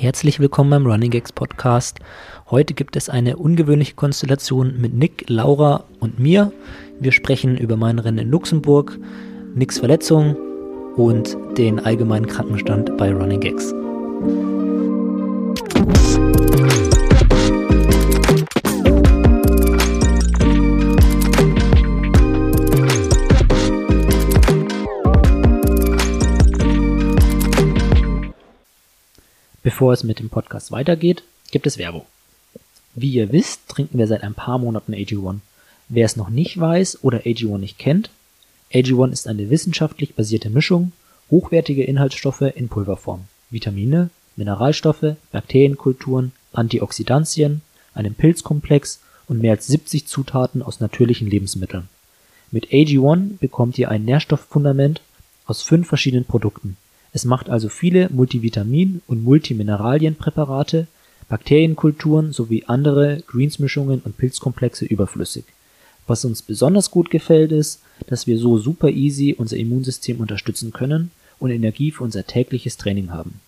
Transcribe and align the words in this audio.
Herzlich 0.00 0.40
willkommen 0.40 0.70
beim 0.70 0.86
Running 0.86 1.10
Gags 1.10 1.30
Podcast. 1.30 1.98
Heute 2.50 2.72
gibt 2.72 2.96
es 2.96 3.10
eine 3.10 3.36
ungewöhnliche 3.36 3.92
Konstellation 3.92 4.80
mit 4.80 4.94
Nick, 4.94 5.28
Laura 5.28 5.84
und 5.98 6.18
mir. 6.18 6.54
Wir 6.98 7.12
sprechen 7.12 7.58
über 7.58 7.76
mein 7.76 7.98
Rennen 7.98 8.16
in 8.16 8.30
Luxemburg, 8.30 8.98
Nicks 9.54 9.78
Verletzung 9.78 10.36
und 10.96 11.36
den 11.58 11.80
allgemeinen 11.80 12.26
Krankenstand 12.26 12.96
bei 12.96 13.12
Running 13.12 13.40
Gags. 13.40 13.74
Bevor 29.70 29.92
es 29.92 30.02
mit 30.02 30.18
dem 30.18 30.30
Podcast 30.30 30.72
weitergeht, 30.72 31.22
gibt 31.52 31.64
es 31.64 31.78
Werbung. 31.78 32.04
Wie 32.96 33.12
ihr 33.12 33.30
wisst, 33.30 33.68
trinken 33.68 33.98
wir 33.98 34.08
seit 34.08 34.24
ein 34.24 34.34
paar 34.34 34.58
Monaten 34.58 34.92
AG1. 34.92 35.38
Wer 35.88 36.04
es 36.04 36.16
noch 36.16 36.28
nicht 36.28 36.58
weiß 36.58 37.04
oder 37.04 37.18
AG1 37.20 37.58
nicht 37.58 37.78
kennt, 37.78 38.10
AG1 38.72 39.12
ist 39.12 39.28
eine 39.28 39.48
wissenschaftlich 39.48 40.16
basierte 40.16 40.50
Mischung 40.50 40.90
hochwertiger 41.30 41.86
Inhaltsstoffe 41.86 42.40
in 42.40 42.68
Pulverform, 42.68 43.26
Vitamine, 43.50 44.10
Mineralstoffe, 44.34 45.14
Bakterienkulturen, 45.30 46.32
Antioxidantien, 46.52 47.62
einem 47.94 48.14
Pilzkomplex 48.14 48.98
und 49.28 49.40
mehr 49.40 49.52
als 49.52 49.68
70 49.68 50.08
Zutaten 50.08 50.62
aus 50.62 50.80
natürlichen 50.80 51.30
Lebensmitteln. 51.30 51.88
Mit 52.50 52.70
AG1 52.70 53.38
bekommt 53.38 53.78
ihr 53.78 53.88
ein 53.88 54.04
Nährstofffundament 54.04 55.00
aus 55.46 55.62
fünf 55.62 55.86
verschiedenen 55.86 56.24
Produkten 56.24 56.76
es 57.12 57.24
macht 57.24 57.50
also 57.50 57.68
viele 57.68 58.08
Multivitamin 58.10 59.02
und 59.06 59.24
Multimineralienpräparate, 59.24 60.86
Bakterienkulturen 61.28 62.32
sowie 62.32 62.64
andere 62.66 63.22
Greensmischungen 63.26 64.00
und 64.00 64.16
Pilzkomplexe 64.16 64.84
überflüssig. 64.84 65.44
Was 66.06 66.24
uns 66.24 66.42
besonders 66.42 66.90
gut 66.90 67.10
gefällt 67.10 67.52
ist, 67.52 67.82
dass 68.06 68.26
wir 68.26 68.38
so 68.38 68.58
super 68.58 68.90
easy 68.90 69.34
unser 69.36 69.56
Immunsystem 69.56 70.18
unterstützen 70.18 70.72
können 70.72 71.10
und 71.38 71.50
Energie 71.50 71.90
für 71.90 72.04
unser 72.04 72.26
tägliches 72.26 72.76
Training 72.76 73.10
haben. 73.10 73.40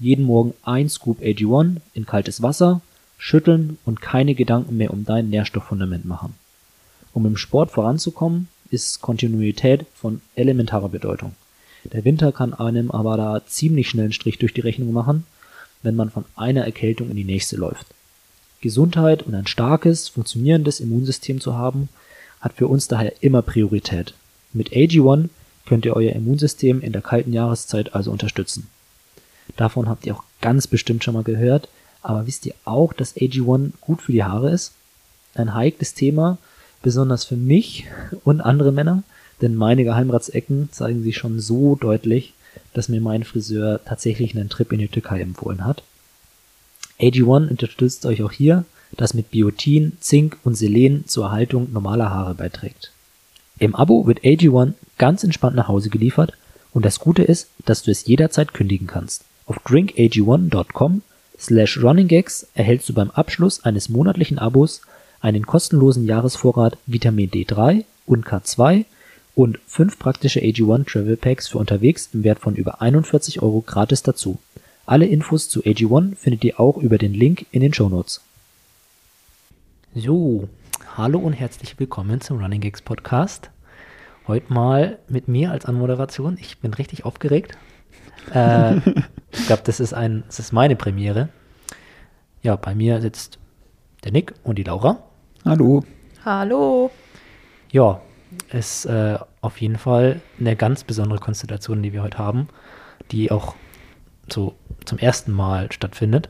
Jeden 0.00 0.24
Morgen 0.24 0.54
ein 0.62 0.88
Scoop 0.88 1.20
AG1 1.20 1.76
in 1.94 2.06
kaltes 2.06 2.42
Wasser, 2.42 2.80
schütteln 3.18 3.78
und 3.84 4.00
keine 4.00 4.34
Gedanken 4.34 4.76
mehr 4.76 4.92
um 4.92 5.04
dein 5.04 5.28
Nährstofffundament 5.28 6.04
machen. 6.04 6.34
Um 7.14 7.26
im 7.26 7.36
Sport 7.36 7.72
voranzukommen, 7.72 8.48
ist 8.70 9.00
Kontinuität 9.00 9.86
von 9.94 10.20
elementarer 10.36 10.88
Bedeutung 10.88 11.34
der 11.92 12.04
Winter 12.04 12.32
kann 12.32 12.54
einem 12.54 12.90
aber 12.90 13.16
da 13.16 13.42
ziemlich 13.46 13.88
schnell 13.88 14.04
einen 14.04 14.12
Strich 14.12 14.38
durch 14.38 14.54
die 14.54 14.60
Rechnung 14.60 14.92
machen, 14.92 15.26
wenn 15.82 15.96
man 15.96 16.10
von 16.10 16.24
einer 16.36 16.64
Erkältung 16.64 17.10
in 17.10 17.16
die 17.16 17.24
nächste 17.24 17.56
läuft. 17.56 17.86
Gesundheit 18.60 19.22
und 19.22 19.34
ein 19.34 19.46
starkes, 19.46 20.08
funktionierendes 20.08 20.80
Immunsystem 20.80 21.40
zu 21.40 21.56
haben, 21.56 21.88
hat 22.40 22.54
für 22.54 22.66
uns 22.66 22.88
daher 22.88 23.12
immer 23.22 23.42
Priorität. 23.42 24.14
Mit 24.52 24.72
AG1 24.72 25.28
könnt 25.66 25.84
ihr 25.84 25.94
euer 25.94 26.12
Immunsystem 26.12 26.80
in 26.80 26.92
der 26.92 27.02
kalten 27.02 27.32
Jahreszeit 27.32 27.94
also 27.94 28.10
unterstützen. 28.10 28.68
Davon 29.56 29.88
habt 29.88 30.06
ihr 30.06 30.14
auch 30.14 30.24
ganz 30.40 30.66
bestimmt 30.66 31.04
schon 31.04 31.14
mal 31.14 31.24
gehört, 31.24 31.68
aber 32.02 32.26
wisst 32.26 32.46
ihr 32.46 32.54
auch, 32.64 32.92
dass 32.92 33.16
AG1 33.16 33.72
gut 33.80 34.02
für 34.02 34.12
die 34.12 34.24
Haare 34.24 34.50
ist? 34.50 34.72
Ein 35.34 35.54
heikles 35.54 35.94
Thema, 35.94 36.38
besonders 36.82 37.24
für 37.24 37.36
mich 37.36 37.86
und 38.24 38.40
andere 38.40 38.72
Männer, 38.72 39.02
denn 39.40 39.54
meine 39.54 39.84
Geheimratsecken 39.84 40.68
zeigen 40.72 41.02
sich 41.02 41.16
schon 41.16 41.40
so 41.40 41.76
deutlich, 41.76 42.34
dass 42.74 42.88
mir 42.88 43.00
mein 43.00 43.24
Friseur 43.24 43.80
tatsächlich 43.84 44.34
einen 44.34 44.48
Trip 44.48 44.72
in 44.72 44.80
die 44.80 44.88
Türkei 44.88 45.20
empfohlen 45.20 45.64
hat. 45.64 45.82
AG1 47.00 47.48
unterstützt 47.48 48.04
euch 48.06 48.22
auch 48.22 48.32
hier, 48.32 48.64
das 48.96 49.14
mit 49.14 49.30
Biotin, 49.30 49.92
Zink 50.00 50.38
und 50.44 50.54
Selen 50.54 51.06
zur 51.06 51.26
Erhaltung 51.26 51.72
normaler 51.72 52.10
Haare 52.10 52.34
beiträgt. 52.34 52.90
Im 53.58 53.74
Abo 53.74 54.06
wird 54.06 54.20
AG1 54.20 54.74
ganz 54.98 55.24
entspannt 55.24 55.56
nach 55.56 55.68
Hause 55.68 55.90
geliefert 55.90 56.32
und 56.72 56.84
das 56.84 57.00
Gute 57.00 57.22
ist, 57.22 57.48
dass 57.64 57.82
du 57.82 57.90
es 57.90 58.06
jederzeit 58.06 58.54
kündigen 58.54 58.86
kannst. 58.86 59.24
Auf 59.46 59.58
drinkag1.com 59.66 61.02
slash 61.38 61.82
runninggags 61.82 62.48
erhältst 62.54 62.88
du 62.88 62.94
beim 62.94 63.10
Abschluss 63.10 63.64
eines 63.64 63.88
monatlichen 63.88 64.38
Abos 64.38 64.82
einen 65.20 65.46
kostenlosen 65.46 66.06
Jahresvorrat 66.06 66.78
Vitamin 66.86 67.30
D3 67.30 67.84
und 68.06 68.26
K2 68.26 68.84
und 69.38 69.60
fünf 69.68 70.00
praktische 70.00 70.40
AG1 70.40 70.90
Travel 70.90 71.16
Packs 71.16 71.46
für 71.46 71.58
unterwegs 71.58 72.10
im 72.12 72.24
Wert 72.24 72.40
von 72.40 72.56
über 72.56 72.82
41 72.82 73.40
Euro 73.40 73.60
gratis 73.60 74.02
dazu. 74.02 74.40
Alle 74.84 75.06
Infos 75.06 75.48
zu 75.48 75.60
AG1 75.60 76.16
findet 76.16 76.42
ihr 76.42 76.58
auch 76.58 76.76
über 76.76 76.98
den 76.98 77.14
Link 77.14 77.46
in 77.52 77.60
den 77.60 77.72
Show 77.72 77.88
Notes. 77.88 78.20
So, 79.94 80.48
hallo 80.96 81.20
und 81.20 81.34
herzlich 81.34 81.78
willkommen 81.78 82.20
zum 82.20 82.40
Running 82.40 82.60
Gigs 82.60 82.82
Podcast. 82.82 83.50
Heute 84.26 84.52
mal 84.52 84.98
mit 85.06 85.28
mir 85.28 85.52
als 85.52 85.66
Anmoderation. 85.66 86.36
Ich 86.40 86.58
bin 86.58 86.74
richtig 86.74 87.04
aufgeregt. 87.04 87.56
Äh, 88.34 88.78
ich 89.30 89.46
glaube, 89.46 89.62
das 89.64 89.78
ist 89.78 89.94
ein, 89.94 90.24
das 90.26 90.40
ist 90.40 90.52
meine 90.52 90.74
Premiere. 90.74 91.28
Ja, 92.42 92.56
bei 92.56 92.74
mir 92.74 93.00
sitzt 93.00 93.38
der 94.02 94.10
Nick 94.10 94.34
und 94.42 94.58
die 94.58 94.64
Laura. 94.64 95.04
Hallo. 95.44 95.84
Hallo. 96.24 96.90
Ja, 97.70 98.00
ist 98.52 98.84
äh, 98.86 99.18
auf 99.40 99.60
jeden 99.60 99.78
Fall 99.78 100.20
eine 100.38 100.56
ganz 100.56 100.84
besondere 100.84 101.18
Konstellation, 101.18 101.82
die 101.82 101.92
wir 101.92 102.02
heute 102.02 102.18
haben, 102.18 102.48
die 103.10 103.30
auch 103.30 103.54
so 104.30 104.54
zum 104.84 104.98
ersten 104.98 105.32
Mal 105.32 105.72
stattfindet. 105.72 106.28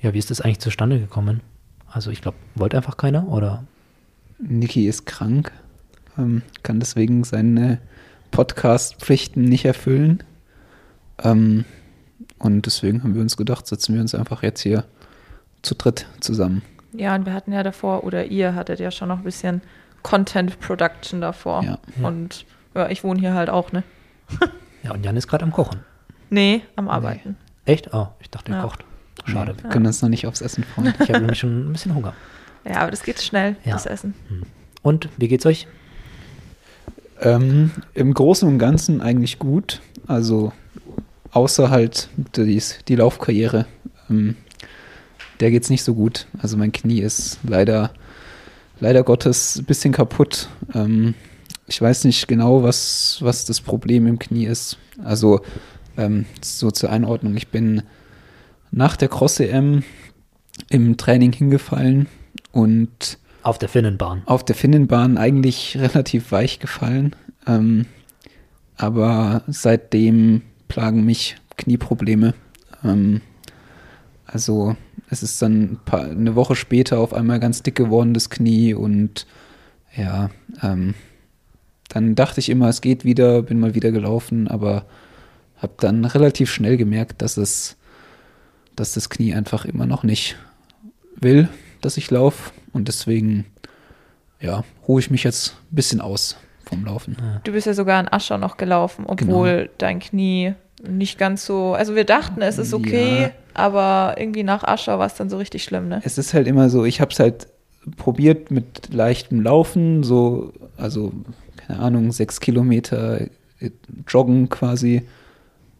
Ja, 0.00 0.14
wie 0.14 0.18
ist 0.18 0.30
das 0.30 0.40
eigentlich 0.40 0.60
zustande 0.60 0.98
gekommen? 1.00 1.40
Also 1.86 2.10
ich 2.10 2.20
glaube, 2.20 2.36
wollte 2.54 2.76
einfach 2.76 2.96
keiner, 2.96 3.28
oder? 3.28 3.64
Niki 4.38 4.88
ist 4.88 5.06
krank, 5.06 5.52
ähm, 6.18 6.42
kann 6.62 6.80
deswegen 6.80 7.24
seine 7.24 7.80
Podcast-Pflichten 8.30 9.44
nicht 9.44 9.64
erfüllen. 9.64 10.22
Ähm, 11.22 11.64
und 12.38 12.66
deswegen 12.66 13.02
haben 13.02 13.14
wir 13.14 13.22
uns 13.22 13.36
gedacht, 13.36 13.66
setzen 13.66 13.94
wir 13.94 14.02
uns 14.02 14.14
einfach 14.14 14.42
jetzt 14.42 14.60
hier 14.60 14.84
zu 15.62 15.74
dritt 15.74 16.06
zusammen. 16.20 16.62
Ja, 16.92 17.14
und 17.14 17.26
wir 17.26 17.32
hatten 17.32 17.52
ja 17.52 17.62
davor, 17.62 18.04
oder 18.04 18.26
ihr 18.26 18.54
hattet 18.54 18.80
ja 18.80 18.90
schon 18.90 19.08
noch 19.08 19.18
ein 19.18 19.24
bisschen 19.24 19.62
Content 20.04 20.60
Production 20.60 21.20
davor. 21.20 21.64
Ja. 21.64 21.78
Und 22.06 22.46
ja, 22.76 22.88
ich 22.88 23.02
wohne 23.02 23.18
hier 23.18 23.34
halt 23.34 23.50
auch, 23.50 23.72
ne? 23.72 23.82
ja, 24.84 24.92
und 24.92 25.04
Jan 25.04 25.16
ist 25.16 25.26
gerade 25.26 25.42
am 25.42 25.50
Kochen. 25.50 25.80
Nee, 26.30 26.62
am 26.76 26.88
Arbeiten. 26.88 27.36
Nee. 27.66 27.72
Echt? 27.72 27.92
Oh, 27.92 28.08
ich 28.20 28.30
dachte, 28.30 28.52
er 28.52 28.58
ja. 28.58 28.62
kocht. 28.62 28.84
Schade. 29.24 29.56
wir 29.60 29.70
können 29.70 29.86
uns 29.86 30.02
noch 30.02 30.08
nicht 30.08 30.26
aufs 30.26 30.42
Essen 30.42 30.64
freuen. 30.64 30.92
Ich 31.00 31.08
habe 31.08 31.20
nämlich 31.20 31.38
schon 31.38 31.68
ein 31.68 31.72
bisschen 31.72 31.94
Hunger. 31.94 32.14
Ja, 32.66 32.80
aber 32.80 32.90
das 32.90 33.02
geht 33.02 33.20
schnell, 33.20 33.56
ja. 33.66 33.74
das 33.74 33.84
Essen. 33.84 34.14
Hm. 34.28 34.44
Und 34.80 35.10
wie 35.18 35.28
geht's 35.28 35.44
euch? 35.44 35.66
Ähm, 37.20 37.72
Im 37.92 38.14
Großen 38.14 38.48
und 38.48 38.58
Ganzen 38.58 39.02
eigentlich 39.02 39.38
gut. 39.38 39.82
Also 40.06 40.54
außer 41.32 41.68
halt 41.68 42.08
die, 42.16 42.62
die 42.88 42.96
Laufkarriere. 42.96 43.66
Ähm, 44.08 44.36
der 45.40 45.50
geht's 45.50 45.68
nicht 45.68 45.84
so 45.84 45.92
gut. 45.92 46.26
Also 46.40 46.56
mein 46.56 46.72
Knie 46.72 47.00
ist 47.00 47.38
leider 47.42 47.90
leider 48.80 49.02
Gottes 49.02 49.56
ein 49.56 49.64
bisschen 49.64 49.92
kaputt. 49.92 50.48
Ähm, 50.74 51.14
ich 51.66 51.80
weiß 51.80 52.04
nicht 52.04 52.28
genau, 52.28 52.62
was, 52.62 53.18
was 53.20 53.44
das 53.44 53.60
Problem 53.60 54.06
im 54.06 54.18
Knie 54.18 54.46
ist. 54.46 54.78
Also 55.02 55.40
ähm, 55.96 56.26
so 56.42 56.70
zur 56.70 56.90
Einordnung. 56.90 57.36
Ich 57.36 57.48
bin 57.48 57.82
nach 58.70 58.96
der 58.96 59.08
Cross-EM 59.08 59.82
im 60.68 60.96
Training 60.96 61.32
hingefallen 61.32 62.06
und 62.52 63.18
auf 63.42 63.58
der 63.58 63.68
Finnenbahn. 63.68 64.22
Auf 64.26 64.44
der 64.44 64.54
Finnenbahn 64.54 65.18
eigentlich 65.18 65.76
relativ 65.76 66.32
weich 66.32 66.60
gefallen. 66.60 67.14
Ähm, 67.46 67.86
aber 68.76 69.42
seitdem 69.46 70.42
plagen 70.68 71.04
mich 71.04 71.36
Knieprobleme. 71.56 72.34
Ähm, 72.82 73.20
also 74.26 74.76
es 75.14 75.22
ist 75.22 75.40
dann 75.42 75.62
ein 75.62 75.80
paar, 75.84 76.04
eine 76.04 76.34
Woche 76.34 76.56
später 76.56 76.98
auf 76.98 77.14
einmal 77.14 77.40
ganz 77.40 77.62
dick 77.62 77.76
geworden, 77.76 78.14
das 78.14 78.30
Knie. 78.30 78.74
Und 78.74 79.26
ja, 79.96 80.30
ähm, 80.62 80.94
dann 81.88 82.14
dachte 82.14 82.40
ich 82.40 82.48
immer, 82.48 82.68
es 82.68 82.80
geht 82.80 83.04
wieder, 83.04 83.42
bin 83.42 83.60
mal 83.60 83.74
wieder 83.74 83.92
gelaufen, 83.92 84.48
aber 84.48 84.86
habe 85.58 85.74
dann 85.78 86.04
relativ 86.04 86.50
schnell 86.50 86.76
gemerkt, 86.76 87.22
dass 87.22 87.36
es, 87.36 87.76
dass 88.76 88.94
das 88.94 89.08
Knie 89.08 89.34
einfach 89.34 89.64
immer 89.64 89.86
noch 89.86 90.02
nicht 90.02 90.36
will, 91.16 91.48
dass 91.80 91.96
ich 91.96 92.10
laufe. 92.10 92.52
Und 92.72 92.88
deswegen, 92.88 93.46
ja, 94.40 94.64
ruhe 94.88 95.00
ich 95.00 95.10
mich 95.10 95.22
jetzt 95.22 95.56
ein 95.70 95.76
bisschen 95.76 96.00
aus 96.00 96.36
vom 96.68 96.84
Laufen. 96.84 97.16
Du 97.44 97.52
bist 97.52 97.66
ja 97.66 97.74
sogar 97.74 98.00
in 98.00 98.08
Ascher 98.08 98.38
noch 98.38 98.56
gelaufen, 98.56 99.04
obwohl 99.06 99.56
genau. 99.56 99.70
dein 99.78 100.00
Knie 100.00 100.54
nicht 100.82 101.18
ganz 101.18 101.46
so. 101.46 101.74
Also 101.74 101.94
wir 101.94 102.04
dachten, 102.04 102.42
es 102.42 102.58
ist 102.58 102.74
okay, 102.74 103.22
ja. 103.22 103.30
Aber 103.54 104.14
irgendwie 104.18 104.42
nach 104.42 104.64
Ascher 104.64 104.98
war 104.98 105.06
es 105.06 105.14
dann 105.14 105.30
so 105.30 105.36
richtig 105.38 105.64
schlimm, 105.64 105.88
ne? 105.88 106.00
Es 106.04 106.18
ist 106.18 106.34
halt 106.34 106.46
immer 106.46 106.68
so, 106.70 106.84
ich 106.84 107.00
habe 107.00 107.10
es 107.12 107.18
halt 107.20 107.48
probiert 107.96 108.50
mit 108.50 108.92
leichtem 108.92 109.40
Laufen, 109.42 110.02
so, 110.02 110.52
also, 110.76 111.12
keine 111.56 111.80
Ahnung, 111.80 112.12
sechs 112.12 112.40
Kilometer 112.40 113.20
äh, 113.60 113.70
joggen 114.08 114.48
quasi. 114.48 115.02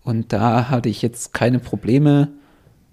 Und 0.04 0.32
da 0.32 0.68
hatte 0.68 0.88
ich 0.88 1.00
jetzt 1.02 1.32
keine 1.32 1.58
Probleme. 1.58 2.28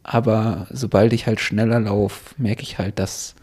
Aber 0.03 0.65
sobald 0.71 1.13
ich 1.13 1.27
halt 1.27 1.39
schneller 1.41 1.79
laufe, 1.79 2.33
merke 2.37 2.63
ich 2.63 2.79
halt, 2.79 2.97
dass, 2.97 3.35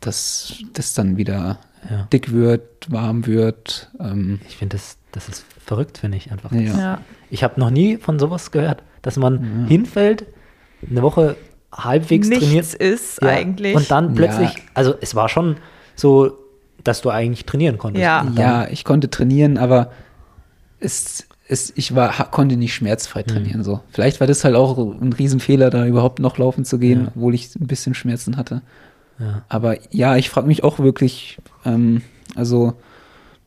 dass 0.00 0.54
das 0.74 0.94
dann 0.94 1.16
wieder 1.16 1.58
Ja. 1.88 2.08
dick 2.12 2.32
wird, 2.32 2.90
warm 2.90 3.26
wird. 3.26 3.90
Ähm, 4.00 4.40
Ich 4.48 4.56
finde, 4.56 4.76
das, 4.76 4.98
das 5.12 5.28
ist 5.28 5.44
verrückt, 5.64 5.98
finde 5.98 6.16
ich 6.16 6.32
einfach. 6.32 6.50
ja. 6.52 6.60
Ja. 6.60 7.00
Ich 7.30 7.44
habe 7.44 7.60
noch 7.60 7.70
nie 7.70 7.96
von 7.98 8.18
sowas 8.18 8.50
gehört, 8.50 8.82
dass 9.08 9.16
man 9.16 9.62
Ja. 9.62 9.68
hinfällt, 9.68 10.26
eine 10.88 11.02
Woche 11.02 11.36
halbwegs 11.72 12.28
Nichts 12.28 12.44
trainiert 12.44 12.74
ist 12.74 13.22
ja, 13.22 13.28
eigentlich. 13.28 13.74
und 13.74 13.90
dann 13.90 14.14
plötzlich, 14.14 14.50
Ja. 14.54 14.60
also 14.74 14.94
es 15.00 15.14
war 15.14 15.28
schon 15.28 15.56
so, 15.96 16.32
dass 16.84 17.00
du 17.00 17.10
eigentlich 17.10 17.44
trainieren 17.46 17.78
konntest. 17.78 18.02
Ja. 18.02 18.26
Ja, 18.36 18.68
ich 18.68 18.84
konnte 18.84 19.10
trainieren, 19.10 19.58
aber 19.58 19.90
es, 20.80 21.26
es, 21.48 21.72
ich 21.76 21.94
war, 21.94 22.12
konnte 22.30 22.56
nicht 22.56 22.74
schmerzfrei 22.74 23.22
Mhm. 23.22 23.26
trainieren. 23.26 23.64
So. 23.64 23.80
Vielleicht 23.90 24.20
war 24.20 24.26
das 24.26 24.44
halt 24.44 24.54
auch 24.54 24.78
ein 24.78 25.12
Riesenfehler, 25.12 25.70
da 25.70 25.86
überhaupt 25.86 26.18
noch 26.20 26.38
laufen 26.38 26.64
zu 26.64 26.78
gehen, 26.78 27.02
Ja. 27.04 27.12
obwohl 27.14 27.34
ich 27.34 27.54
ein 27.56 27.66
bisschen 27.66 27.94
Schmerzen 27.94 28.36
hatte. 28.36 28.62
Ja. 29.18 29.42
Aber 29.48 29.76
ja, 29.90 30.16
ich 30.16 30.30
frage 30.30 30.46
mich 30.46 30.62
auch 30.62 30.78
wirklich, 30.78 31.38
ähm, 31.64 32.02
also 32.36 32.74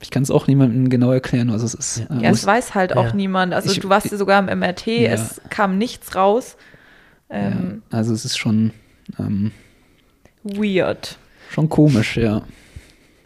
ich 0.01 0.09
kann 0.11 0.23
es 0.23 0.31
auch 0.31 0.47
niemandem 0.47 0.89
genau 0.89 1.11
erklären, 1.11 1.51
was 1.51 1.61
es 1.63 1.73
ist. 1.73 1.99
Ja. 2.09 2.17
Äh, 2.17 2.23
Ja, 2.23 2.29
es 2.31 2.45
weiß 2.45 2.73
halt 2.75 2.95
auch 2.97 3.05
Ja. 3.07 3.13
niemand. 3.13 3.53
Also 3.53 3.71
Ich- 3.71 3.79
du 3.79 3.89
warst 3.89 4.09
ja 4.11 4.17
sogar 4.17 4.39
im 4.39 4.47
MRT, 4.59 4.87
Ja. 5.03 5.11
es 5.11 5.39
kam 5.49 5.77
nichts 5.77 6.15
raus. 6.15 6.57
Ähm, 7.29 7.81
ja, 7.91 7.97
also 7.97 8.13
es 8.13 8.25
ist 8.25 8.37
schon, 8.37 8.71
ähm, 9.19 9.51
Weird. 10.43 11.17
schon 11.49 11.69
komisch, 11.69 12.17
ja. 12.17 12.41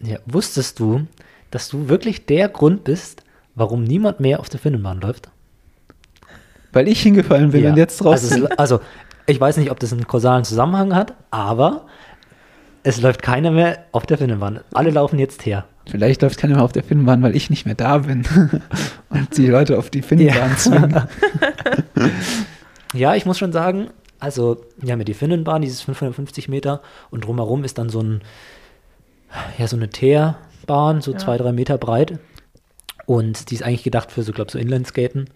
ja. 0.01 0.18
Wusstest 0.25 0.80
du, 0.80 1.07
dass 1.51 1.69
du 1.69 1.88
wirklich 1.89 2.25
der 2.25 2.50
Grund 2.50 2.83
bist, 2.83 3.24
warum 3.56 3.83
niemand 3.83 4.19
mehr 4.19 4.39
auf 4.39 4.50
der 4.50 4.60
Finnenbahn 4.60 5.00
läuft? 5.01 5.30
Weil 6.74 6.88
ich 6.89 7.01
hingefallen 7.01 7.51
bin 7.51 7.63
Ja. 7.63 7.69
und 7.71 7.78
jetzt 7.78 8.04
raus 8.04 8.30
Also, 8.31 8.48
also, 8.57 8.80
ich 9.28 9.39
weiß 9.39 9.57
nicht, 9.57 9.71
ob 9.71 9.80
das 9.80 9.94
einen 9.94 10.06
kausalen 10.07 10.44
Zusammenhang 10.44 10.94
hat, 10.94 11.13
aber 11.31 11.86
es 12.85 13.01
läuft 13.01 13.21
keiner 13.21 13.51
mehr 13.51 13.79
auf 13.91 14.05
der 14.05 14.17
Finnenbahn. 14.17 14.59
Alle 14.73 14.91
laufen 14.91 15.19
jetzt 15.19 15.45
her. 15.45 15.65
Vielleicht 15.87 16.21
läuft 16.21 16.37
keiner 16.39 16.55
mehr 16.55 16.63
auf 16.63 16.71
der 16.71 16.83
Finnbahn, 16.83 17.21
weil 17.21 17.35
ich 17.35 17.49
nicht 17.49 17.65
mehr 17.65 17.75
da 17.75 17.97
bin 17.99 18.23
und 19.09 19.37
die 19.37 19.47
Leute 19.47 19.77
auf 19.77 19.89
die 19.89 20.01
Finnbahn 20.01 20.27
Ja. 20.51 20.55
zwingen. 20.57 21.03
Ja, 22.93 23.15
ich 23.15 23.25
muss 23.25 23.37
schon 23.37 23.51
sagen, 23.51 23.89
also 24.19 24.63
wir 24.77 24.93
haben 24.93 24.99
ja 24.99 25.05
die 25.05 25.13
Finnenbahn, 25.13 25.61
dieses 25.61 25.81
550 25.81 26.47
Meter 26.47 26.81
und 27.09 27.25
drumherum 27.25 27.63
ist 27.65 27.77
dann 27.77 27.89
so 27.89 27.99
ein, 28.01 28.21
ja, 29.57 29.67
so 29.67 29.75
eine 29.75 29.89
Teerbahn, 29.89 31.01
so 31.01 31.11
Ja. 31.11 31.17
zwei, 31.17 31.37
drei 31.37 31.51
Meter 31.51 31.77
breit 31.77 32.19
und 33.05 33.51
die 33.51 33.55
ist 33.55 33.63
eigentlich 33.63 33.83
gedacht 33.83 34.11
für 34.11 34.23
so, 34.23 34.31
glaube 34.31 34.51
so 34.51 34.57
Inlineskaten 34.59 35.29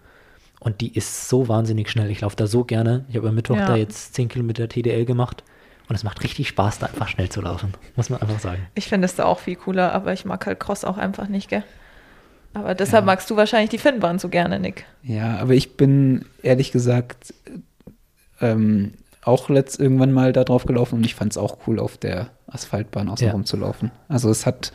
und 0.60 0.80
die 0.80 0.94
ist 0.96 1.28
so 1.28 1.48
wahnsinnig 1.48 1.90
schnell. 1.90 2.10
Ich 2.10 2.22
laufe 2.22 2.36
da 2.36 2.46
so 2.46 2.64
gerne. 2.64 3.04
Ich 3.10 3.16
habe 3.16 3.28
am 3.28 3.34
Mittwoch 3.34 3.56
Ja. 3.56 3.66
da 3.66 3.76
jetzt 3.76 4.14
10 4.14 4.28
Kilometer 4.28 4.68
TDL 4.68 5.04
gemacht 5.04 5.44
und 5.90 5.96
es 5.96 6.04
macht 6.04 6.22
richtig 6.24 6.48
Spaß, 6.48 6.78
da 6.78 6.86
einfach 6.86 7.08
schnell 7.08 7.28
zu 7.28 7.42
laufen, 7.42 7.74
muss 7.96 8.08
man 8.08 8.22
einfach 8.22 8.38
sagen. 8.40 8.66
Ich 8.74 8.88
finde 8.88 9.04
es 9.06 9.16
da 9.16 9.24
auch 9.26 9.40
viel 9.40 9.56
cooler, 9.56 9.92
aber 9.92 10.12
ich 10.14 10.24
mag 10.24 10.46
halt 10.46 10.58
Cross 10.60 10.84
auch 10.84 10.96
einfach 10.96 11.28
nicht, 11.28 11.50
gell? 11.50 11.64
Aber 12.54 12.74
deshalb 12.74 13.04
magst 13.04 13.28
du 13.30 13.36
wahrscheinlich 13.36 13.70
die 13.70 13.78
Finnbahn 13.78 14.18
so 14.18 14.28
gerne, 14.28 14.58
Nick. 14.58 14.84
Ja, 15.02 15.36
aber 15.38 15.52
ich 15.54 15.76
bin 15.76 16.24
ehrlich 16.42 16.72
gesagt 16.72 17.34
ähm, 18.40 18.94
auch 19.22 19.48
letzt 19.50 19.78
irgendwann 19.78 20.12
mal 20.12 20.32
da 20.32 20.44
drauf 20.44 20.64
gelaufen 20.64 20.96
und 20.96 21.04
ich 21.06 21.14
fand 21.14 21.32
es 21.32 21.36
auch 21.38 21.58
cool, 21.66 21.78
auf 21.78 21.98
der 21.98 22.30
Asphaltbahn 22.46 23.08
außenrum 23.08 23.42
Ja. 23.42 23.44
zu 23.44 23.56
laufen. 23.56 23.90
Also 24.08 24.30
es 24.30 24.46
hat, 24.46 24.72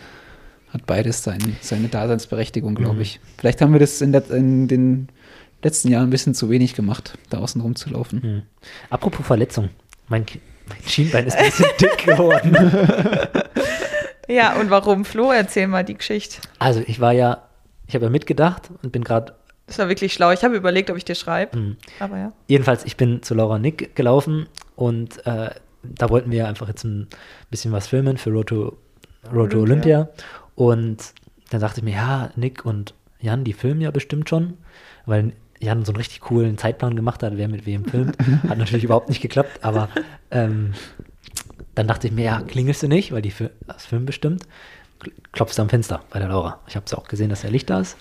hat 0.72 0.86
beides 0.86 1.24
sein, 1.24 1.58
seine 1.62 1.88
Daseinsberechtigung, 1.88 2.76
glaube 2.76 2.96
Mhm. 2.96 3.02
ich. 3.02 3.20
Vielleicht 3.38 3.62
haben 3.62 3.74
wir 3.74 3.80
das 3.80 4.02
in, 4.02 4.12
der, 4.12 4.30
in 4.32 4.68
den 4.68 5.10
letzten 5.64 5.90
Jahren 5.90 6.08
ein 6.08 6.12
bisschen 6.12 6.36
zu 6.36 6.50
wenig 6.50 6.76
gemacht, 6.76 7.18
da 7.30 7.40
außen 7.40 7.60
rum 7.60 7.76
zu 7.76 7.90
laufen. 7.90 8.22
Hm. 8.22 8.42
Apropos 8.90 9.26
Verletzung, 9.26 9.70
mein, 10.08 10.26
mein 10.70 10.78
Schienbein 10.86 11.28
ist 11.28 11.38
ein 11.38 11.46
bisschen 11.46 11.66
dick 11.80 12.06
geworden. 12.06 12.56
Ja, 14.28 14.60
und 14.60 14.70
warum? 14.70 15.06
Flo, 15.06 15.32
erzähl 15.32 15.68
mal 15.68 15.84
die 15.84 15.96
Geschichte. 15.96 16.42
Also 16.60 16.82
ich 16.86 17.00
war 17.00 17.12
ja, 17.14 17.44
ich 17.88 17.96
habe 17.96 18.06
ja 18.06 18.12
mitgedacht 18.12 18.70
und 18.82 18.92
bin 18.92 19.04
gerade 19.04 19.36
Das 19.68 19.78
war 19.80 19.88
wirklich 19.88 20.14
schlau. 20.14 20.32
Ich 20.32 20.44
habe 20.44 20.56
überlegt, 20.56 20.90
ob 20.90 20.98
ich 20.98 21.06
dir 21.06 21.16
schreibe. 21.16 21.58
Hm. 21.58 21.78
Aber 22.00 22.18
ja. 22.18 22.32
Jedenfalls, 22.48 22.86
ich 22.86 22.98
bin 22.98 23.22
zu 23.22 23.36
Laura 23.36 23.60
Nick 23.60 23.96
gelaufen 23.96 24.48
und 24.76 25.26
äh, 25.26 25.52
da 25.84 26.10
wollten 26.10 26.32
wir 26.32 26.48
einfach 26.48 26.68
jetzt 26.68 26.84
ein 26.84 27.08
bisschen 27.52 27.72
was 27.72 27.88
filmen 27.88 28.18
für 28.18 28.32
Roto, 28.32 28.78
Roto 29.32 29.60
Olympia. 29.60 30.00
Olympia. 30.00 30.10
Und 30.56 31.14
dann 31.52 31.62
dachte 31.62 31.82
ich 31.82 31.84
mir, 31.84 31.96
ja, 31.96 32.32
Nick 32.36 32.66
und 32.66 32.96
Jan, 33.20 33.44
die 33.44 33.54
filmen 33.54 33.82
ja 33.82 33.92
bestimmt 33.92 34.30
schon, 34.30 34.58
weil 35.06 35.34
Jan 35.66 35.84
so 35.84 35.92
einen 35.92 35.98
richtig 35.98 36.22
coolen 36.22 36.58
Zeitplan 36.58 36.96
gemacht 36.96 37.22
hat, 37.24 37.36
wer 37.36 37.48
mit 37.48 37.66
wem 37.66 37.86
filmt. 37.86 38.18
Hat 38.48 38.58
natürlich 38.58 38.84
überhaupt 38.84 39.10
nicht 39.10 39.22
geklappt, 39.22 39.60
aber 39.64 39.90
ähm, 40.32 40.74
dann 41.76 41.88
dachte 41.88 42.08
ich 42.08 42.14
mir, 42.14 42.24
ja, 42.24 42.42
klingelst 42.42 42.84
du 42.84 42.88
nicht, 42.88 43.12
weil 43.12 43.22
die 43.22 43.34
das 43.68 43.86
Film 43.86 44.06
bestimmt. 44.06 44.44
Kl- 45.02 45.12
Klopfst 45.34 45.60
am 45.60 45.68
Fenster 45.70 46.02
bei 46.10 46.20
der 46.20 46.30
Laura. 46.30 46.62
Ich 46.68 46.76
habe 46.76 46.86
es 46.86 46.94
auch 46.94 47.08
gesehen, 47.08 47.30
dass 47.30 47.42
der 47.42 47.52
Licht 47.52 47.70
da 47.70 47.82
ist. 47.82 47.98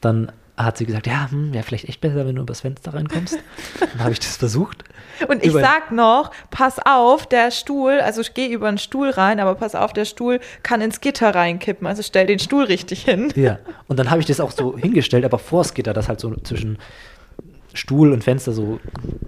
Dann 0.00 0.32
hat 0.64 0.76
sie 0.78 0.86
gesagt, 0.86 1.06
ja, 1.06 1.30
hm, 1.30 1.52
wäre 1.52 1.62
vielleicht 1.64 1.88
echt 1.88 2.00
besser, 2.00 2.26
wenn 2.26 2.36
du 2.36 2.42
übers 2.42 2.60
Fenster 2.62 2.94
reinkommst. 2.94 3.38
Dann 3.80 4.00
habe 4.00 4.12
ich 4.12 4.20
das 4.20 4.36
versucht. 4.36 4.84
Und 5.28 5.42
ich 5.42 5.50
Über- 5.50 5.60
sag 5.60 5.92
noch, 5.92 6.30
pass 6.50 6.78
auf, 6.78 7.26
der 7.26 7.50
Stuhl, 7.50 8.00
also 8.00 8.20
ich 8.20 8.34
gehe 8.34 8.48
über 8.48 8.68
den 8.70 8.78
Stuhl 8.78 9.10
rein, 9.10 9.40
aber 9.40 9.54
pass 9.54 9.74
auf, 9.74 9.92
der 9.92 10.04
Stuhl 10.04 10.40
kann 10.62 10.80
ins 10.80 11.00
Gitter 11.00 11.34
reinkippen. 11.34 11.86
Also 11.86 12.02
stell 12.02 12.26
den 12.26 12.38
Stuhl 12.38 12.64
richtig 12.64 13.04
hin. 13.04 13.32
Ja. 13.36 13.58
Und 13.88 13.98
dann 13.98 14.10
habe 14.10 14.20
ich 14.20 14.26
das 14.26 14.40
auch 14.40 14.50
so 14.50 14.76
hingestellt, 14.76 15.24
aber 15.24 15.38
vor 15.38 15.62
das 15.62 15.74
Gitter, 15.74 15.92
dass 15.92 16.08
halt 16.08 16.20
so 16.20 16.34
zwischen 16.36 16.78
Stuhl 17.74 18.12
und 18.12 18.22
Fenster 18.24 18.52
so 18.52 18.80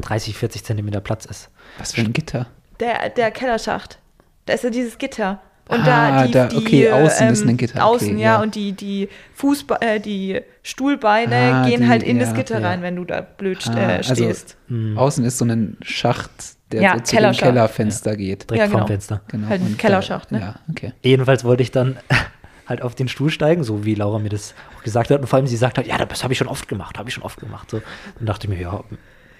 30, 0.03 0.37
40 0.37 0.65
Zentimeter 0.65 1.01
Platz 1.01 1.25
ist. 1.25 1.51
Was 1.79 1.93
für 1.95 2.03
ein 2.03 2.13
Gitter. 2.13 2.47
Der, 2.81 3.09
der 3.11 3.31
Kellerschacht. 3.31 3.99
Da 4.47 4.53
ist 4.55 4.65
ja 4.65 4.71
dieses 4.71 4.99
Gitter. 4.99 5.41
Und 5.67 5.81
Ah, 5.81 5.85
da 5.85 6.27
die, 6.27 6.33
da- 6.33 6.47
die 6.49 6.57
okay, 6.59 6.91
außen 6.93 7.27
ähm, 7.27 7.33
ist 7.33 7.47
ein 7.47 7.57
Gitter, 7.57 7.77
okay, 7.77 7.83
Außen, 7.97 8.19
ja, 8.19 8.35
ja. 8.35 8.43
und 8.43 8.55
die, 8.55 8.73
die 8.73 9.09
Fußbe 9.33 9.81
äh, 9.81 9.99
die 9.99 10.41
Stuhlbeine 10.63 11.35
Ah, 11.37 11.67
gehen 11.67 11.81
die- 11.83 11.89
halt 11.89 12.03
in 12.03 12.19
ja, 12.19 12.25
das 12.27 12.35
Gitter 12.35 12.61
ja. 12.61 12.69
rein, 12.69 12.83
wenn 12.83 12.97
du 12.97 13.05
da 13.07 13.23
blöd 13.23 13.59
Ah, 13.69 13.79
äh, 13.79 13.97
also- 13.97 14.15
stehst. 14.15 14.57
Hm, 14.69 14.99
Außen 14.99 15.25
ist 15.25 15.39
so 15.39 15.47
ein 15.47 15.79
Schacht, 15.81 16.31
der 16.71 16.83
Ja, 16.83 16.93
so 16.95 17.01
zu 17.01 17.17
dem. 17.17 17.33
Kellerfenster 17.33 18.15
geht. 18.17 18.51
direkt 18.51 18.73
genau. 18.73 18.87
Fenster. 18.87 19.23
Genau. 19.29 19.49
Halt 19.49 19.63
ein 19.63 19.77
Kellerschacht, 19.79 20.31
da, 20.33 20.37
ne? 20.37 20.43
Ja, 20.43 20.55
okay. 20.71 20.93
Jedenfalls 21.03 21.45
wollte 21.45 21.63
ich 21.63 21.71
dann 21.71 21.97
halt 22.69 22.83
auf 22.83 22.95
den 22.95 23.09
Stuhl 23.09 23.31
steigen, 23.31 23.65
so 23.65 23.87
wie 23.87 23.95
Laura 23.95 24.19
mir 24.19 24.29
das 24.29 24.55
auch 24.79 24.83
gesagt 24.83 25.11
hat. 25.11 25.21
Und 25.21 25.27
vor 25.29 25.39
allem 25.39 25.47
sie 25.47 25.57
sagt 25.57 25.79
hat, 25.79 25.87
ja, 25.87 25.97
das 26.05 26.23
habe 26.25 26.35
ich 26.35 26.39
schon 26.39 26.49
oft 26.49 26.69
gemacht, 26.69 26.99
habe 26.99 27.09
ich 27.09 27.15
schon 27.15 27.25
oft 27.25 27.41
gemacht. 27.41 27.71
So. 27.71 27.81
Dann 28.19 28.27
dachte 28.27 28.47
ich 28.47 28.53
mir, 28.55 28.61
ja, 28.61 28.85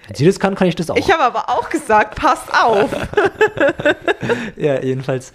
wenn 0.07 0.15
sie 0.15 0.25
das 0.25 0.39
kann, 0.39 0.55
kann 0.55 0.67
ich 0.67 0.75
das 0.75 0.89
auch. 0.89 0.95
Ich 0.97 1.11
habe 1.11 1.23
aber 1.23 1.49
auch 1.49 1.69
gesagt, 1.69 2.15
pass 2.15 2.41
auf. 2.51 2.89
Ja, 4.55 4.81
jedenfalls 4.81 5.33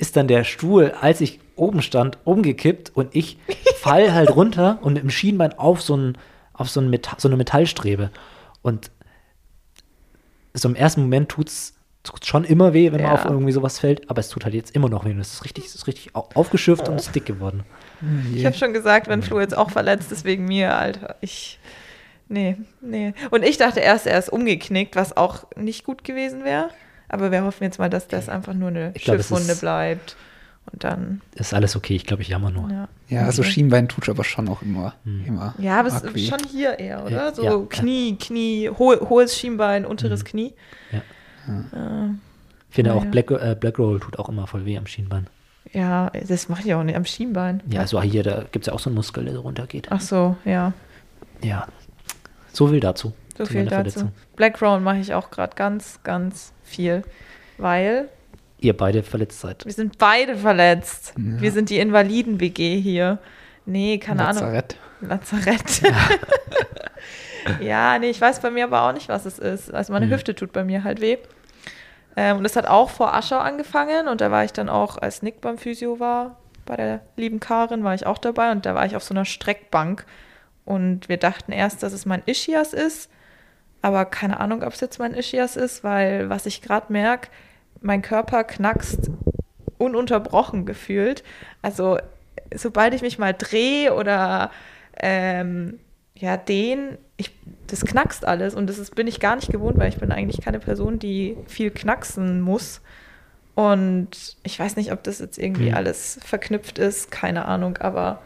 ist 0.00 0.16
dann 0.16 0.28
der 0.28 0.44
Stuhl, 0.44 0.92
als 1.00 1.20
ich 1.20 1.40
oben 1.56 1.82
stand, 1.82 2.18
umgekippt 2.24 2.90
und 2.94 3.14
ich 3.14 3.38
fall 3.76 4.12
halt 4.14 4.34
runter 4.34 4.78
und 4.82 4.94
mit 4.94 5.02
dem 5.02 5.10
Schienbein 5.10 5.52
auf 5.58 5.82
so, 5.82 5.96
ein, 5.96 6.18
auf 6.52 6.70
so, 6.70 6.80
ein 6.80 6.90
Meta 6.90 7.16
so 7.18 7.28
eine 7.28 7.36
Metallstrebe. 7.36 8.10
Und 8.62 8.90
so 10.54 10.68
im 10.68 10.74
ersten 10.74 11.02
Moment 11.02 11.28
tut's 11.28 11.74
tut's 12.02 12.26
schon 12.26 12.44
immer 12.44 12.72
weh, 12.72 12.86
wenn 12.92 13.02
man 13.02 13.10
Ja. 13.10 13.12
auf 13.12 13.26
irgendwie 13.26 13.52
sowas 13.52 13.78
fällt, 13.78 14.08
aber 14.08 14.20
es 14.20 14.30
tut 14.30 14.44
halt 14.44 14.54
jetzt 14.54 14.74
immer 14.74 14.88
noch 14.88 15.04
weh. 15.04 15.10
Und 15.10 15.20
es 15.20 15.34
ist 15.34 15.44
richtig, 15.44 15.66
es 15.66 15.74
ist 15.74 15.86
richtig 15.86 16.16
au- 16.16 16.30
aufgeschürft 16.34 16.88
und 16.88 16.94
es 16.96 17.08
ist 17.08 17.14
dick 17.14 17.26
geworden. 17.26 17.62
Ich 18.34 18.46
habe 18.46 18.56
schon 18.56 18.72
gesagt, 18.72 19.06
wenn 19.08 19.22
Flo 19.22 19.38
jetzt 19.38 19.54
auch 19.54 19.70
verletzt 19.70 20.10
ist 20.10 20.24
wegen 20.24 20.46
mir, 20.46 20.74
Alter, 20.76 21.16
ich. 21.20 21.58
Nee, 22.28 22.56
nee. 22.80 23.12
Und 23.30 23.44
ich 23.44 23.58
dachte 23.58 23.80
erst, 23.80 24.06
er 24.06 24.18
ist 24.18 24.30
umgeknickt, 24.32 24.96
was 24.96 25.14
auch 25.14 25.44
nicht 25.56 25.84
gut 25.84 26.02
gewesen 26.04 26.42
wäre. 26.42 26.70
Aber 27.10 27.30
wir 27.32 27.42
hoffen 27.44 27.64
jetzt 27.64 27.78
mal, 27.78 27.90
dass 27.90 28.08
das 28.08 28.28
einfach 28.28 28.54
nur 28.54 28.68
eine 28.68 28.92
Ich 28.94 29.02
glaub, 29.04 29.16
Schiffwunde 29.18 29.52
ist- 29.52 29.60
bleibt. 29.60 30.16
Und 30.72 30.84
dann, 30.84 31.20
Ist 31.34 31.52
alles 31.54 31.74
okay, 31.74 31.96
ich 31.96 32.04
glaube, 32.06 32.22
ich 32.22 32.28
jammer 32.28 32.50
nur. 32.50 32.70
ja. 32.70 32.88
Ja, 33.08 33.24
also 33.24 33.42
Okay. 33.42 33.50
Schienbein 33.50 33.88
tut 33.88 34.08
aber 34.08 34.22
schon 34.24 34.48
auch 34.48 34.62
immer. 34.62 34.94
Hm. 35.04 35.24
immer 35.26 35.54
Ja, 35.58 35.80
aber 35.80 35.88
es 35.88 36.02
ist 36.02 36.28
schon 36.28 36.38
hier 36.48 36.78
eher, 36.78 37.02
oder? 37.04 37.10
Ja, 37.10 37.34
So 37.34 37.42
ja, 37.42 37.50
ja. 37.52 37.66
Knie, 37.68 38.16
Knie, 38.16 38.68
hohe, 38.70 39.00
hohes 39.08 39.36
Schienbein, 39.36 39.84
unteres 39.84 40.20
Mhm. 40.20 40.24
Knie. 40.26 40.54
Ja. 40.92 40.98
Äh, 41.48 42.10
Ich 42.68 42.74
finde 42.76 42.94
auch. 42.94 43.04
Black, 43.06 43.30
äh, 43.32 43.56
Black 43.58 43.78
Roll 43.80 43.98
tut 43.98 44.18
auch 44.18 44.28
immer 44.28 44.46
voll 44.46 44.64
weh 44.64 44.78
am 44.78 44.86
Schienbein. 44.86 45.26
ja, 45.72 46.10
das 46.28 46.48
mache 46.48 46.62
ich 46.64 46.74
auch 46.74 46.84
nicht 46.84 46.94
am 46.96 47.04
Schienbein. 47.06 47.62
Ja, 47.68 47.80
also 47.80 48.00
hier, 48.02 48.22
da 48.22 48.42
gibt 48.52 48.64
es 48.64 48.66
ja 48.66 48.72
auch 48.74 48.78
so 48.80 48.90
einen 48.90 48.96
Muskel, 48.96 49.24
der 49.24 49.34
so 49.34 49.40
runtergeht. 49.40 49.88
Ach 49.90 50.00
so, 50.00 50.36
ja. 50.44 50.72
Ja. 51.42 51.66
So 52.52 52.68
viel 52.68 52.80
dazu. 52.80 53.12
So 53.36 53.46
viel 53.46 53.64
dazu. 53.64 53.74
Verletzung. 53.74 54.12
Black 54.36 54.60
Roll 54.62 54.80
mache 54.80 54.98
ich 54.98 55.14
auch 55.14 55.30
gerade 55.30 55.54
ganz, 55.56 55.98
ganz 56.04 56.52
viel. 56.70 57.02
Weil 57.58 58.08
Ihr 58.58 58.76
beide 58.76 59.02
verletzt 59.02 59.40
seid. 59.40 59.64
wir 59.64 59.72
sind 59.72 59.98
beide 59.98 60.36
verletzt. 60.36 61.14
Ja. 61.16 61.40
Wir 61.40 61.52
sind 61.52 61.70
die 61.70 61.78
Invaliden-WG 61.78 62.78
hier. 62.80 63.18
Nee, 63.66 63.98
keine 63.98 64.26
Ahnung. 64.26 64.42
Lazarett. 64.42 64.76
Lazarett. 65.00 65.82
ja, 67.60 67.98
nee, 67.98 68.10
ich 68.10 68.20
weiß 68.20 68.40
bei 68.40 68.50
mir 68.50 68.64
aber 68.64 68.82
auch 68.82 68.92
nicht, 68.92 69.08
was 69.08 69.24
es 69.26 69.38
ist. 69.38 69.72
Also 69.72 69.92
meine 69.92 70.06
Mhm. 70.06 70.10
Hüfte 70.12 70.34
tut 70.34 70.52
bei 70.52 70.64
mir 70.64 70.84
halt 70.84 71.00
weh. 71.00 71.18
Ähm, 72.16 72.38
und 72.38 72.44
das 72.44 72.56
hat 72.56 72.66
auch 72.66 72.90
vor 72.90 73.14
Aschau 73.14 73.38
angefangen 73.38 74.08
und 74.08 74.20
da 74.20 74.30
war 74.30 74.44
ich 74.44 74.52
dann 74.52 74.68
auch, 74.68 74.98
als 74.98 75.22
Nick 75.22 75.40
beim 75.40 75.56
Physio 75.58 76.00
war, 76.00 76.36
bei 76.66 76.76
der 76.76 77.00
lieben 77.16 77.40
Karin, 77.40 77.84
war 77.84 77.94
ich 77.94 78.04
auch 78.06 78.18
dabei 78.18 78.50
und 78.52 78.66
da 78.66 78.74
war 78.74 78.84
ich 78.84 78.96
auf 78.96 79.02
so 79.04 79.14
einer 79.14 79.24
Streckbank 79.24 80.04
und 80.64 81.08
wir 81.08 81.16
dachten 81.16 81.52
erst, 81.52 81.82
dass 81.82 81.92
es 81.92 82.06
mein 82.06 82.22
Ischias 82.26 82.72
ist, 82.74 83.10
Aber 83.82 84.04
keine 84.04 84.40
Ahnung, 84.40 84.62
ob 84.62 84.74
es 84.74 84.80
jetzt 84.80 84.98
mein 84.98 85.14
Ischias 85.14 85.56
ist, 85.56 85.82
weil 85.84 86.28
was 86.28 86.46
ich 86.46 86.60
gerade 86.62 86.92
merke, 86.92 87.28
mein 87.80 88.02
Körper 88.02 88.44
knackst 88.44 89.10
ununterbrochen 89.78 90.66
gefühlt. 90.66 91.22
Also 91.62 91.98
sobald 92.54 92.92
ich 92.94 93.02
mich 93.02 93.18
mal 93.18 93.32
drehe 93.32 93.94
oder 93.94 94.50
ähm, 95.00 95.78
ja, 96.14 96.36
den, 96.36 96.98
ich, 97.16 97.30
das 97.66 97.84
knackst 97.86 98.26
alles 98.26 98.54
und 98.54 98.66
das 98.66 98.78
ist, 98.78 98.94
bin 98.94 99.06
ich 99.06 99.20
gar 99.20 99.36
nicht 99.36 99.50
gewohnt, 99.50 99.78
weil 99.78 99.88
ich 99.88 99.96
bin 99.96 100.12
eigentlich 100.12 100.42
keine 100.44 100.60
Person, 100.60 100.98
die 100.98 101.36
viel 101.46 101.70
knacksen 101.70 102.42
muss. 102.42 102.82
Und 103.54 104.36
ich 104.42 104.58
weiß 104.58 104.76
nicht, 104.76 104.92
ob 104.92 105.02
das 105.02 105.18
jetzt 105.18 105.38
irgendwie 105.38 105.70
Mhm. 105.70 105.74
alles 105.76 106.20
verknüpft 106.22 106.78
ist, 106.78 107.10
keine 107.10 107.46
Ahnung, 107.46 107.78
aber 107.78 108.20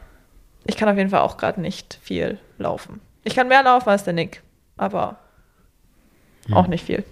ich 0.67 0.77
kann 0.77 0.89
auf 0.89 0.97
jeden 0.97 1.11
Fall 1.11 1.21
auch 1.21 1.37
gerade 1.37 1.61
nicht 1.61 1.99
viel 2.03 2.39
laufen. 2.59 3.01
Ich 3.23 3.35
kann 3.37 3.49
mehr 3.49 3.63
laufen 3.63 3.89
als 3.89 4.05
der 4.05 4.13
Nick, 4.13 4.43
aber 4.77 5.19
Hm. 6.47 6.55
auch 6.55 6.67
nicht 6.67 6.85
viel. 6.85 7.05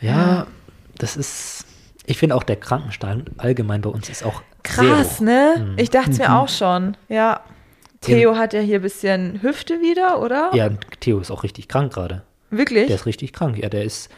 Ja, 0.00 0.46
das 0.98 1.16
ist. 1.16 1.64
Ich 2.06 2.18
finde 2.18 2.34
auch 2.34 2.42
der 2.42 2.56
Krankenstand 2.56 3.30
allgemein 3.36 3.82
bei 3.82 3.90
uns 3.90 4.08
ist 4.08 4.24
auch 4.24 4.42
Krass, 4.62 5.18
hoch. 5.18 5.24
ne? 5.24 5.54
Mhm. 5.58 5.74
Ich 5.78 5.90
dachte 5.90 6.10
es 6.10 6.18
mir 6.18 6.36
auch 6.36 6.48
schon. 6.48 6.96
Ja. 7.08 7.40
Theo 8.00 8.36
hat 8.36 8.54
ja 8.54 8.60
hier 8.60 8.78
ein 8.78 8.82
bisschen 8.82 9.42
Hüfte 9.42 9.74
wieder, 9.80 10.20
oder? 10.22 10.50
Ja, 10.54 10.70
Theo 11.00 11.20
ist 11.20 11.30
auch 11.30 11.42
richtig 11.42 11.68
krank 11.68 11.92
gerade. 11.92 12.22
Wirklich? 12.50 12.86
Der 12.86 12.96
ist 12.96 13.06
richtig 13.06 13.32
krank. 13.32 13.58
Ja, 13.58 13.68
der 13.68 13.84
ist. 13.84 14.10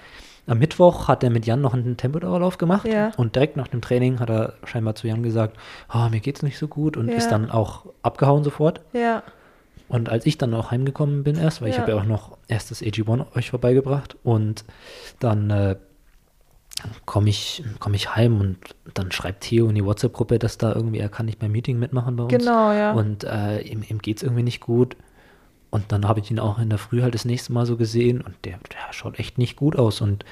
Am 0.46 0.58
Mittwoch 0.58 1.06
hat 1.06 1.22
er 1.22 1.30
mit 1.30 1.46
Jan 1.46 1.60
noch 1.60 1.72
einen 1.74 1.96
Tempodauerlauf 1.96 2.58
gemacht 2.58 2.86
Ja. 2.88 3.12
und 3.16 3.36
direkt 3.36 3.56
nach 3.56 3.68
dem 3.68 3.80
Training 3.80 4.18
hat 4.18 4.28
er 4.28 4.54
scheinbar 4.64 4.96
zu 4.96 5.06
Jan 5.06 5.22
gesagt, 5.22 5.56
oh, 5.94 6.08
mir 6.10 6.18
geht's 6.18 6.42
nicht 6.42 6.58
so 6.58 6.66
gut 6.66 6.96
und 6.96 7.08
Ja. 7.08 7.14
ist 7.16 7.28
dann 7.28 7.48
auch 7.50 7.86
abgehauen 8.02 8.42
sofort. 8.44 8.80
ja. 8.92 9.22
Und 9.92 10.08
als 10.08 10.24
ich 10.24 10.38
dann 10.38 10.54
auch 10.54 10.70
heimgekommen 10.70 11.22
bin 11.22 11.36
erst, 11.36 11.60
weil 11.60 11.68
ich 11.68 11.76
Ja. 11.76 11.82
habe 11.82 11.92
ja 11.92 11.98
auch 11.98 12.04
noch 12.06 12.38
erst 12.48 12.70
das 12.70 12.80
AG1 12.82 13.36
euch 13.36 13.50
vorbeigebracht 13.50 14.16
und 14.22 14.64
dann 15.20 15.50
äh, 15.50 15.76
komme 17.04 17.28
ich, 17.28 17.62
komm 17.78 17.92
ich 17.92 18.16
heim 18.16 18.40
und 18.40 18.56
dann 18.94 19.12
schreibt 19.12 19.42
Theo 19.44 19.68
in 19.68 19.74
die 19.74 19.84
WhatsApp-Gruppe, 19.84 20.38
dass 20.38 20.56
da 20.56 20.72
irgendwie, 20.74 20.98
er 20.98 21.10
kann 21.10 21.26
nicht 21.26 21.38
beim 21.38 21.52
Meeting 21.52 21.78
mitmachen 21.78 22.16
bei 22.16 22.22
uns. 22.24 22.32
Genau, 22.32 22.72
ja. 22.72 22.92
Und 22.92 23.24
äh, 23.24 23.60
ihm, 23.60 23.84
ihm 23.86 23.98
geht 23.98 24.16
es 24.16 24.22
irgendwie 24.22 24.42
nicht 24.42 24.60
gut. 24.60 24.96
Und 25.70 25.92
dann 25.92 26.08
habe 26.08 26.20
ich 26.20 26.30
ihn 26.30 26.38
auch 26.38 26.58
in 26.58 26.70
der 26.70 26.78
Früh 26.78 27.02
halt 27.02 27.14
das 27.14 27.26
nächste 27.26 27.52
Mal 27.52 27.66
so 27.66 27.76
gesehen 27.76 28.22
und 28.22 28.34
der, 28.44 28.58
der 28.72 28.92
schaut 28.92 29.18
echt 29.18 29.36
nicht 29.36 29.56
gut 29.56 29.76
aus. 29.76 30.00
Und 30.00 30.24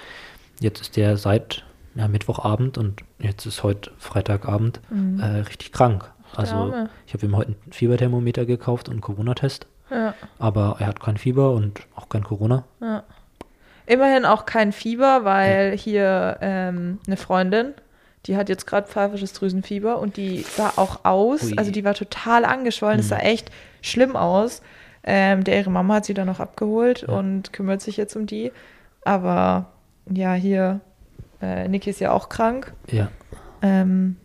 jetzt 0.60 0.80
ist 0.80 0.96
der 0.96 1.18
seit 1.18 1.64
ja, 1.94 2.08
Mittwochabend 2.08 2.78
und 2.78 3.02
jetzt 3.18 3.44
ist 3.44 3.62
heute 3.62 3.90
Freitagabend 3.98 4.80
äh, 5.18 5.24
richtig 5.24 5.72
krank. 5.72 6.10
Also 6.36 6.72
ich 7.06 7.14
habe 7.14 7.26
ihm 7.26 7.36
heute 7.36 7.52
ein 7.52 7.72
Fieberthermometer 7.72 8.46
gekauft 8.46 8.88
und 8.88 8.94
einen 8.94 9.00
Corona-Test. 9.00 9.66
ja. 9.90 10.14
Aber 10.38 10.76
er 10.78 10.86
hat 10.86 11.00
kein 11.00 11.16
Fieber 11.16 11.52
und 11.52 11.80
auch 11.94 12.08
kein 12.08 12.24
Corona. 12.24 12.64
Ja. 12.80 13.02
Immerhin 13.86 14.24
auch 14.24 14.46
kein 14.46 14.72
Fieber, 14.72 15.24
weil 15.24 15.76
hier 15.76 16.38
ähm, 16.40 17.00
eine 17.06 17.16
Freundin, 17.16 17.74
die 18.26 18.36
hat 18.36 18.48
jetzt 18.48 18.66
gerade 18.66 18.86
pfeifisches 18.86 19.32
Drüsenfieber 19.32 19.98
und 19.98 20.16
die 20.16 20.42
sah 20.42 20.74
auch 20.76 21.04
aus, 21.04 21.44
Ui. 21.44 21.54
also 21.56 21.72
die 21.72 21.84
war 21.84 21.94
total 21.94 22.44
angeschwollen, 22.44 23.00
es 23.00 23.08
sah 23.08 23.18
echt 23.18 23.50
schlimm 23.82 24.14
aus. 24.14 24.62
Ähm, 25.02 25.44
der 25.44 25.58
ihre 25.58 25.70
Mama 25.70 25.94
hat 25.94 26.04
sie 26.04 26.14
dann 26.14 26.26
noch 26.26 26.40
abgeholt 26.40 27.04
und 27.04 27.52
kümmert 27.52 27.80
sich 27.80 27.96
jetzt 27.96 28.14
um 28.16 28.26
die. 28.26 28.52
Aber 29.02 29.72
ja, 30.08 30.34
hier, 30.34 30.80
äh, 31.40 31.66
Niki 31.68 31.90
ist 31.90 32.00
ja 32.00 32.12
auch 32.12 32.28
krank. 32.28 32.74
Ja. 32.90 33.08
Ähm, 33.62 34.16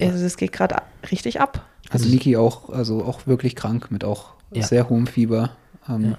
also 0.00 0.22
das 0.22 0.36
geht 0.36 0.52
gerade 0.52 0.76
richtig 1.10 1.40
ab. 1.40 1.66
Also 1.90 2.08
Niki 2.08 2.36
auch, 2.36 2.70
also 2.70 3.04
auch 3.04 3.26
wirklich 3.26 3.54
krank 3.56 3.90
mit 3.90 4.04
auch 4.04 4.34
Ja. 4.52 4.62
sehr 4.62 4.88
hohem 4.88 5.06
Fieber. 5.06 5.50
Ähm, 5.88 6.02
Ja. 6.12 6.18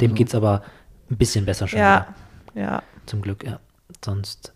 Dem 0.00 0.10
Also- 0.10 0.14
geht's 0.14 0.34
aber 0.34 0.62
ein 1.10 1.16
bisschen 1.16 1.44
besser 1.46 1.66
schon. 1.68 1.78
Ja, 1.78 2.14
wieder, 2.54 2.62
ja. 2.62 2.82
zum 3.06 3.22
Glück, 3.22 3.44
ja. 3.44 3.60
Sonst 4.04 4.52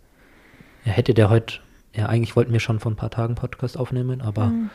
ja, 0.85 0.93
hätte 0.93 1.15
der 1.15 1.31
heute, 1.31 1.61
ja, 1.95 2.07
eigentlich 2.07 2.37
wollten 2.37 2.53
wir 2.53 2.61
schon 2.61 2.79
vor 2.81 2.93
ein 2.93 2.97
paar 2.97 3.11
Tagen 3.11 3.35
Podcast 3.35 3.77
aufnehmen, 3.77 4.21
aber 4.21 4.47
Mhm. 4.47 4.71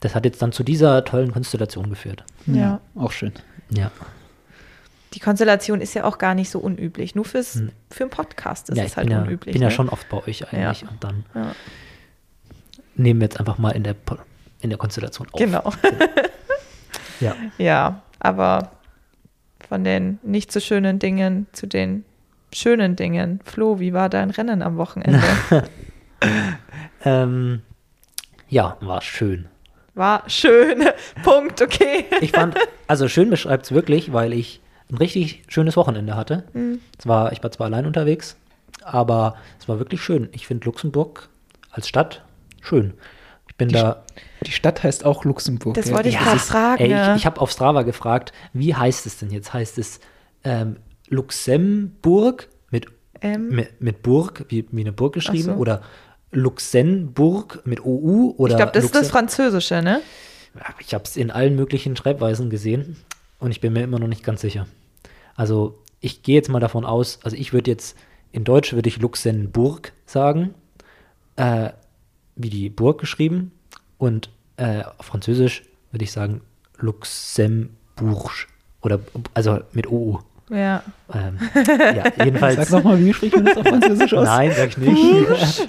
das 0.00 0.14
hat 0.14 0.24
jetzt 0.24 0.40
dann 0.42 0.52
zu 0.52 0.62
dieser 0.62 1.04
tollen 1.04 1.32
Konstellation 1.32 1.90
geführt. 1.90 2.24
Ja. 2.46 2.80
Auch 2.94 3.12
schön. 3.12 3.32
Ja. 3.70 3.90
Die 5.14 5.20
Konstellation 5.20 5.80
ist 5.80 5.94
ja 5.94 6.04
auch 6.04 6.18
gar 6.18 6.34
nicht 6.34 6.50
so 6.50 6.58
unüblich. 6.58 7.14
Nur 7.14 7.24
fürs, 7.24 7.54
Hm. 7.54 7.70
für 7.90 8.04
einen 8.04 8.10
Podcast 8.10 8.68
ist 8.70 8.76
ja, 8.76 8.84
es 8.84 8.92
ich 8.92 8.96
halt 8.96 9.08
bin, 9.08 9.16
ja, 9.16 9.22
unüblich. 9.22 9.52
bin 9.54 9.62
ja 9.62 9.68
ne? 9.68 9.74
schon 9.74 9.88
oft 9.88 10.08
bei 10.08 10.18
euch 10.18 10.52
eigentlich 10.52 10.82
Ja. 10.82 10.88
und 10.88 11.02
dann 11.02 11.24
Ja. 11.34 11.52
Nehmen 12.96 13.20
wir 13.20 13.26
jetzt 13.26 13.38
einfach 13.38 13.58
mal 13.58 13.70
in 13.70 13.84
der, 13.84 13.94
in 14.60 14.70
der 14.70 14.78
Konstellation 14.78 15.28
auf. 15.32 15.38
Genau. 15.38 15.72
Ja. 17.18 17.34
Ja, 17.56 18.02
aber 18.18 18.72
von 19.70 19.82
den 19.84 20.18
nicht 20.22 20.52
so 20.52 20.60
schönen 20.60 20.98
Dingen 20.98 21.46
zu 21.52 21.66
den 21.66 22.04
schönen 22.52 22.94
Dingen. 22.94 23.40
Flo, 23.42 23.80
wie 23.80 23.94
war 23.94 24.10
dein 24.10 24.28
Rennen 24.28 24.60
am 24.60 24.76
Wochenende? 24.76 25.22
Ähm, 27.04 27.62
ja, 28.48 28.76
war 28.80 29.00
schön. 29.00 29.46
War 29.94 30.24
schön. 30.28 30.84
Punkt, 31.22 31.62
okay. 31.62 32.04
Ich 32.20 32.32
fand, 32.32 32.56
also 32.88 33.06
schön 33.06 33.30
beschreibt 33.30 33.66
es 33.66 33.72
wirklich, 33.72 34.12
weil 34.12 34.32
ich 34.32 34.60
ein 34.90 34.96
richtig 34.96 35.44
schönes 35.48 35.76
Wochenende 35.76 36.16
hatte. 36.16 36.44
Mhm. 36.52 36.80
Es 36.98 37.06
war, 37.06 37.32
ich 37.32 37.42
war 37.42 37.52
zwar 37.52 37.66
allein 37.66 37.86
unterwegs, 37.86 38.36
aber 38.82 39.36
es 39.60 39.68
war 39.68 39.78
wirklich 39.78 40.02
schön. 40.02 40.28
Ich 40.32 40.46
finde 40.46 40.64
Luxemburg 40.64 41.28
als 41.70 41.88
Stadt 41.88 42.24
schön. 42.66 42.94
Ich 43.48 43.54
bin 43.56 43.68
Die, 43.68 43.74
da. 43.74 44.04
die 44.44 44.50
Stadt 44.52 44.82
heißt 44.82 45.04
auch 45.04 45.24
Luxemburg. 45.24 45.74
Das 45.74 45.88
ja. 45.88 45.94
wollte 45.94 46.08
ich 46.08 46.14
Ja, 46.16 46.22
gerade 46.24 46.38
fragen. 46.38 46.82
Ey, 46.82 46.90
ja. 46.90 47.14
ich 47.14 47.22
ich 47.22 47.26
habe 47.26 47.40
auf 47.40 47.50
Strava 47.50 47.82
gefragt, 47.82 48.32
wie 48.52 48.74
heißt 48.74 49.06
es 49.06 49.18
denn 49.18 49.30
jetzt? 49.30 49.52
Heißt 49.54 49.78
es 49.78 50.00
ähm, 50.44 50.76
Luxemburg 51.08 52.48
mit, 52.70 52.86
Ähm? 53.22 53.48
mit, 53.48 53.80
mit 53.80 54.02
Burg, 54.02 54.44
wie, 54.48 54.66
wie 54.70 54.80
eine 54.80 54.92
Burg 54.92 55.14
geschrieben, 55.14 55.44
so. 55.44 55.52
oder 55.54 55.82
Luxemburg 56.32 57.62
mit 57.64 57.80
OU 57.84 58.34
oder 58.36 58.52
ich 58.52 58.56
glaube, 58.56 58.72
das 58.72 58.84
ist 58.84 58.94
das 58.94 59.02
Luxem- 59.08 59.10
Französische, 59.12 59.82
ne? 59.82 60.00
Ich 60.80 60.94
habe 60.94 61.04
es 61.04 61.16
in 61.16 61.30
allen 61.30 61.54
möglichen 61.54 61.96
Schreibweisen 61.96 62.48
gesehen 62.50 62.96
und 63.38 63.50
ich 63.50 63.60
bin 63.60 63.72
mir 63.74 63.82
immer 63.84 63.98
noch 63.98 64.08
nicht 64.08 64.24
ganz 64.24 64.40
sicher. 64.40 64.66
Also 65.34 65.78
ich 66.00 66.22
gehe 66.22 66.34
jetzt 66.34 66.48
mal 66.48 66.60
davon 66.60 66.84
aus, 66.84 67.18
also 67.22 67.36
ich 67.36 67.52
würde 67.52 67.70
jetzt, 67.70 67.96
in 68.32 68.44
Deutsch 68.44 68.72
würde 68.72 68.88
ich 68.88 68.98
Luxemburg 68.98 69.92
sagen, 70.06 70.54
äh, 71.36 71.70
wie 72.36 72.50
die 72.50 72.68
Burg 72.70 73.00
geschrieben 73.00 73.52
und 73.98 74.30
äh, 74.56 74.82
auf 74.98 75.06
Französisch 75.06 75.62
würde 75.90 76.04
ich 76.04 76.12
sagen 76.12 76.42
Luxembourg 76.78 78.46
oder 78.82 79.00
also 79.34 79.60
mit 79.72 79.86
OU. 79.90 80.20
Ja. 80.50 80.82
Ähm, 81.12 81.38
ja, 81.96 82.04
jedenfalls. 82.24 82.56
Sag 82.56 82.70
nochmal, 82.70 82.98
wie 83.00 83.12
spricht 83.12 83.34
man 83.34 83.46
das 83.46 83.56
auf 83.56 83.66
Französisch 83.66 84.14
aus? 84.14 84.26
Nein, 84.26 84.52
sag 84.56 84.68
ich 84.68 84.76
nicht. 84.78 85.68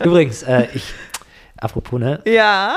Übrigens, 0.04 0.42
äh, 0.42 0.68
ich, 0.74 0.92
apropos, 1.56 1.98
ne, 1.98 2.20
Ja, 2.26 2.76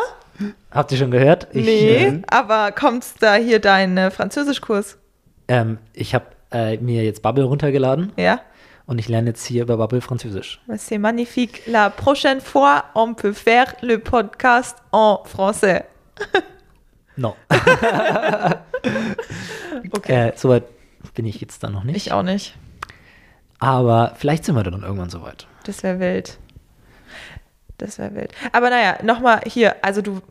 habt 0.72 0.92
ihr 0.92 0.98
schon 0.98 1.12
gehört? 1.12 1.48
Ich, 1.52 1.66
nee, 1.66 2.06
äh, 2.06 2.22
aber 2.28 2.72
kommt 2.72 3.06
da 3.20 3.36
hier 3.36 3.60
dein 3.60 3.98
äh, 3.98 4.10
Französischkurs? 4.10 4.98
Ähm, 5.50 5.80
ich 5.94 6.16
habe 6.16 6.26
äh, 6.52 6.78
mir 6.78 7.04
jetzt 7.04 7.22
Bubble 7.22 7.44
runtergeladen 7.44 8.14
Ja. 8.16 8.40
Und 8.89 8.98
ich 8.98 9.08
lerne 9.08 9.29
jetzt 9.29 9.46
hier 9.46 9.62
über 9.62 9.77
Bubble 9.77 10.01
Französisch. 10.01 10.60
C'est 10.69 10.98
magnifique. 10.98 11.62
La 11.67 11.91
prochaine 11.91 12.41
fois, 12.41 12.86
on 12.96 13.13
peut 13.13 13.34
faire 13.34 13.75
le 13.81 14.00
podcast 14.00 14.77
en 14.91 15.24
français. 15.25 15.84
No. 17.15 17.36
Okay. 19.93 20.29
äh, 20.29 20.34
Soweit 20.38 20.63
bin 21.15 21.25
ich 21.25 21.41
jetzt 21.41 21.63
dann 21.63 21.74
noch 21.74 21.84
nicht. 21.84 21.98
Ich 21.98 22.12
auch 22.13 22.24
nicht. 22.24 22.55
Aber 23.60 24.13
vielleicht 24.15 24.46
sind 24.46 24.55
wir 24.55 24.63
dann 24.63 24.84
irgendwann 24.84 25.10
soweit. 25.10 25.48
Das 25.65 25.84
wäre 25.84 26.00
wild. 26.00 26.38
Das 27.77 28.00
wäre 28.00 28.15
wild. 28.15 28.31
Aber 28.53 28.69
naja, 28.69 28.98
nochmal 29.03 29.41
hier, 29.46 29.84
also 29.84 30.01
du, 30.01 30.22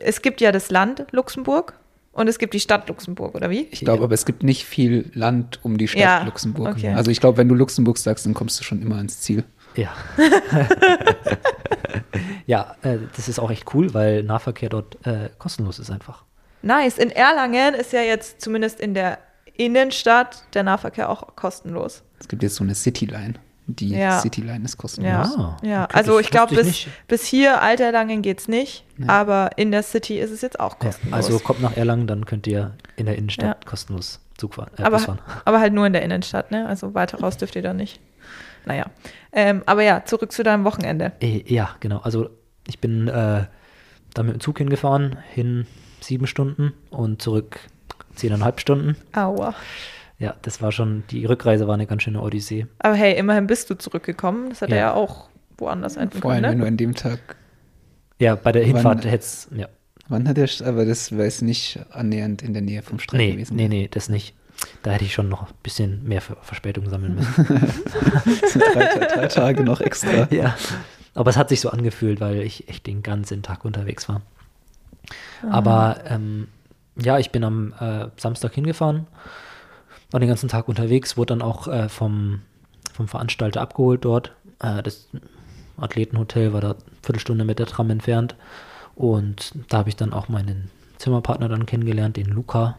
es 0.00 0.22
gibt 0.22 0.40
ja 0.40 0.50
das 0.50 0.70
Land 0.70 1.04
Luxemburg 1.10 1.74
und 2.18 2.26
es 2.26 2.38
gibt 2.38 2.52
die 2.52 2.60
Stadt 2.60 2.88
Luxemburg, 2.88 3.36
oder 3.36 3.48
wie? 3.48 3.68
Ich 3.70 3.80
glaube, 3.80 4.02
aber 4.02 4.12
es 4.12 4.26
gibt 4.26 4.42
nicht 4.42 4.64
viel 4.64 5.10
Land 5.14 5.60
um 5.64 5.78
die 5.78 5.86
Stadt 5.86 6.02
Ja, 6.02 6.22
Luxemburg. 6.24 6.76
okay. 6.76 6.92
Also 6.92 7.12
ich 7.12 7.20
glaube, 7.20 7.38
wenn 7.38 7.48
du 7.48 7.54
Luxemburg 7.54 7.96
sagst, 7.96 8.26
dann 8.26 8.34
kommst 8.34 8.58
du 8.58 8.64
schon 8.64 8.82
immer 8.82 8.96
ans 8.96 9.20
Ziel. 9.20 9.44
Ja. 9.76 9.92
ja, 12.46 12.74
äh, 12.82 12.98
das 13.14 13.28
ist 13.28 13.38
auch 13.38 13.52
echt 13.52 13.72
cool, 13.72 13.94
weil 13.94 14.24
Nahverkehr 14.24 14.68
dort 14.68 14.98
äh, 15.06 15.30
kostenlos 15.38 15.78
ist 15.78 15.90
einfach. 15.90 16.24
Nice. 16.62 16.98
In 16.98 17.10
Erlangen 17.10 17.74
ist 17.74 17.92
ja 17.92 18.00
jetzt 18.00 18.40
zumindest 18.40 18.80
in 18.80 18.94
der 18.94 19.18
Innenstadt 19.56 20.42
der 20.54 20.64
Nahverkehr 20.64 21.08
auch 21.08 21.36
kostenlos. 21.36 22.02
Es 22.18 22.26
gibt 22.26 22.42
jetzt 22.42 22.56
so 22.56 22.64
eine 22.64 22.74
Cityline. 22.74 23.34
Die 23.70 23.90
Ja. 23.90 24.20
Cityline 24.20 24.64
ist 24.64 24.78
kostenlos. 24.78 25.10
Ja, 25.12 25.22
Ah, 25.44 25.56
ja. 25.62 25.84
okay, 25.84 25.94
also 25.98 26.18
ich 26.18 26.30
glaube, 26.30 26.54
bis, 26.56 26.66
nicht. 26.66 26.88
bis 27.06 27.24
hier 27.26 27.60
Alterlangen 27.60 28.22
geht 28.22 28.40
es 28.40 28.48
nicht, 28.48 28.84
Nee. 28.96 29.06
aber 29.08 29.50
in 29.56 29.70
der 29.72 29.82
City 29.82 30.18
ist 30.18 30.30
es 30.30 30.40
jetzt 30.40 30.58
auch 30.58 30.72
Ja, 30.82 30.86
kostenlos. 30.88 31.14
also 31.14 31.38
kommt 31.38 31.60
nach 31.60 31.76
Erlangen, 31.76 32.06
dann 32.06 32.24
könnt 32.24 32.46
ihr 32.46 32.74
in 32.96 33.04
der 33.04 33.16
Innenstadt 33.16 33.66
kostenlos 33.66 34.20
Zug 34.38 34.54
fahren. 34.54 34.70
Äh, 34.78 34.84
aber, 34.84 34.98
fahren. 34.98 35.18
aber 35.44 35.60
halt 35.60 35.74
nur 35.74 35.86
in 35.86 35.92
der 35.92 36.00
Innenstadt, 36.02 36.50
ne? 36.50 36.66
Also 36.66 36.94
weiter 36.94 37.20
raus 37.20 37.36
dürft 37.36 37.56
ihr 37.56 37.62
da 37.62 37.74
nicht. 37.74 38.00
Naja. 38.64 38.86
Ähm, 39.32 39.62
aber 39.66 39.82
ja, 39.82 40.02
zurück 40.04 40.32
zu 40.32 40.42
deinem 40.42 40.64
Wochenende. 40.64 41.12
Äh, 41.20 41.42
Ja, 41.46 41.70
genau. 41.80 41.98
Also 41.98 42.30
ich 42.66 42.78
bin 42.80 43.08
äh, 43.08 43.44
da 44.14 44.22
mit 44.22 44.32
dem 44.34 44.40
Zug 44.40 44.56
hingefahren, 44.58 45.18
hin 45.34 45.66
sieben 46.00 46.26
Stunden 46.26 46.72
und 46.90 47.20
zurück 47.20 47.60
zehneinhalb 48.14 48.60
Stunden. 48.60 48.96
Aua. 49.14 49.54
Ja, 50.18 50.34
das 50.42 50.60
war 50.60 50.72
schon, 50.72 51.04
die 51.10 51.24
Rückreise 51.26 51.68
war 51.68 51.74
eine 51.74 51.86
ganz 51.86 52.02
schöne 52.02 52.20
Odyssee. 52.20 52.66
Aber 52.80 52.94
hey, 52.94 53.16
immerhin 53.16 53.46
bist 53.46 53.70
du 53.70 53.74
zurückgekommen. 53.76 54.48
Das 54.50 54.60
hätte 54.60 54.72
Ja. 54.72 54.78
ja 54.78 54.94
auch 54.94 55.28
woanders 55.58 55.96
enden 55.96 56.20
Vor 56.20 56.32
allem, 56.32 56.42
wenn 56.42 56.50
können. 56.50 56.58
du 56.60 56.64
Ne? 56.64 56.68
an 56.68 56.76
dem 56.76 56.94
Tag, 56.94 57.36
Ja, 58.18 58.34
bei 58.34 58.50
der 58.52 58.64
Hinfahrt 58.64 59.04
hätte 59.04 59.16
es, 59.24 59.48
ja. 59.54 59.68
wann 60.08 60.26
hat 60.28 60.36
er, 60.38 60.48
aber 60.66 60.84
das 60.84 61.16
war 61.16 61.24
jetzt 61.24 61.42
nicht 61.42 61.78
annähernd 61.90 62.42
in 62.42 62.52
der 62.52 62.62
Nähe 62.62 62.82
vom 62.82 62.98
Strand 62.98 63.18
Nee, 63.22 63.32
gewesen. 63.32 63.54
nee, 63.56 63.68
nee, 63.68 63.88
das 63.90 64.08
nicht. 64.08 64.34
Da 64.82 64.90
hätte 64.90 65.04
ich 65.04 65.14
schon 65.14 65.28
noch 65.28 65.42
ein 65.50 65.54
bisschen 65.62 66.02
mehr 66.02 66.20
Ver 66.20 66.36
Verspätung 66.42 66.90
sammeln 66.90 67.14
müssen. 67.14 67.46
Das 68.40 68.52
sind 68.52 68.64
drei, 68.74 69.06
drei 69.14 69.26
Tage 69.28 69.62
noch 69.62 69.80
extra. 69.80 70.26
ja. 70.34 70.56
Aber 71.14 71.30
es 71.30 71.36
hat 71.36 71.48
sich 71.48 71.60
so 71.60 71.70
angefühlt, 71.70 72.20
weil 72.20 72.40
ich 72.42 72.68
echt 72.68 72.88
den 72.88 73.04
ganzen 73.04 73.42
Tag 73.42 73.64
unterwegs 73.64 74.08
war. 74.08 74.22
Aber 75.48 75.98
ähm, 76.08 76.48
ja, 76.96 77.18
ich 77.18 77.30
bin 77.30 77.44
am 77.44 77.72
äh, 77.78 78.06
Samstag 78.16 78.54
hingefahren, 78.54 79.06
war 80.10 80.20
den 80.20 80.28
ganzen 80.28 80.48
Tag 80.48 80.68
unterwegs, 80.68 81.16
wurde 81.16 81.34
dann 81.34 81.42
auch 81.42 81.68
äh, 81.68 81.88
vom, 81.88 82.40
vom 82.92 83.08
Veranstalter 83.08 83.60
abgeholt 83.60 84.04
dort. 84.04 84.32
Äh, 84.60 84.82
das 84.82 85.08
Athletenhotel 85.76 86.52
war 86.52 86.60
da 86.60 86.70
eine 86.72 86.80
Viertelstunde 87.02 87.44
mit 87.44 87.58
der 87.58 87.66
Tram 87.66 87.90
entfernt. 87.90 88.36
Und 88.94 89.52
da 89.68 89.78
habe 89.78 89.88
ich 89.88 89.96
dann 89.96 90.12
auch 90.12 90.28
meinen 90.28 90.70
Zimmerpartner 90.98 91.48
dann 91.48 91.66
kennengelernt, 91.66 92.16
den 92.16 92.26
Luca, 92.26 92.76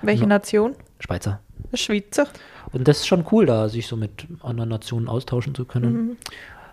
Welche. 0.00 0.26
Nation? 0.26 0.74
Schweizer. 1.00 1.40
Schweizer. 1.74 2.28
Und 2.72 2.88
das 2.88 3.00
ist 3.00 3.06
schon 3.06 3.26
cool, 3.32 3.46
da 3.46 3.68
sich 3.68 3.86
so 3.86 3.96
mit 3.96 4.26
anderen 4.42 4.70
Nationen 4.70 5.08
austauschen 5.08 5.54
zu 5.54 5.64
können. 5.64 6.16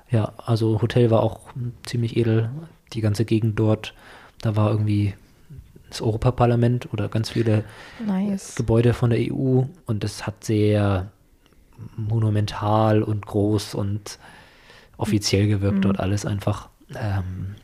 Ja, 0.09 0.33
also 0.37 0.81
Hotel 0.81 1.11
war 1.11 1.21
auch 1.21 1.41
ziemlich 1.85 2.15
edel, 2.15 2.49
die 2.93 3.01
ganze 3.01 3.25
Gegend 3.25 3.59
dort. 3.59 3.93
Da 4.41 4.55
war 4.55 4.71
irgendwie 4.71 5.13
das 5.89 6.01
Europaparlament 6.01 6.91
oder 6.93 7.09
ganz 7.09 7.29
viele 7.29 7.63
Nice. 8.05 8.55
Gebäude 8.55 8.93
von 8.93 9.09
der 9.09 9.19
EU 9.19 9.63
und 9.85 10.03
das 10.03 10.25
hat 10.27 10.43
sehr 10.43 11.11
monumental 11.95 13.03
und 13.03 13.25
groß 13.25 13.75
und 13.75 14.19
offiziell 14.97 15.47
gewirkt 15.47 15.85
dort 15.85 15.99
alles 15.99 16.25
einfach. 16.25 16.69
Ähm, 16.95 17.55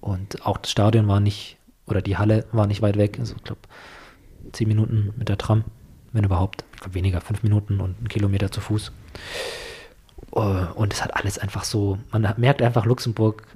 und 0.00 0.46
auch 0.46 0.58
das 0.58 0.70
Stadion 0.70 1.08
war 1.08 1.20
nicht, 1.20 1.58
oder 1.86 2.00
die 2.00 2.16
Halle 2.16 2.46
war 2.52 2.66
nicht 2.66 2.82
weit 2.82 2.96
weg, 2.96 3.18
also 3.18 3.34
ich 3.36 3.42
glaube 3.44 3.60
zehn 4.52 4.68
Minuten 4.68 5.12
mit 5.16 5.28
der 5.28 5.38
Tram, 5.38 5.64
wenn 6.12 6.24
überhaupt. 6.24 6.64
Ich 6.74 6.80
glaube 6.80 6.94
weniger, 6.94 7.20
fünf 7.20 7.42
Minuten 7.42 7.80
und 7.80 7.98
einen 7.98 8.08
Kilometer 8.08 8.50
zu 8.50 8.60
Fuß. 8.60 8.92
Äh, 10.32 10.38
Und 10.74 10.92
es 10.92 11.02
hat 11.02 11.16
alles 11.16 11.38
einfach 11.38 11.64
so, 11.64 11.98
man 12.12 12.32
merkt 12.36 12.62
einfach, 12.62 12.86
Luxemburg 12.86 13.46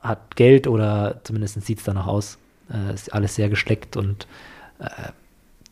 hat 0.00 0.34
Geld 0.36 0.66
oder 0.66 1.20
zumindest 1.22 1.60
sieht 1.62 1.78
es 1.78 1.84
danach 1.84 2.06
aus. 2.06 2.38
Äh, 2.70 2.94
ist 2.94 3.12
alles 3.12 3.34
sehr 3.34 3.48
geschleckt 3.48 3.96
und 3.96 4.26
äh, 4.78 5.12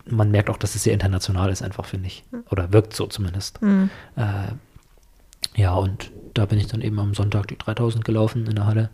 man 0.07 0.31
merkt 0.31 0.51
auch, 0.51 0.57
dass 0.57 0.75
es 0.75 0.83
sehr 0.83 0.95
international 0.95 1.51
ist, 1.51 1.63
einfach, 1.63 1.85
finde 1.85 2.09
ich. 2.09 2.25
Oder 2.51 2.73
wirkt 2.73 2.95
so 2.95 3.07
zumindest. 3.07 3.61
Hm. 3.61 3.91
Äh, 4.17 5.61
ja, 5.61 5.75
und 5.75 6.11
da 6.35 6.47
bin 6.47 6.59
ich 6.59 6.67
dann 6.67 6.81
eben 6.81 6.99
am 6.99 7.15
Sonntag 7.15 7.49
die 7.49 7.59
3000 7.59 8.05
gelaufen 8.05 8.47
in 8.47 8.55
der 8.55 8.67
Halle. 8.67 8.91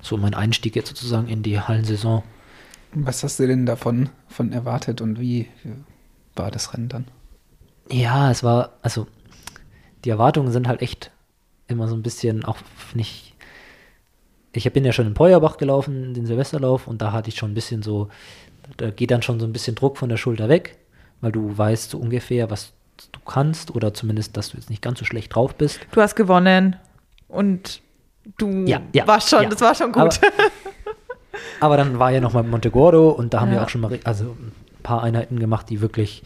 So 0.00 0.16
mein 0.16 0.34
Einstieg 0.34 0.74
jetzt 0.74 0.88
sozusagen 0.88 1.28
in 1.28 1.42
die 1.42 1.60
Hallensaison. 1.60 2.22
Was 2.94 3.22
hast 3.22 3.38
du 3.38 3.46
denn 3.46 3.66
davon 3.66 4.10
von 4.28 4.52
erwartet 4.52 5.00
und 5.00 5.20
wie 5.20 5.48
war 6.34 6.50
das 6.50 6.74
Rennen 6.74 6.88
dann? 6.88 7.06
Ja, 7.90 8.30
es 8.30 8.42
war, 8.42 8.72
also 8.82 9.06
die 10.04 10.10
Erwartungen 10.10 10.52
sind 10.52 10.68
halt 10.68 10.82
echt 10.82 11.10
immer 11.68 11.88
so 11.88 11.94
ein 11.94 12.02
bisschen, 12.02 12.44
auch 12.44 12.58
nicht. 12.94 13.31
Ich 14.54 14.70
bin 14.72 14.84
ja 14.84 14.92
schon 14.92 15.06
in 15.06 15.14
Peuerbach 15.14 15.56
gelaufen, 15.56 16.14
den 16.14 16.26
Silvesterlauf, 16.26 16.86
und 16.86 17.00
da 17.00 17.12
hatte 17.12 17.28
ich 17.30 17.36
schon 17.36 17.52
ein 17.52 17.54
bisschen 17.54 17.82
so, 17.82 18.08
da 18.76 18.90
geht 18.90 19.10
dann 19.10 19.22
schon 19.22 19.40
so 19.40 19.46
ein 19.46 19.52
bisschen 19.52 19.74
Druck 19.74 19.96
von 19.96 20.08
der 20.08 20.16
Schulter 20.18 20.48
weg, 20.48 20.76
weil 21.20 21.32
du 21.32 21.56
weißt 21.56 21.90
so 21.90 21.98
ungefähr, 21.98 22.50
was 22.50 22.72
du 23.12 23.20
kannst, 23.20 23.74
oder 23.74 23.94
zumindest, 23.94 24.36
dass 24.36 24.50
du 24.50 24.58
jetzt 24.58 24.68
nicht 24.70 24.82
ganz 24.82 24.98
so 24.98 25.04
schlecht 25.04 25.34
drauf 25.34 25.54
bist. 25.54 25.80
Du 25.92 26.00
hast 26.02 26.14
gewonnen 26.16 26.76
und 27.28 27.80
du 28.36 28.64
Ja, 28.66 28.82
ja, 28.92 29.06
warst 29.06 29.30
schon, 29.30 29.44
ja. 29.44 29.48
das 29.48 29.60
war 29.60 29.74
schon 29.74 29.90
gut. 29.92 30.20
Aber 31.60 31.76
dann 31.78 31.98
war 31.98 32.10
ja 32.10 32.20
noch 32.20 32.34
mal 32.34 32.42
Montegordo 32.42 33.10
und 33.10 33.32
da 33.34 33.40
haben 33.40 33.50
wir 33.50 33.62
auch 33.62 33.68
schon 33.68 33.80
mal 33.80 33.98
also 34.04 34.24
ein 34.38 34.52
paar 34.82 35.02
Einheiten 35.02 35.38
gemacht, 35.38 35.70
die 35.70 35.80
wirklich 35.80 36.22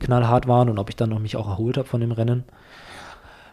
knallhart 0.00 0.48
waren 0.48 0.68
und 0.68 0.78
ob 0.78 0.88
ich 0.88 0.96
dann 0.96 1.10
noch 1.10 1.18
mich 1.20 1.36
auch 1.36 1.48
erholt 1.48 1.76
habe 1.76 1.86
von 1.88 2.00
dem 2.00 2.12
Rennen, 2.12 2.44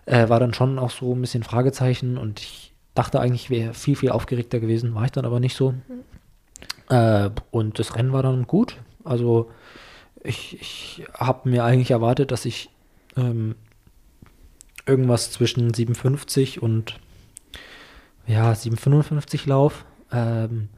äh, 0.05 0.29
war 0.29 0.39
dann 0.39 0.53
schon 0.53 0.79
auch 0.79 0.89
so 0.91 1.13
ein 1.13 1.21
bisschen 1.21 1.43
Fragezeichen 1.43 2.17
und 2.17 2.39
ich 2.39 2.73
dachte 2.97 3.19
eigentlich, 3.19 3.45
ich 3.45 3.49
wäre 3.49 3.73
viel, 3.73 3.95
viel 3.95 4.09
aufgeregter 4.09 4.59
gewesen, 4.59 4.95
war 4.95 5.05
ich 5.05 5.11
dann 5.11 5.25
aber 5.25 5.39
nicht 5.39 5.55
so. 5.55 5.73
Äh, 6.89 7.29
und 7.51 7.79
das 7.79 7.95
Rennen 7.95 8.13
war 8.13 8.23
dann 8.23 8.47
gut. 8.47 8.77
Also 9.03 9.51
ich, 10.23 10.59
ich 10.59 11.05
habe 11.13 11.49
mir 11.49 11.63
eigentlich 11.63 11.91
erwartet, 11.91 12.31
dass 12.31 12.45
ich 12.45 12.69
ähm, 13.15 13.55
irgendwas 14.85 15.31
zwischen 15.31 15.73
57 15.73 16.61
und 16.61 16.99
ja, 18.25 18.53
755 18.53 19.45
lauf. 19.45 19.85
Ähm, 20.11 20.69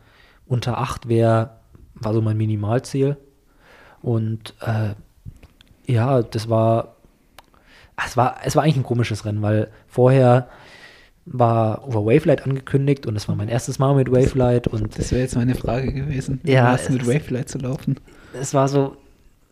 unter 0.46 0.80
8 0.80 1.08
wäre, 1.08 1.58
war 1.94 2.14
so 2.14 2.22
mein 2.22 2.38
Minimalziel. 2.38 3.18
Und 4.02 4.56
äh, 4.62 4.96
ja, 5.92 6.22
das 6.22 6.50
war, 6.50 6.96
es 8.06 8.18
war, 8.18 8.38
es 8.44 8.56
war 8.56 8.64
eigentlich 8.64 8.78
ein 8.78 8.84
komisches 8.84 9.26
Rennen, 9.26 9.42
weil 9.42 9.72
vorher 9.88 10.50
war 11.32 11.88
Over 11.88 12.06
Wavelight 12.06 12.44
angekündigt 12.44 13.06
und 13.06 13.16
es 13.16 13.28
war 13.28 13.36
mein 13.36 13.50
erstes 13.50 13.80
Mal 13.80 13.94
mit 13.96 14.12
Wavelight 14.12 14.68
und 14.68 14.98
Das 14.98 15.12
wäre 15.12 15.22
jetzt 15.22 15.36
meine 15.36 15.56
Frage 15.56 15.94
gewesen. 15.94 16.40
Wie 16.44 16.52
Ja, 16.54 16.66
war 16.66 16.76
es 16.76 16.90
mit 16.90 17.06
Wavelight 17.08 17.50
zu 17.50 17.58
laufen? 17.60 17.98
es 18.40 18.54
war 18.54 18.68
so, 18.68 18.96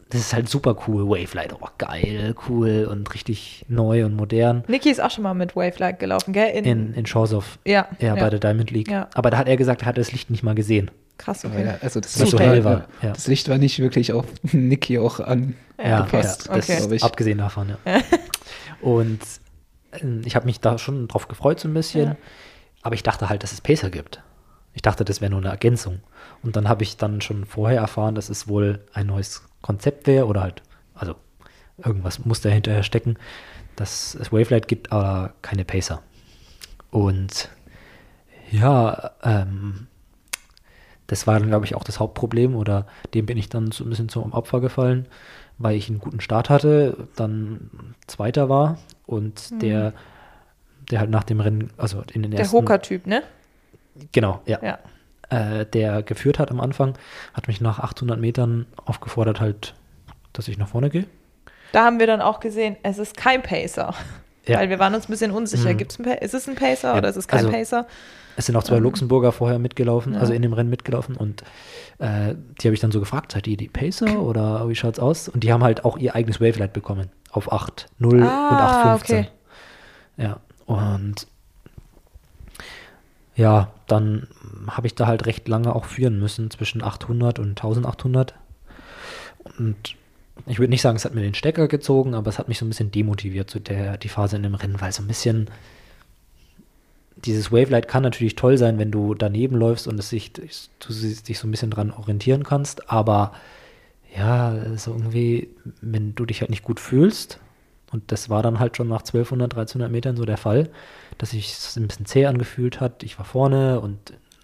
das 0.10 0.22
ist 0.22 0.34
halt 0.34 0.48
super 0.50 0.76
cool, 0.88 1.08
Wavelight, 1.10 1.54
oh 1.54 1.68
geil, 1.78 2.34
cool 2.48 2.88
und 2.90 3.14
richtig 3.14 3.66
neu 3.68 4.06
und 4.06 4.16
modern. 4.16 4.64
Niki 4.68 4.90
ist 4.90 5.02
auch 5.02 5.12
schon 5.12 5.24
mal 5.24 5.34
mit 5.34 5.56
Wavelight 5.56 6.00
gelaufen, 6.00 6.32
gell? 6.34 6.50
In, 6.66 6.94
in 6.94 7.06
Shores 7.06 7.34
of, 7.34 7.60
ja, 7.66 7.88
ja, 8.00 8.16
bei 8.16 8.30
der 8.30 8.40
Diamond 8.40 8.72
League. 8.72 8.90
Ja. 8.90 9.10
Aber 9.14 9.30
da 9.30 9.38
hat 9.38 9.48
er 9.48 9.58
gesagt, 9.58 9.82
er 9.82 9.88
hat 9.88 9.98
das 9.98 10.12
Licht 10.12 10.30
nicht 10.30 10.44
mal 10.44 10.56
gesehen. 10.56 10.90
Krass, 11.18 11.44
okay. 11.46 11.64
da- 11.64 11.78
also 11.82 12.00
das, 12.00 12.18
Licht 12.20 12.32
so 12.32 12.40
hell 12.40 12.64
war, 12.64 12.86
ja. 13.02 13.10
das 13.12 13.28
Licht 13.28 13.50
war 13.50 13.58
nicht 13.58 13.80
wirklich 13.80 14.14
auf 14.14 14.26
Niki 14.52 15.00
auch 15.00 15.20
an. 15.20 15.56
Ja, 15.84 16.04
okay. 16.04 16.22
das 16.22 16.50
Okay. 16.50 16.78
glaube 16.78 16.96
ich. 16.96 17.04
Abgesehen 17.04 17.40
davon, 17.40 17.70
ja. 17.70 17.78
und 18.82 19.20
ich 20.26 20.36
habe 20.36 20.46
mich 20.46 20.60
da 20.60 20.78
schon 20.78 21.08
drauf 21.08 21.28
gefreut 21.28 21.60
so 21.60 21.68
ein 21.68 21.74
bisschen, 21.74 22.10
Ja. 22.10 22.16
aber 22.82 22.96
ich 22.96 23.04
dachte 23.04 23.30
halt, 23.30 23.44
dass 23.44 23.52
es 23.52 23.62
Pacer 23.62 23.90
gibt. 23.90 24.22
Ich 24.74 24.82
dachte, 24.82 25.04
das 25.04 25.22
wäre 25.22 25.32
nur 25.32 25.40
eine 25.40 25.50
Ergänzung. 25.50 26.02
Und 26.44 26.56
dann 26.56 26.70
habe 26.70 26.84
ich 26.84 26.98
dann 26.98 27.22
schon 27.22 27.46
vorher 27.46 27.80
erfahren, 27.80 28.14
dass 28.16 28.30
es 28.30 28.48
wohl 28.48 28.80
ein 28.94 29.08
neues 29.08 29.44
Konzept 29.62 30.06
wäre 30.08 30.28
oder 30.28 30.42
halt, 30.42 30.62
also 30.94 31.16
irgendwas 31.84 32.26
muss 32.26 32.42
dahinter 32.42 32.84
stecken, 32.84 33.18
dass 33.76 34.16
es 34.16 34.32
Wavelight 34.32 34.68
gibt, 34.68 34.92
aber 34.92 35.34
keine 35.42 35.66
Pacer. 35.66 36.02
Und 36.92 37.50
ja, 38.52 39.12
ähm, 39.24 39.88
das 41.08 41.26
war 41.26 41.40
dann, 41.40 41.50
glaube 41.50 41.66
ich, 41.66 41.76
auch 41.76 41.84
das 41.84 42.00
Hauptproblem 42.00 42.56
oder 42.56 42.86
dem 43.14 43.26
bin 43.26 43.38
ich 43.38 43.50
dann 43.50 43.72
so 43.72 43.84
ein 43.84 43.90
bisschen 43.90 44.10
zum 44.10 44.32
Opfer 44.34 44.60
gefallen, 44.62 45.08
weil 45.58 45.76
ich 45.76 45.90
einen 45.90 46.00
guten 46.00 46.22
Start 46.22 46.50
hatte, 46.50 47.08
dann 47.16 47.96
Zweiter 48.08 48.50
war 48.50 48.78
und 49.08 49.62
der, 49.62 49.94
der 50.92 51.00
halt 51.00 51.10
nach 51.10 51.24
dem 51.24 51.40
Rennen, 51.40 51.72
also 51.78 52.04
in 52.14 52.22
den 52.22 52.32
Der 52.32 52.42
ersten, 52.42 52.56
Hoker-Typ, 52.56 53.08
ne? 53.08 53.24
genau, 54.12 54.42
ja, 54.46 54.60
Ja. 54.62 54.80
Äh, 55.30 55.66
der 55.66 56.04
geführt 56.04 56.40
hat 56.40 56.52
am 56.52 56.62
Anfang, 56.62 56.98
hat 57.34 57.48
mich 57.48 57.60
nach 57.60 57.80
800 57.80 58.20
Metern 58.20 58.66
aufgefordert 58.86 59.42
halt, 59.42 59.74
dass 60.32 60.48
ich 60.48 60.58
nach 60.58 60.70
vorne 60.70 60.90
gehe. 60.90 61.06
Da 61.74 61.84
haben 61.84 62.00
wir 62.00 62.08
dann 62.08 62.22
auch 62.22 62.40
gesehen, 62.40 62.78
es 62.84 62.98
ist 62.98 63.18
kein 63.18 63.42
Pacer. 63.42 63.94
Ja. 64.48 64.60
Weil 64.60 64.70
wir 64.70 64.80
waren 64.80 64.94
uns 64.96 65.08
ein 65.08 65.12
bisschen 65.12 65.32
unsicher. 65.32 65.74
Mhm. 65.74 65.78
Gibt's 65.78 66.00
ein 66.00 66.06
ist 66.06 66.34
es 66.34 66.48
ein 66.48 66.56
Pacer 66.56 66.90
Ja, 66.94 66.98
oder 66.98 67.10
ist 67.10 67.16
es 67.18 67.28
kein 67.28 67.40
also- 67.40 67.52
Pacer? 67.52 67.88
Es 68.40 68.46
sind 68.46 68.56
auch 68.56 68.64
zwei 68.64 68.78
Ähm, 68.78 68.84
Luxemburger 68.84 69.32
vorher 69.32 69.58
mitgelaufen, 69.58 70.14
ja. 70.14 70.20
also 70.20 70.32
in 70.32 70.44
dem 70.44 70.54
Rennen 70.54 70.70
mitgelaufen 70.70 71.16
und 71.18 71.42
äh, 71.98 72.36
die 72.62 72.68
habe 72.68 72.76
ich 72.76 72.80
dann 72.80 72.92
so 72.92 73.00
gefragt, 73.00 73.32
seid 73.32 73.48
ihr 73.48 73.58
die 73.58 73.68
Pacer 73.68 74.20
oder 74.22 74.70
wie 74.70 74.76
schaut's 74.76 75.00
aus? 75.00 75.28
Und 75.28 75.44
die 75.44 75.52
haben 75.52 75.64
halt 75.64 75.84
auch 75.86 75.98
ihr 75.98 76.14
eigenes 76.16 76.40
Wavelight 76.40 76.72
bekommen 76.72 77.10
auf 77.32 77.52
8.0 77.52 78.06
und 78.14 78.24
Ah, 78.24 78.94
8.15. 78.96 79.02
okay. 79.04 79.28
Ja, 80.18 80.40
und 80.68 81.26
ja, 83.36 83.72
dann 83.88 84.28
habe 84.68 84.88
ich 84.88 84.96
da 84.96 85.08
halt 85.08 85.26
recht 85.26 85.48
lange 85.48 85.76
auch 85.76 85.86
führen 85.86 86.20
müssen, 86.20 86.50
zwischen 86.52 86.84
800 86.84 87.40
und 87.40 87.50
1800. 87.50 88.34
Und 89.60 89.96
ich 90.46 90.60
würde 90.60 90.70
nicht 90.70 90.82
sagen, 90.82 90.96
es 90.96 91.06
hat 91.06 91.16
mir 91.16 91.22
den 91.22 91.34
Stecker 91.34 91.68
gezogen, 91.68 92.14
aber 92.14 92.30
es 92.30 92.40
hat 92.40 92.48
mich 92.48 92.60
so 92.60 92.66
ein 92.66 92.70
bisschen 92.70 92.92
demotiviert, 92.92 93.50
so 93.50 93.60
der, 93.60 93.98
die 93.98 94.10
Phase 94.10 94.36
in 94.36 94.44
dem 94.44 94.56
Rennen, 94.56 94.80
weil 94.80 94.92
so 94.92 95.02
ein 95.02 95.08
bisschen 95.08 95.50
dieses 97.26 97.52
Wavelight 97.52 97.88
kann 97.88 98.04
natürlich 98.04 98.36
toll 98.36 98.58
sein, 98.58 98.78
wenn 98.78 98.92
du 98.92 99.16
daneben 99.16 99.56
läufst 99.56 99.88
und 99.88 100.00
es 100.00 100.10
sich, 100.10 100.34
du 100.34 100.44
dich 100.48 101.40
so 101.40 101.48
ein 101.48 101.52
bisschen 101.52 101.72
dran 101.72 101.92
orientieren 101.92 102.44
kannst, 102.44 102.92
aber 102.92 103.34
ja, 104.16 104.56
so 104.78 104.92
irgendwie, 104.92 105.50
wenn 105.82 106.16
du 106.16 106.26
dich 106.26 106.42
halt 106.42 106.50
nicht 106.50 106.64
gut 106.64 106.80
fühlst, 106.80 107.40
und 107.92 108.12
das 108.12 108.30
war 108.30 108.44
dann 108.44 108.60
halt 108.60 108.76
schon 108.76 108.90
nach 108.90 109.00
1200, 109.00 109.54
1300 109.54 109.92
Metern 109.92 110.18
so 110.18 110.26
der 110.26 110.38
Fall, 110.38 110.70
dass 111.18 111.30
sich 111.30 111.54
es 111.54 111.78
ein 111.78 111.88
bisschen 111.88 112.06
zäh 112.06 112.26
angefühlt 112.26 112.82
hat. 112.82 113.02
Ich 113.02 113.18
war 113.18 113.24
vorne 113.24 113.80
und 113.80 113.98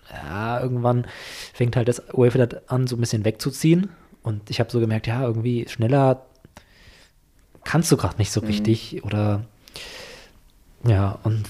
ja, 0.10 0.62
irgendwann 0.62 1.06
fängt 1.54 1.76
halt 1.76 1.90
das 1.90 2.02
Wavelight 2.14 2.70
an, 2.72 2.88
so 2.88 2.96
ein 2.96 3.02
bisschen 3.02 3.26
wegzuziehen 3.26 3.90
Und 4.24 4.50
ich 4.50 4.60
habe 4.60 4.72
so 4.72 4.80
gemerkt, 4.80 5.08
ja, 5.08 5.22
irgendwie 5.22 5.68
schneller 5.68 6.26
kannst 7.64 7.92
du 7.92 7.98
gerade 7.98 8.18
nicht 8.18 8.32
so 8.32 8.42
richtig. 8.42 9.04
Oder 9.04 9.44
ja, 10.86 11.20
und 11.24 11.46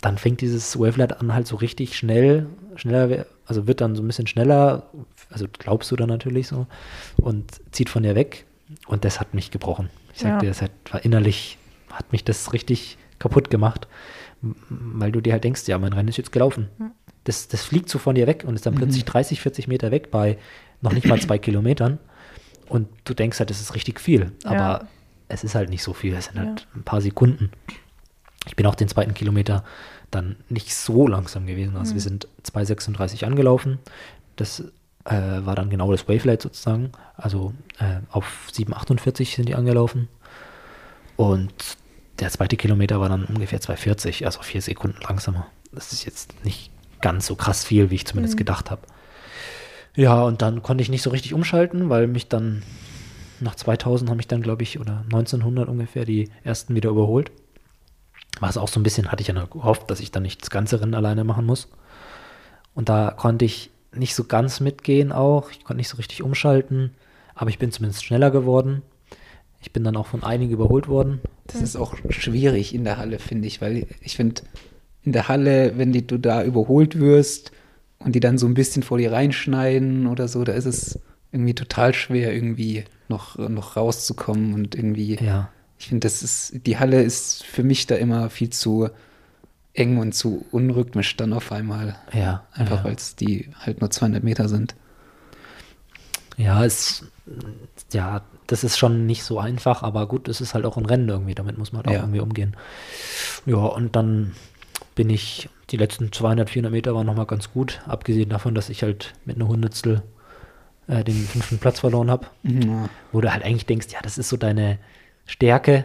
dann 0.00 0.18
fängt 0.18 0.40
dieses 0.40 0.78
Wavelight 0.78 1.20
an 1.20 1.34
halt 1.34 1.46
so 1.46 1.56
richtig 1.56 1.96
schnell, 1.96 2.46
schneller, 2.76 3.26
also 3.46 3.66
wird 3.66 3.80
dann 3.80 3.94
so 3.96 4.02
ein 4.02 4.06
bisschen 4.06 4.26
schneller, 4.26 4.84
also 5.30 5.46
glaubst 5.58 5.90
du 5.90 5.96
dann 5.96 6.08
natürlich 6.08 6.48
so, 6.48 6.66
und 7.16 7.60
zieht 7.72 7.90
von 7.90 8.02
dir 8.02 8.14
weg. 8.14 8.46
Und 8.86 9.04
das 9.04 9.20
hat 9.20 9.34
mich 9.34 9.50
gebrochen. 9.50 9.90
Ich 10.14 10.20
sag 10.20 10.28
Ja. 10.34 10.38
dir, 10.38 10.48
das 10.48 10.62
hat, 10.62 10.70
war 10.90 11.04
innerlich, 11.04 11.58
hat 11.90 12.12
mich 12.12 12.24
das 12.24 12.52
richtig 12.52 12.98
kaputt 13.18 13.50
gemacht, 13.50 13.88
weil 14.40 15.12
du 15.12 15.20
dir 15.20 15.32
halt 15.32 15.44
denkst, 15.44 15.66
ja, 15.66 15.76
mein 15.78 15.92
Rennen 15.92 16.08
ist 16.08 16.16
jetzt 16.16 16.32
gelaufen. 16.32 16.68
Das, 17.24 17.48
das 17.48 17.62
fliegt 17.62 17.90
so 17.90 17.98
von 17.98 18.14
dir 18.14 18.26
weg 18.26 18.44
und 18.46 18.54
ist 18.54 18.64
dann 18.64 18.74
plötzlich 18.74 19.04
30, 19.04 19.40
40 19.40 19.68
Meter 19.68 19.90
weg 19.90 20.10
bei 20.10 20.38
noch 20.80 20.92
nicht 20.92 21.06
mal 21.06 21.20
zwei 21.20 21.38
Kilometern. 21.38 21.98
Und 22.68 22.88
du 23.04 23.14
denkst 23.14 23.38
halt, 23.38 23.50
das 23.50 23.60
ist 23.60 23.74
richtig 23.74 24.00
viel. 24.00 24.32
Aber 24.44 24.54
Ja. 24.56 24.88
es 25.28 25.44
ist 25.44 25.54
halt 25.54 25.70
nicht 25.70 25.82
so 25.82 25.92
viel. 25.92 26.14
Es 26.14 26.26
sind 26.26 26.38
halt 26.38 26.60
Ja. 26.60 26.66
ein 26.76 26.82
paar 26.84 27.00
Sekunden. 27.00 27.50
Ich 28.46 28.56
bin 28.56 28.66
auch 28.66 28.74
den 28.74 28.88
zweiten 28.88 29.12
Kilometer 29.14 29.64
dann 30.10 30.36
nicht 30.48 30.74
so 30.74 31.06
langsam 31.06 31.46
gewesen. 31.46 31.76
Also 31.76 31.94
wir 31.94 32.00
sind 32.00 32.26
2,36 32.44 33.24
angelaufen. 33.24 33.78
Das 34.36 34.60
äh, 35.04 35.12
war 35.44 35.54
dann 35.54 35.70
genau 35.70 35.90
das 35.92 36.08
Wavelight 36.08 36.42
sozusagen. 36.42 36.92
Also 37.16 37.52
äh, 37.78 38.00
auf 38.10 38.48
7,48 38.52 39.34
sind 39.36 39.48
die 39.48 39.54
angelaufen. 39.54 40.08
Und 41.16 41.52
der 42.18 42.30
zweite 42.30 42.56
Kilometer 42.56 43.00
war 43.00 43.08
dann 43.08 43.24
ungefähr 43.24 43.60
2,40, 43.60 44.24
also 44.24 44.42
vier 44.42 44.62
Sekunden 44.62 45.00
langsamer. 45.02 45.46
Das 45.72 45.92
ist 45.92 46.04
jetzt 46.04 46.44
nicht 46.44 46.70
ganz 47.00 47.26
so 47.26 47.34
krass 47.34 47.64
viel, 47.64 47.90
wie 47.90 47.94
ich 47.96 48.06
zumindest 48.06 48.36
gedacht 48.36 48.70
habe. 48.70 48.82
Ja, 49.96 50.22
und 50.22 50.42
dann 50.42 50.62
konnte 50.62 50.82
ich 50.82 50.88
nicht 50.88 51.02
so 51.02 51.10
richtig 51.10 51.34
umschalten, 51.34 51.90
weil 51.90 52.06
mich 52.06 52.28
dann 52.28 52.62
nach 53.40 53.54
2000 53.54 54.10
haben 54.10 54.18
mich 54.18 54.28
dann, 54.28 54.42
glaube 54.42 54.62
ich, 54.62 54.78
oder 54.78 55.02
1900 55.04 55.68
ungefähr 55.68 56.04
die 56.04 56.28
ersten 56.44 56.74
wieder 56.74 56.90
überholt. 56.90 57.32
War 58.38 58.48
es 58.48 58.56
auch 58.56 58.68
so 58.68 58.78
ein 58.78 58.82
bisschen, 58.82 59.10
hatte 59.10 59.22
ich 59.22 59.28
ja 59.28 59.34
noch 59.34 59.50
gehofft, 59.50 59.90
dass 59.90 60.00
ich 60.00 60.10
dann 60.10 60.22
nicht 60.22 60.42
das 60.42 60.50
ganze 60.50 60.80
Rennen 60.80 60.94
alleine 60.94 61.24
machen 61.24 61.46
muss. 61.46 61.68
Und 62.74 62.88
da 62.88 63.10
konnte 63.10 63.44
ich 63.44 63.70
nicht 63.92 64.14
so 64.14 64.24
ganz 64.24 64.60
mitgehen 64.60 65.10
auch. 65.10 65.50
Ich 65.50 65.64
konnte 65.64 65.78
nicht 65.78 65.88
so 65.88 65.96
richtig 65.96 66.22
umschalten, 66.22 66.94
aber 67.34 67.50
ich 67.50 67.58
bin 67.58 67.72
zumindest 67.72 68.04
schneller 68.04 68.30
geworden. 68.30 68.82
Ich 69.60 69.72
bin 69.72 69.84
dann 69.84 69.96
auch 69.96 70.06
von 70.06 70.22
einigen 70.22 70.52
überholt 70.52 70.88
worden. 70.88 71.20
Das 71.48 71.60
ist 71.60 71.76
auch 71.76 71.94
schwierig 72.10 72.74
in 72.74 72.84
der 72.84 72.98
Halle, 72.98 73.18
finde 73.18 73.48
ich, 73.48 73.60
weil 73.60 73.86
ich 74.00 74.16
finde, 74.16 74.42
in 75.02 75.12
der 75.12 75.28
Halle, 75.28 75.76
wenn 75.76 75.92
die, 75.92 76.06
du 76.06 76.18
da 76.18 76.44
überholt 76.44 76.98
wirst 76.98 77.52
und 78.00 78.14
die 78.14 78.20
dann 78.20 78.38
so 78.38 78.46
ein 78.46 78.54
bisschen 78.54 78.82
vor 78.82 78.98
dir 78.98 79.12
reinschneiden 79.12 80.06
oder 80.06 80.26
so, 80.26 80.42
da 80.44 80.52
ist 80.52 80.66
es 80.66 80.98
irgendwie 81.32 81.54
total 81.54 81.94
schwer, 81.94 82.34
irgendwie 82.34 82.84
noch, 83.08 83.38
noch 83.38 83.76
rauszukommen 83.76 84.54
und 84.54 84.74
irgendwie. 84.74 85.16
Ja. 85.16 85.50
Ich 85.78 85.88
finde, 85.88 86.06
das 86.06 86.22
ist, 86.22 86.66
die 86.66 86.78
Halle 86.78 87.02
ist 87.02 87.44
für 87.44 87.62
mich 87.62 87.86
da 87.86 87.94
immer 87.94 88.28
viel 88.30 88.50
zu 88.50 88.88
eng 89.72 89.98
und 89.98 90.14
zu 90.14 90.44
unrhythmisch 90.50 91.16
dann 91.16 91.32
auf 91.32 91.52
einmal. 91.52 91.96
Ja. 92.12 92.44
Einfach 92.52 92.78
ja. 92.78 92.84
weil 92.84 92.94
es 92.94 93.16
die 93.16 93.50
halt 93.58 93.80
nur 93.80 93.90
200 93.90 94.22
Meter 94.24 94.48
sind. 94.48 94.74
Ja, 96.36 96.64
es, 96.64 97.04
ja, 97.92 98.22
das 98.46 98.64
ist 98.64 98.78
schon 98.78 99.06
nicht 99.06 99.22
so 99.24 99.38
einfach, 99.38 99.82
aber 99.82 100.08
gut, 100.08 100.26
es 100.28 100.40
ist 100.40 100.54
halt 100.54 100.64
auch 100.64 100.76
ein 100.76 100.86
Rennen 100.86 101.08
irgendwie, 101.08 101.34
damit 101.34 101.58
muss 101.58 101.72
man 101.72 101.80
halt 101.80 101.88
auch 101.88 101.92
Ja. 101.92 102.00
irgendwie 102.00 102.20
umgehen. 102.20 102.56
Ja, 103.46 103.56
und 103.58 103.94
dann 103.94 104.32
bin 104.94 105.10
ich, 105.10 105.48
die 105.70 105.76
letzten 105.76 106.12
200, 106.12 106.50
400 106.50 106.72
Meter 106.72 106.94
waren 106.94 107.06
nochmal 107.06 107.26
ganz 107.26 107.52
gut, 107.52 107.80
abgesehen 107.86 108.28
davon, 108.30 108.54
dass 108.54 108.68
ich 108.70 108.82
halt 108.82 109.12
mit 109.24 109.36
einer 109.36 109.48
Hundertstel 109.48 110.02
äh, 110.88 111.04
den 111.04 111.14
fünften 111.14 111.58
Platz 111.58 111.80
verloren 111.80 112.10
habe, 112.10 112.26
Ja. 112.42 112.88
wo 113.12 113.20
du 113.20 113.32
halt 113.32 113.44
eigentlich 113.44 113.66
denkst, 113.66 113.88
ja, 113.92 113.98
das 114.02 114.18
ist 114.18 114.28
so 114.28 114.36
deine 114.36 114.78
Stärke. 115.26 115.84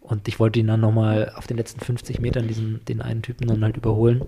Und 0.00 0.28
ich 0.28 0.38
wollte 0.38 0.58
ihn 0.60 0.66
dann 0.66 0.80
nochmal 0.80 1.32
auf 1.34 1.46
den 1.46 1.56
letzten 1.56 1.80
50 1.80 2.20
Metern 2.20 2.46
diesen, 2.46 2.84
den 2.84 3.00
einen 3.00 3.22
Typen 3.22 3.46
dann 3.48 3.64
halt 3.64 3.78
überholen, 3.78 4.20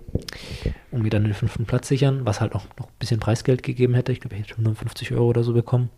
um 0.91 1.03
mir 1.03 1.11
dann 1.11 1.23
den 1.23 1.35
fünften 1.35 1.65
Platz 1.65 1.87
sichern, 1.87 2.25
was 2.25 2.41
halt 2.41 2.55
auch 2.55 2.65
noch 2.79 2.87
ein 2.87 2.93
bisschen 2.97 3.19
Preisgeld 3.19 3.61
gegeben 3.61 3.93
hätte. 3.93 4.11
Ich 4.11 4.19
glaube, 4.19 4.35
ich 4.35 4.41
hätte 4.41 4.53
150 4.53 5.11
Euro 5.11 5.25
oder 5.27 5.43
so 5.43 5.53
bekommen. 5.53 5.89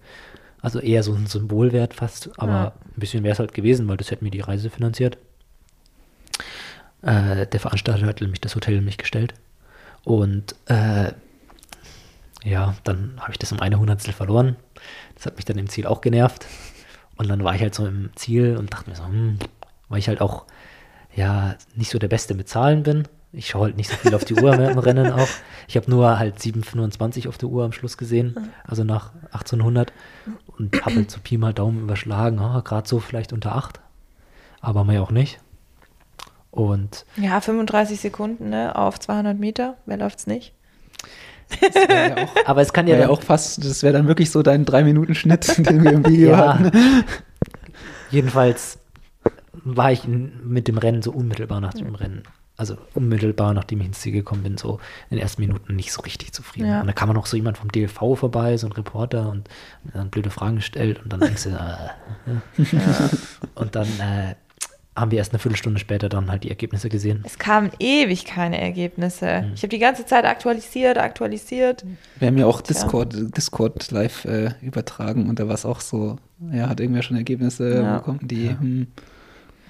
Also 0.61 0.79
eher 0.81 1.01
so 1.01 1.13
ein 1.13 1.27
Symbolwert 1.27 1.93
fast, 1.93 2.29
aber 2.37 2.51
Ja. 2.51 2.73
ein 2.93 2.99
bisschen 2.99 3.23
wäre 3.23 3.31
es 3.31 3.39
halt 3.39 3.53
gewesen, 3.53 3.87
weil 3.87 3.95
das 3.95 4.11
hätte 4.11 4.25
mir 4.25 4.31
die 4.31 4.41
Reise 4.41 4.69
finanziert. 4.69 5.17
Äh, 7.01 7.47
der 7.47 7.59
Veranstalter 7.59 8.05
hat 8.05 8.21
nämlich 8.21 8.41
das 8.41 8.55
Hotel 8.55 8.81
mich 8.81 8.97
gestellt. 8.97 9.33
Und 10.03 10.55
äh, 10.67 11.11
ja, 12.43 12.75
dann 12.83 13.15
habe 13.19 13.31
ich 13.31 13.39
das 13.39 13.51
um 13.51 13.59
eine 13.59 13.79
Hundertstel 13.79 14.13
verloren. 14.13 14.55
Das 15.15 15.25
hat 15.25 15.35
mich 15.35 15.45
dann 15.45 15.57
im 15.57 15.69
Ziel 15.69 15.85
auch 15.85 16.01
genervt. 16.01 16.45
Und 17.17 17.29
dann 17.29 17.43
war 17.43 17.53
ich 17.55 17.61
halt 17.61 17.75
so 17.75 17.85
im 17.85 18.11
Ziel 18.15 18.55
und 18.57 18.73
dachte 18.73 18.89
mir 18.89 18.95
so, 18.95 19.05
hm, 19.05 19.39
weil 19.89 19.99
ich 19.99 20.07
halt 20.07 20.21
auch 20.21 20.45
ja 21.15 21.55
nicht 21.75 21.91
so 21.91 21.99
der 21.99 22.07
Beste 22.07 22.33
mit 22.33 22.47
Zahlen 22.47 22.83
bin. 22.83 23.07
Ich 23.31 23.49
schaue 23.49 23.65
halt 23.65 23.77
nicht 23.77 23.89
so 23.89 23.97
viel 23.97 24.15
auf 24.15 24.25
die 24.25 24.33
Uhr 24.33 24.53
im 24.53 24.79
Rennen 24.79 25.11
auch. 25.11 25.27
Ich 25.67 25.75
habe 25.75 25.89
nur 25.91 26.17
halt 26.17 26.39
7,25 26.39 27.27
auf 27.27 27.37
der 27.37 27.49
Uhr 27.49 27.63
am 27.63 27.73
Schluss 27.73 27.97
gesehen, 27.97 28.51
also 28.63 28.83
nach 28.83 29.11
1800 29.25 29.93
und 30.57 30.83
habe 30.83 30.95
halt 30.95 31.11
so 31.11 31.19
Pi 31.21 31.37
mal 31.37 31.53
Daumen 31.53 31.83
überschlagen, 31.83 32.39
ah, 32.39 32.61
gerade 32.61 32.87
so 32.87 32.99
vielleicht 32.99 33.33
unter 33.33 33.55
8, 33.55 33.79
aber 34.61 34.83
mehr 34.83 35.03
auch 35.03 35.11
nicht. 35.11 35.39
Und 36.51 37.05
Ja, 37.17 37.41
35 37.41 37.99
Sekunden 37.99 38.49
ne, 38.49 38.75
auf 38.75 38.99
200 38.99 39.37
Meter. 39.37 39.75
Wer 39.85 39.97
läuft's 39.97 40.25
nicht? 40.27 40.53
Das 41.61 41.73
wäre 41.75 42.09
ja 42.21 42.25
auch, 42.25 42.35
aber 42.45 42.61
es 42.61 42.73
kann 42.73 42.87
ja, 42.87 42.93
wär 42.93 43.01
ja 43.01 43.07
dann- 43.07 43.15
auch 43.15 43.21
fast, 43.23 43.63
das 43.63 43.81
wäre 43.83 43.93
dann 43.93 44.07
wirklich 44.07 44.29
so 44.31 44.41
dein 44.43 44.65
Drei-Minuten-Schnitt, 44.65 45.57
den 45.69 45.83
wir 45.83 45.91
im 45.93 46.05
Video 46.05 46.31
Ja. 46.31 46.53
hatten. 46.59 46.71
Jedenfalls 48.11 48.79
war 49.63 49.91
ich 49.91 50.07
mit 50.07 50.67
dem 50.67 50.77
Rennen 50.77 51.01
so 51.01 51.11
unmittelbar 51.11 51.59
nach 51.61 51.73
dem 51.73 51.93
Rennen, 51.93 52.23
also 52.57 52.77
unmittelbar 52.95 53.53
nachdem 53.53 53.81
ich 53.81 53.87
ins 53.87 53.99
Ziel 53.99 54.13
gekommen 54.13 54.41
bin, 54.43 54.57
so 54.57 54.79
in 55.09 55.17
den 55.17 55.21
ersten 55.23 55.41
Minuten 55.41 55.75
nicht 55.75 55.91
so 55.91 56.01
richtig 56.01 56.33
zufrieden. 56.33 56.67
Ja. 56.69 56.81
Und 56.81 56.87
da 56.87 56.93
kam 56.93 57.09
noch 57.13 57.25
so 57.27 57.35
jemand 57.37 57.57
vom 57.57 57.71
DLV 57.71 57.97
vorbei, 58.15 58.57
so 58.57 58.67
ein 58.67 58.71
Reporter 58.73 59.29
und 59.29 59.47
dann 59.93 60.09
blöde 60.09 60.29
Fragen 60.31 60.55
gestellt 60.57 61.01
und 61.03 61.13
dann 61.13 61.19
denkst 61.19 61.43
du, 61.43 61.49
äh, 61.49 62.63
und 63.55 63.75
dann 63.75 63.87
äh, 63.99 64.35
haben 64.95 65.11
wir 65.11 65.17
erst 65.19 65.31
eine 65.31 65.39
Viertelstunde 65.39 65.79
später 65.79 66.09
dann 66.09 66.29
halt 66.29 66.43
die 66.43 66.49
Ergebnisse 66.49 66.89
gesehen. 66.89 67.23
Es 67.25 67.37
kamen 67.39 67.71
ewig 67.79 68.25
keine 68.25 68.59
Ergebnisse. 68.59 69.49
Ich 69.55 69.61
habe 69.61 69.69
die 69.69 69.79
ganze 69.79 70.05
Zeit 70.05 70.25
aktualisiert, 70.25 70.97
aktualisiert. 70.97 71.85
Wir 72.19 72.27
haben 72.27 72.37
ja 72.37 72.45
auch. 72.45 72.61
Discord, 72.61 73.15
Discord 73.37 73.91
live 73.91 74.25
äh, 74.25 74.51
übertragen 74.61 75.29
und 75.29 75.39
da 75.39 75.47
war 75.47 75.53
es 75.53 75.65
auch 75.65 75.79
so, 75.79 76.17
ja, 76.51 76.67
hat 76.67 76.79
irgendwer 76.81 77.01
schon 77.03 77.15
Ergebnisse 77.17 77.75
Ja. 77.81 77.97
bekommen, 77.99 78.19
die, 78.23 78.49
hm, 78.49 78.87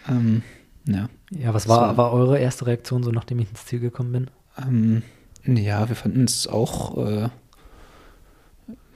ähm, 0.08 0.42
ja. 0.86 1.10
Ja, 1.32 1.54
was 1.54 1.68
war, 1.68 1.92
So. 1.92 1.98
war 1.98 2.12
eure 2.12 2.40
erste 2.40 2.66
Reaktion, 2.66 3.04
so 3.04 3.12
nachdem 3.12 3.38
ich 3.40 3.50
ins 3.50 3.66
Ziel 3.66 3.80
gekommen 3.80 4.12
bin? 4.12 4.32
Ähm, 4.58 5.04
ja, 5.46 5.88
wir 5.88 5.96
fanden 5.96 6.24
es 6.24 6.48
auch 6.48 6.98
äh, 7.08 7.30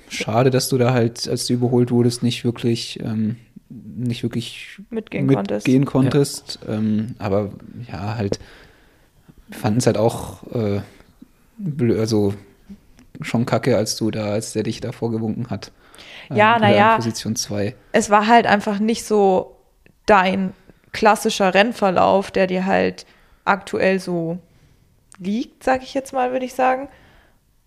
schade, 0.10 0.50
dass 0.50 0.70
du 0.70 0.78
da 0.78 0.94
halt, 0.94 1.28
als 1.28 1.46
du 1.46 1.54
überholt 1.54 1.92
wurdest, 1.92 2.24
nicht 2.24 2.44
wirklich, 2.44 3.00
ähm, 3.02 3.38
nicht 3.96 4.24
wirklich 4.24 4.80
Mitgehen 4.90 5.28
konntest. 5.28 5.66
mitgehen 5.68 5.86
konntest. 5.86 6.60
Ähm, 6.68 7.16
aber 7.20 7.50
ja, 7.92 8.16
halt, 8.16 8.40
wir 9.48 9.58
fanden 9.58 9.80
es 9.80 9.86
halt 9.88 9.98
auch, 9.98 10.44
äh, 10.54 10.82
also 11.98 12.34
schon 13.22 13.46
kacke, 13.46 13.78
als 13.78 13.96
du 13.96 14.12
da, 14.12 14.26
als 14.32 14.54
der 14.54 14.64
dich 14.64 14.82
da 14.82 14.92
vorgewunken 14.92 15.50
hat. 15.50 15.72
Ja, 16.34 16.58
Ähm, 16.62 16.76
ja. 16.76 16.96
Position 16.96 17.36
2. 17.36 17.76
Es 17.92 18.10
war 18.10 18.28
halt 18.28 18.48
einfach 18.48 18.80
nicht 18.80 19.06
so 19.06 19.56
dein 20.06 20.54
klassischer 20.92 21.54
Rennverlauf, 21.54 22.32
der 22.32 22.48
dir 22.48 22.66
halt 22.66 23.06
aktuell 23.46 24.00
so 24.00 24.40
liegt, 25.20 25.64
sag 25.64 25.84
ich 25.84 25.94
jetzt 25.94 26.14
mal, 26.14 26.32
würde 26.32 26.46
ich 26.46 26.54
sagen. 26.54 26.88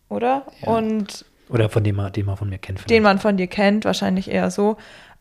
Oder? 0.08 0.46
Ja. 0.62 0.68
Und 0.68 1.24
Oder 1.48 1.68
von 1.68 1.84
dem, 1.84 1.96
man- 1.96 2.12
den 2.12 2.26
man 2.26 2.36
von 2.36 2.48
mir 2.48 2.58
kennt. 2.58 2.78
den 2.80 2.84
vielleicht. 2.86 3.02
man 3.02 3.18
von 3.18 3.36
dir 3.36 3.46
kennt, 3.46 3.84
wahrscheinlich 3.84 4.30
eher 4.30 4.50
so. 4.50 4.76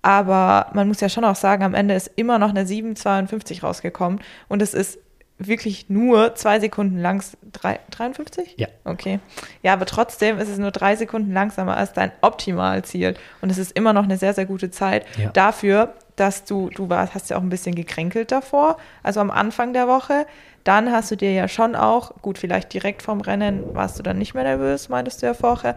Aber 0.05 0.67
man 0.73 0.87
muss 0.87 1.01
ja 1.01 1.09
schon 1.09 1.25
auch 1.25 1.35
sagen, 1.35 1.63
am 1.63 1.73
Ende 1.73 1.95
ist 1.95 2.11
immer 2.15 2.37
noch 2.37 2.49
eine 2.51 2.63
7,52 2.65 3.63
rausgekommen. 3.63 4.19
Und 4.47 4.61
es 4.61 4.75
ist 4.75 4.99
wirklich 5.39 5.89
nur 5.89 6.35
zwei 6.35 6.59
Sekunden 6.59 6.99
langs. 6.99 7.35
Drei, 7.51 7.79
53? 7.89 8.53
Ja. 8.57 8.67
Okay. 8.83 9.19
Ja, 9.63 9.73
aber 9.73 9.87
trotzdem 9.87 10.37
ist 10.37 10.47
es 10.49 10.59
nur 10.59 10.69
drei 10.69 10.95
Sekunden 10.95 11.33
langsamer 11.33 11.75
als 11.75 11.93
dein 11.93 12.11
Optimalziel. 12.21 13.15
Und 13.41 13.49
es 13.49 13.57
ist 13.57 13.71
immer 13.71 13.93
noch 13.93 14.03
eine 14.03 14.17
sehr, 14.17 14.35
sehr 14.35 14.45
gute 14.45 14.69
Zeit 14.69 15.07
Ja. 15.17 15.31
dafür, 15.31 15.95
dass 16.17 16.45
du, 16.45 16.69
du 16.69 16.87
warst, 16.87 17.15
hast 17.15 17.31
ja 17.31 17.37
auch 17.37 17.41
ein 17.41 17.49
bisschen 17.49 17.73
gekränkelt 17.73 18.31
davor, 18.31 18.77
also 19.01 19.19
am 19.21 19.31
Anfang 19.31 19.73
der 19.73 19.87
Woche. 19.87 20.27
Dann 20.63 20.91
hast 20.91 21.09
du 21.09 21.17
dir 21.17 21.31
ja 21.33 21.47
schon 21.47 21.75
auch, 21.75 22.11
gut, 22.21 22.37
vielleicht 22.37 22.71
direkt 22.73 23.01
vorm 23.01 23.21
Rennen 23.21 23.63
warst 23.73 23.97
du 23.97 24.03
dann 24.03 24.19
nicht 24.19 24.35
mehr 24.35 24.43
nervös, 24.43 24.87
meintest 24.87 25.21
du 25.23 25.25
ja 25.25 25.33
vorher, 25.33 25.75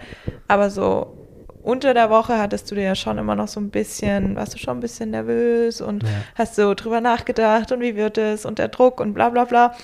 aber 0.48 0.68
so 0.70 1.17
unter 1.62 1.94
der 1.94 2.10
Woche 2.10 2.38
hattest 2.38 2.70
du 2.70 2.74
dir 2.74 2.82
ja 2.84 2.94
schon 2.94 3.18
immer 3.18 3.34
noch 3.34 3.48
so 3.48 3.60
ein 3.60 3.70
bisschen, 3.70 4.36
warst 4.36 4.54
du 4.54 4.58
schon 4.58 4.78
ein 4.78 4.80
bisschen 4.80 5.10
nervös 5.10 5.80
und 5.80 6.02
Ja. 6.02 6.08
hast 6.34 6.54
so 6.56 6.74
drüber 6.74 7.00
nachgedacht 7.00 7.72
und 7.72 7.80
wie 7.80 7.96
wird 7.96 8.18
es 8.18 8.44
und 8.44 8.58
der 8.58 8.68
Druck 8.68 9.00
und 9.00 9.14
bla 9.14 9.28
bla 9.30 9.44
bla. 9.44 9.74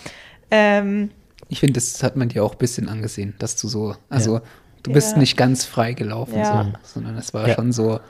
Ähm, 0.51 1.11
Ich 1.49 1.61
finde, 1.61 1.75
das 1.75 2.03
hat 2.03 2.17
man 2.17 2.29
dir 2.29 2.45
auch 2.45 2.53
ein 2.53 2.59
bisschen 2.59 2.89
angesehen, 2.89 3.35
dass 3.39 3.57
du 3.57 3.69
so, 3.69 3.97
also 4.09 4.41
du 4.83 4.93
bist 4.93 5.13
Ja. 5.13 5.19
nicht 5.19 5.37
ganz 5.37 5.65
frei 5.65 5.93
gelaufen, 5.93 6.39
Ja. 6.39 6.45
so, 6.45 6.73
sondern 6.83 7.17
es 7.19 7.35
war 7.35 7.49
Ja. 7.49 7.55
schon 7.55 7.73
so, 7.73 8.01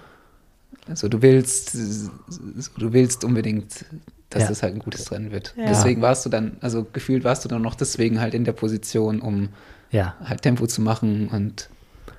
also 0.89 1.09
du 1.09 1.23
willst, 1.23 1.73
so, 1.73 2.11
du 2.79 2.93
willst 2.93 3.25
unbedingt, 3.25 3.85
dass 4.31 4.43
Ja. 4.43 4.49
das 4.49 4.63
halt 4.63 4.75
ein 4.75 4.81
gutes 4.81 5.11
Rennen 5.11 5.31
wird. 5.31 5.55
Ja. 5.57 5.67
Deswegen 5.67 6.03
warst 6.03 6.27
du 6.27 6.31
dann, 6.31 6.59
also 6.61 6.85
gefühlt 6.93 7.25
warst 7.25 7.45
du 7.45 7.49
dann 7.49 7.63
noch 7.63 7.75
deswegen 7.75 8.21
halt 8.21 8.35
in 8.35 8.45
der 8.45 8.53
Position, 8.53 9.21
um 9.21 9.49
Ja. 9.91 10.15
halt 10.25 10.43
Tempo 10.43 10.67
zu 10.67 10.83
machen 10.83 11.29
und 11.29 11.71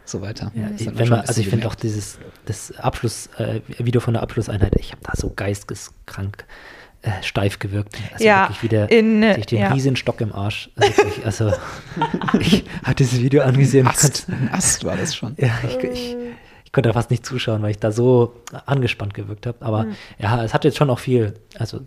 so 0.05 0.21
weiter. 0.21 0.51
Ja, 0.55 0.69
Das 0.69 0.81
ich, 0.81 0.87
wenn 0.97 1.09
man, 1.09 1.19
ein 1.21 1.27
also 1.27 1.41
ich 1.41 1.49
finde 1.49 1.67
auch 1.67 1.75
dieses 1.75 2.17
das 2.45 2.71
Abschluss, 2.77 3.27
äh, 3.37 3.61
Video 3.79 4.01
von 4.01 4.13
der 4.13 4.23
Abschlusseinheit, 4.23 4.73
ich 4.79 4.91
habe 4.91 5.01
da 5.03 5.13
so 5.15 5.31
geisteskrank 5.35 6.45
äh, 7.01 7.11
steif 7.23 7.59
gewirkt. 7.59 7.97
Also 8.13 8.23
Ja, 8.25 8.43
wirklich 8.43 8.63
wieder 8.63 8.91
in, 8.91 9.21
sich 9.35 9.45
den 9.47 9.59
ja. 9.59 9.71
riesen 9.73 9.95
Stock 9.95 10.21
im 10.21 10.31
Arsch. 10.33 10.69
Also, 10.75 10.97
wirklich, 10.97 11.25
also 11.25 11.51
ich 12.39 12.65
habe 12.83 12.95
dieses 12.95 13.19
Video 13.19 13.41
angesehen. 13.43 13.85
Ich 13.87 13.91
Ast, 13.93 14.27
konnte, 14.27 14.43
ein 14.43 14.49
Ast 14.53 14.83
war 14.85 14.95
das 14.97 15.15
schon. 15.15 15.35
ja, 15.37 15.49
ich, 15.67 15.77
ich, 15.83 16.15
ich 16.65 16.71
konnte 16.71 16.89
da 16.89 16.93
fast 16.93 17.09
nicht 17.11 17.25
zuschauen, 17.25 17.61
weil 17.61 17.71
ich 17.71 17.79
da 17.79 17.91
so 17.91 18.35
angespannt 18.65 19.13
gewirkt 19.13 19.45
habe. 19.47 19.57
Aber 19.65 19.83
Mhm. 19.85 19.95
ja, 20.19 20.43
es 20.43 20.53
hat 20.53 20.63
jetzt 20.65 20.77
schon 20.77 20.89
auch 20.89 20.99
viel, 20.99 21.33
also 21.57 21.81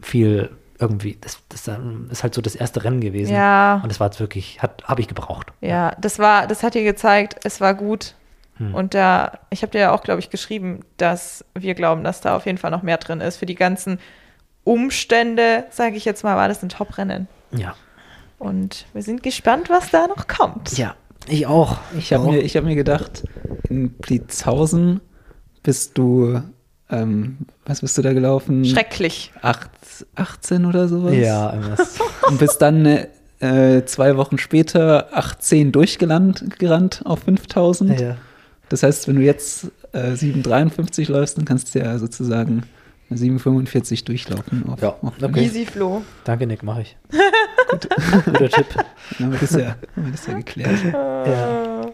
viel 0.00 0.50
irgendwie, 0.78 1.16
das, 1.20 1.38
das 1.48 1.68
ähm, 1.68 2.08
ist 2.10 2.22
halt 2.22 2.34
so 2.34 2.42
das 2.42 2.54
erste 2.54 2.84
Rennen 2.84 3.00
gewesen. 3.00 3.34
Ja. 3.34 3.80
Und 3.82 3.90
das 3.90 4.00
war 4.00 4.08
jetzt 4.08 4.20
wirklich, 4.20 4.62
hat 4.62 4.84
habe 4.84 5.00
ich 5.00 5.08
gebraucht. 5.08 5.52
Ja, 5.60 5.92
das 6.00 6.18
war, 6.18 6.46
das 6.46 6.62
hat 6.62 6.74
dir 6.74 6.84
gezeigt, 6.84 7.36
es 7.44 7.60
war 7.60 7.74
gut. 7.74 8.14
Hm. 8.56 8.74
Und 8.74 8.94
da, 8.94 9.38
ich 9.50 9.62
habe 9.62 9.72
dir 9.72 9.80
ja 9.80 9.92
auch, 9.92 10.02
glaube 10.02 10.20
ich, 10.20 10.30
geschrieben, 10.30 10.80
dass 10.96 11.44
wir 11.54 11.74
glauben, 11.74 12.04
dass 12.04 12.20
da 12.20 12.36
auf 12.36 12.46
jeden 12.46 12.58
Fall 12.58 12.70
noch 12.70 12.82
mehr 12.82 12.98
drin 12.98 13.20
ist. 13.20 13.36
Für 13.36 13.46
die 13.46 13.54
ganzen 13.54 13.98
Umstände, 14.64 15.64
sage 15.70 15.96
ich 15.96 16.04
jetzt 16.04 16.24
mal, 16.24 16.36
war 16.36 16.48
das 16.48 16.62
ein 16.62 16.68
Top-Rennen. 16.68 17.28
Ja. 17.52 17.74
Und 18.38 18.86
wir 18.92 19.02
sind 19.02 19.22
gespannt, 19.22 19.70
was 19.70 19.90
da 19.90 20.06
noch 20.08 20.26
kommt. 20.26 20.76
Ja, 20.76 20.94
ich 21.28 21.46
auch. 21.46 21.78
Ich 21.96 22.12
habe 22.12 22.26
mir, 22.26 22.40
ich 22.40 22.56
hab 22.56 22.64
mir 22.64 22.74
gedacht, 22.74 23.24
in 23.68 23.90
Blitzhausen 23.90 25.00
bist 25.62 25.96
du, 25.98 26.42
ähm, 26.90 27.38
was 27.64 27.80
bist 27.80 27.98
du 27.98 28.02
da 28.02 28.12
gelaufen? 28.12 28.64
Schrecklich. 28.64 29.32
Acht, 29.42 29.70
18 30.14 30.64
oder 30.66 30.88
sowas? 30.88 31.14
Ja, 31.14 31.52
irgendwas. 31.52 31.98
Und 32.28 32.38
bist 32.38 32.62
dann 32.62 32.86
äh, 33.40 33.84
zwei 33.86 34.16
Wochen 34.16 34.38
später 34.38 35.08
18 35.16 35.72
durchgerannt 35.72 36.58
gerannt 36.58 37.02
auf 37.04 37.20
5000. 37.20 38.00
ja. 38.00 38.16
Das 38.68 38.82
heißt, 38.82 39.06
wenn 39.06 39.16
du 39.16 39.22
jetzt 39.22 39.70
äh, 39.92 40.12
7,53 40.12 41.10
läufst, 41.10 41.38
dann 41.38 41.44
kannst 41.44 41.72
du 41.74 41.78
ja 41.78 41.98
sozusagen 41.98 42.64
eine 43.08 43.18
7,45 43.18 44.04
durchlaufen. 44.04 44.68
Auf, 44.68 44.82
Ja, 44.82 44.96
auf 45.00 45.12
okay. 45.22 45.44
Easy 45.44 45.64
Flo. 45.66 46.02
Danke, 46.24 46.46
Nick, 46.48 46.64
mache 46.64 46.82
ich. 46.82 46.96
Guter 47.70 48.48
Tipp. 48.48 48.66
Dann 49.18 49.26
haben 49.26 49.32
wir 49.32 49.38
das 49.38 49.52
ja, 49.52 49.76
haben 49.94 50.04
wir 50.04 50.10
das 50.12 50.26
ja 50.26 50.34
geklärt. 50.34 50.78
Ja. 50.92 51.86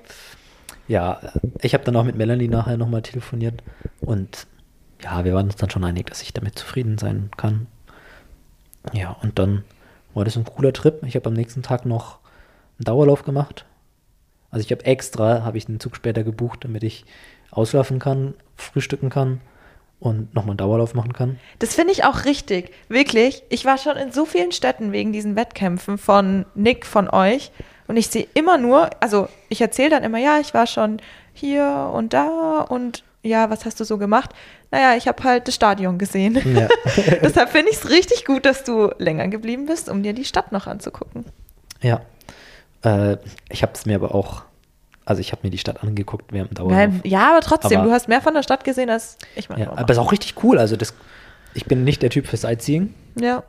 Ja, 0.89 1.21
ich 1.61 1.75
habe 1.75 1.85
dann 1.85 1.97
auch 1.97 2.05
mit 2.05 2.17
Melanie 2.17 2.49
nachher 2.49 2.77
nochmal 2.77 3.03
telefoniert 3.03 3.63
und 4.01 4.47
ja, 5.03 5.25
wir 5.25 5.35
waren 5.35 5.47
uns 5.47 5.57
dann 5.57 5.71
schon 5.71 5.85
einig, 5.85 6.07
dass 6.07 6.23
ich 6.23 6.33
damit 6.33 6.59
zufrieden 6.59 6.99
sein 6.99 7.31
kann. 7.37 7.67
Ja, 8.93 9.17
und 9.23 9.39
dann 9.39 9.65
war 10.15 10.25
das 10.25 10.37
ein 10.37 10.45
cooler 10.45 10.73
Trip. 10.73 11.03
Ich 11.05 11.17
habe 11.17 11.29
am 11.29 11.35
nächsten 11.35 11.63
Tag 11.63 11.87
noch 11.87 12.19
einen 12.79 12.85
Dauerlauf 12.85 13.25
gemacht. 13.25 13.65
Also 14.51 14.65
ich 14.65 14.73
habe 14.73 14.85
extra, 14.85 15.43
habe 15.43 15.57
ich 15.59 15.67
den 15.67 15.81
Zug 15.81 15.97
später 15.97 16.25
gebucht, 16.25 16.65
damit 16.65 16.83
ich 16.83 17.05
auslaufen 17.51 17.99
kann, 17.99 18.35
frühstücken 18.57 19.09
kann 19.09 19.41
und 19.99 20.35
nochmal 20.35 20.53
einen 20.53 20.59
Dauerlauf 20.59 20.95
machen 20.95 21.13
kann. 21.13 21.39
Das 21.59 21.75
finde 21.75 21.93
ich 21.93 22.05
auch 22.05 22.25
richtig. 22.25 22.73
Wirklich. 22.89 23.43
Ich 23.49 23.65
war 23.65 23.79
schon 23.79 23.97
in 23.97 24.13
so 24.13 24.27
vielen 24.27 24.53
Städten 24.53 24.93
wegen 24.93 25.13
diesen 25.13 25.37
Wettkämpfen 25.37 25.97
von 25.97 26.45
Nick, 26.55 26.87
von 26.87 27.09
euch. 27.09 27.51
Und 27.89 27.97
ich 27.97 28.09
sehe 28.09 28.27
immer 28.35 28.59
nur, 28.59 28.91
also 29.01 29.29
ich 29.49 29.61
erzähle 29.61 29.91
dann 29.91 30.03
immer, 30.03 30.19
ja, 30.19 30.39
ich 30.41 30.55
war 30.55 30.67
schon 30.67 31.01
hier 31.33 31.91
und 31.95 32.13
da 32.13 32.61
und 32.61 33.05
ja, 33.23 33.49
was 33.51 33.65
hast 33.65 33.79
du 33.81 33.85
so 33.85 33.99
gemacht? 33.99 34.31
Naja, 34.73 34.97
ich 34.97 35.07
habe 35.07 35.23
halt 35.23 35.47
das 35.47 35.55
Stadion 35.55 35.99
gesehen. 35.99 36.35
Ja. 36.57 36.67
Deshalb 37.23 37.51
finde 37.51 37.71
ich 37.71 37.77
es 37.77 37.91
richtig 37.91 38.25
gut, 38.25 38.45
dass 38.47 38.65
du 38.65 38.91
länger 38.99 39.29
geblieben 39.29 39.67
bist, 39.67 39.89
um 39.89 40.03
dir 40.03 40.15
die 40.15 40.25
Stadt 40.25 40.51
noch 40.51 40.67
anzugucken. 40.67 41.27
Ja. 41.83 42.01
Äh, 42.83 43.19
ich 43.51 43.63
habe 43.63 43.73
es 43.75 43.85
mir 43.87 43.97
aber 43.97 44.15
auch, 44.15 44.43
also 45.05 45.21
ich 45.21 45.31
habe 45.33 45.43
mir 45.45 45.51
die 45.51 45.59
Stadt 45.59 45.83
angeguckt 45.83 46.33
während 46.33 46.51
dem 46.53 46.55
Dauerlauf. 46.55 46.95
Ja, 47.05 47.31
aber 47.33 47.41
trotzdem, 47.43 47.79
Aber- 47.81 47.89
du 47.89 47.95
hast 47.95 48.09
mehr 48.09 48.23
von 48.23 48.33
der 48.35 48.43
Stadt 48.43 48.65
gesehen 48.65 48.89
als 48.91 49.19
ich 49.37 49.45
Ja, 49.45 49.57
manchmal. 49.57 49.79
aber 49.79 49.91
es 49.91 49.97
ist 49.99 50.03
auch 50.03 50.11
richtig 50.11 50.43
cool. 50.43 50.59
Also 50.59 50.77
das, 50.77 50.95
ich 51.55 51.67
bin 51.67 51.85
nicht 51.85 52.03
der 52.03 52.11
Typ 52.11 52.27
für 52.27 52.39
Sightseeing 52.39 52.95
ja. 53.21 53.43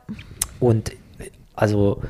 und 0.60 0.92
also 1.56 2.02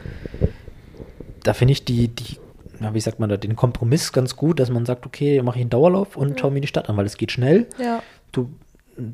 da 1.45 1.53
finde 1.55 1.73
ich 1.73 1.85
die, 1.85 2.09
die, 2.09 2.39
ja, 2.81 2.95
wie 2.95 3.01
sagt 3.01 3.21
man 3.21 3.29
da, 3.29 3.37
den 3.37 3.55
Kompromiss 3.55 4.13
ganz 4.13 4.35
gut, 4.35 4.59
dass 4.59 4.71
man 4.71 4.87
sagt, 4.87 5.07
okay, 5.07 5.41
mache 5.43 5.59
ich 5.59 5.61
einen 5.63 5.71
Dauerlauf 5.71 6.17
und 6.17 6.41
schaue 6.41 6.51
mir 6.51 6.61
die 6.61 6.67
Stadt 6.69 6.89
an, 6.89 6.97
weil 6.97 7.07
es 7.07 7.17
geht 7.17 7.31
schnell. 7.31 7.67
Ja. 7.79 8.03
Du, 8.33 8.51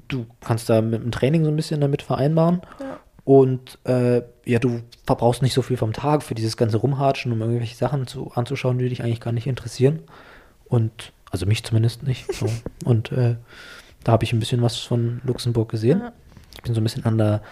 du 0.09 0.27
kannst 0.41 0.69
da 0.69 0.81
mit 0.81 1.03
dem 1.03 1.13
Training 1.13 1.45
so 1.45 1.51
ein 1.51 1.57
bisschen 1.57 1.81
damit 1.81 2.03
vereinbaren. 2.03 2.63
Ja. 2.81 3.01
Und 3.25 3.79
äh, 3.85 4.23
ja, 4.45 4.59
du 4.59 4.81
verbrauchst 5.07 5.43
nicht 5.43 5.55
so 5.55 5.63
viel 5.63 5.77
vom 5.77 5.93
Tag 5.93 6.23
für 6.23 6.35
dieses 6.35 6.57
ganze 6.57 6.79
Rumhatschen, 6.79 7.33
um 7.33 7.41
irgendwelche 7.41 7.77
Sachen 7.77 8.07
zu, 8.07 8.33
anzuschauen, 8.35 8.79
die 8.79 8.89
dich 8.89 9.03
eigentlich 9.03 9.21
gar 9.21 9.33
nicht 9.33 9.47
interessieren. 9.47 10.01
Und, 10.67 11.13
also 11.31 11.47
mich 11.47 11.63
zumindest 11.63 12.03
nicht. 12.03 12.33
So. 12.33 12.47
Und 12.85 13.13
äh, 13.13 13.37
da 14.05 14.13
habe 14.13 14.25
ich 14.25 14.33
ein 14.33 14.41
bisschen 14.41 14.63
was 14.63 14.79
von 14.79 15.21
Luxemburg 15.25 15.69
gesehen. 15.69 16.01
Ja. 16.01 16.13
Ich 16.57 16.63
bin 16.63 16.75
so 16.75 16.81
ein 16.81 16.85
bisschen 16.85 17.05
an 17.05 17.19
der, 17.19 17.43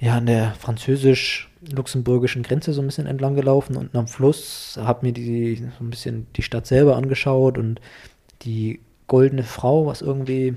ja, 0.00 0.16
an 0.16 0.26
der 0.26 0.54
französisch-luxemburgischen 0.58 2.42
Grenze 2.42 2.72
so 2.72 2.80
ein 2.80 2.86
bisschen 2.86 3.06
entlang 3.06 3.34
gelaufen 3.34 3.76
und 3.76 3.94
am 3.96 4.06
Fluss 4.08 4.78
habe 4.80 5.06
mir 5.06 5.12
die 5.12 5.56
so 5.56 5.84
ein 5.84 5.90
bisschen 5.90 6.26
die 6.36 6.42
Stadt 6.42 6.66
selber 6.66 6.96
angeschaut 6.96 7.58
und 7.58 7.80
die 8.42 8.80
goldene 9.06 9.42
Frau, 9.42 9.86
was 9.86 10.02
irgendwie 10.02 10.54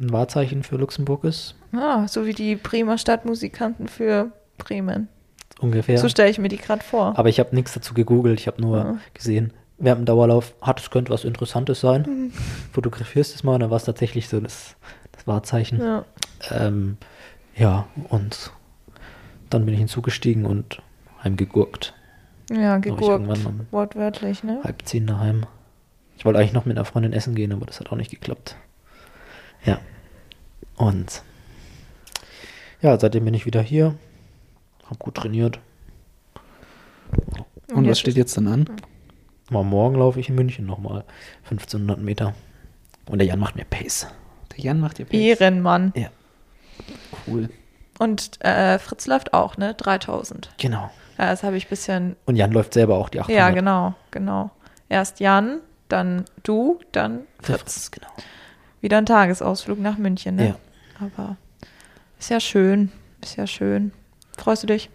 ein 0.00 0.12
Wahrzeichen 0.12 0.62
für 0.62 0.76
Luxemburg 0.76 1.24
ist, 1.24 1.54
Ah, 1.72 2.08
so 2.08 2.26
wie 2.26 2.32
die 2.32 2.56
Bremer 2.56 2.98
Stadtmusikanten 2.98 3.86
für 3.86 4.32
Bremen. 4.58 5.08
ungefähr. 5.60 5.98
So 5.98 6.08
stelle 6.08 6.30
ich 6.30 6.38
mir 6.38 6.48
die 6.48 6.56
gerade 6.56 6.82
vor. 6.82 7.18
Aber 7.18 7.28
ich 7.28 7.38
habe 7.38 7.54
nichts 7.54 7.74
dazu 7.74 7.94
gegoogelt, 7.94 8.40
ich 8.40 8.46
habe 8.46 8.60
nur 8.60 8.76
Ja. 8.78 8.98
gesehen, 9.14 9.52
während 9.78 10.00
dem 10.02 10.06
Dauerlauf, 10.06 10.54
hat 10.62 10.80
es 10.80 10.90
könnte 10.90 11.12
was 11.12 11.24
Interessantes 11.24 11.80
sein. 11.80 12.02
Mhm. 12.08 12.32
Fotografierst 12.72 13.34
es 13.34 13.44
mal, 13.44 13.54
und 13.54 13.60
dann 13.60 13.70
war 13.70 13.76
es 13.76 13.84
tatsächlich 13.84 14.28
so 14.28 14.40
das, 14.40 14.74
das 15.12 15.26
Wahrzeichen. 15.26 15.80
ja. 15.80 16.04
Ähm, 16.50 16.96
ja, 17.56 17.86
und 18.08 18.50
dann 19.50 19.64
bin 19.66 19.74
ich 19.74 19.80
hinzugestiegen 19.80 20.46
und 20.46 20.80
heimgegurkt. 21.22 21.92
ja, 22.50 22.78
gegurkt. 22.78 23.28
um 23.28 23.66
Wortwörtlich, 23.70 24.42
ne? 24.44 24.60
halb 24.64 24.82
zehn 24.86 25.06
daheim. 25.06 25.44
Ich 26.16 26.24
wollte 26.24 26.38
eigentlich 26.38 26.52
noch 26.54 26.64
mit 26.64 26.76
einer 26.78 26.84
Freundin 26.86 27.12
essen 27.12 27.34
gehen, 27.34 27.52
aber 27.52 27.66
das 27.66 27.80
hat 27.80 27.92
auch 27.92 27.96
nicht 27.96 28.10
geklappt. 28.10 28.56
Ja. 29.64 29.78
Und 30.76 31.22
ja, 32.80 32.98
seitdem 32.98 33.24
bin 33.24 33.34
ich 33.34 33.46
wieder 33.46 33.60
hier. 33.62 33.94
Hab 34.88 34.98
gut 34.98 35.14
trainiert. 35.16 35.60
Und 37.72 37.84
jetzt 37.84 37.90
was 37.92 38.00
steht 38.00 38.16
jetzt 38.16 38.36
dann 38.36 38.48
an? 38.48 38.70
Mal 39.50 39.64
morgen 39.64 39.96
laufe 39.96 40.18
ich 40.20 40.28
in 40.28 40.34
München 40.34 40.66
nochmal 40.66 41.04
1500 41.44 41.98
Meter. 41.98 42.34
Und 43.06 43.18
der 43.18 43.26
Jan 43.26 43.38
macht 43.38 43.56
mir 43.56 43.64
Pace. 43.64 44.06
Der 44.52 44.64
Jan 44.64 44.80
macht 44.80 44.98
ja 44.98 45.04
Pace. 45.04 45.14
Ehrenmann. 45.14 45.92
Ja, 45.96 46.10
Cool. 47.26 47.50
Und 47.98 48.42
äh, 48.44 48.78
Fritz 48.78 49.06
läuft 49.06 49.34
auch, 49.34 49.56
ne? 49.56 49.74
3000. 49.74 50.54
genau. 50.58 50.90
Ja, 51.18 51.26
das 51.26 51.42
habe 51.42 51.56
ich 51.58 51.66
ein 51.66 51.68
bisschen. 51.68 52.16
Und 52.24 52.36
Jan 52.36 52.50
läuft 52.52 52.72
selber 52.72 52.96
auch 52.96 53.10
die 53.10 53.20
800. 53.20 53.38
Ja, 53.38 53.50
genau, 53.50 53.94
genau. 54.10 54.50
Erst 54.88 55.20
Jan, 55.20 55.60
dann 55.88 56.24
du, 56.44 56.80
dann 56.92 57.26
Fritz. 57.42 57.60
Fritz, 57.60 57.90
genau. 57.90 58.08
Wieder 58.80 58.98
ein 58.98 59.06
Tagesausflug 59.06 59.78
nach 59.78 59.98
München, 59.98 60.36
ne? 60.36 60.48
Ja. 60.48 60.56
Aber 61.06 61.36
ist 62.18 62.30
ja 62.30 62.40
schön. 62.40 62.90
Ist 63.22 63.36
ja 63.36 63.46
schön. 63.46 63.92
Freust 64.38 64.62
du 64.62 64.66
dich? 64.66 64.90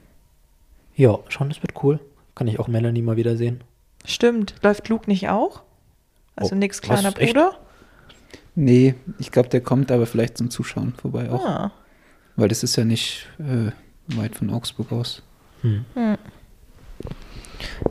Ja, 0.95 1.19
schon, 1.27 1.49
das 1.49 1.61
wird 1.61 1.73
cool. 1.83 1.99
Kann 2.35 2.47
ich 2.47 2.59
auch 2.59 2.67
Melanie 2.67 3.01
mal 3.01 3.17
wieder 3.17 3.37
sehen. 3.37 3.63
Stimmt. 4.05 4.55
Läuft 4.61 4.87
Luke 4.89 5.09
nicht 5.09 5.29
auch? 5.29 5.63
Also 6.35 6.55
Oh, 6.55 6.57
nix 6.57 6.79
was? 6.81 7.01
kleiner 7.01 7.17
Echt? 7.19 7.33
Bruder? 7.33 7.57
Nee, 8.55 8.95
ich 9.19 9.31
glaube, 9.31 9.49
der 9.49 9.61
kommt 9.61 9.91
aber 9.91 10.05
vielleicht 10.05 10.37
zum 10.37 10.49
Zuschauen 10.49 10.93
vorbei 10.93 11.29
auch. 11.29 11.45
Ah. 11.45 11.71
Weil 12.35 12.47
das 12.47 12.63
ist 12.63 12.75
ja 12.75 12.85
nicht 12.85 13.27
äh, 13.39 13.71
weit 14.15 14.35
von 14.35 14.49
Augsburg 14.49 14.91
aus. 14.91 15.21
Hm. 15.61 15.85
Hm. 15.93 16.17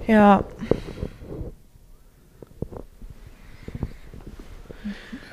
Ja, 0.06 0.44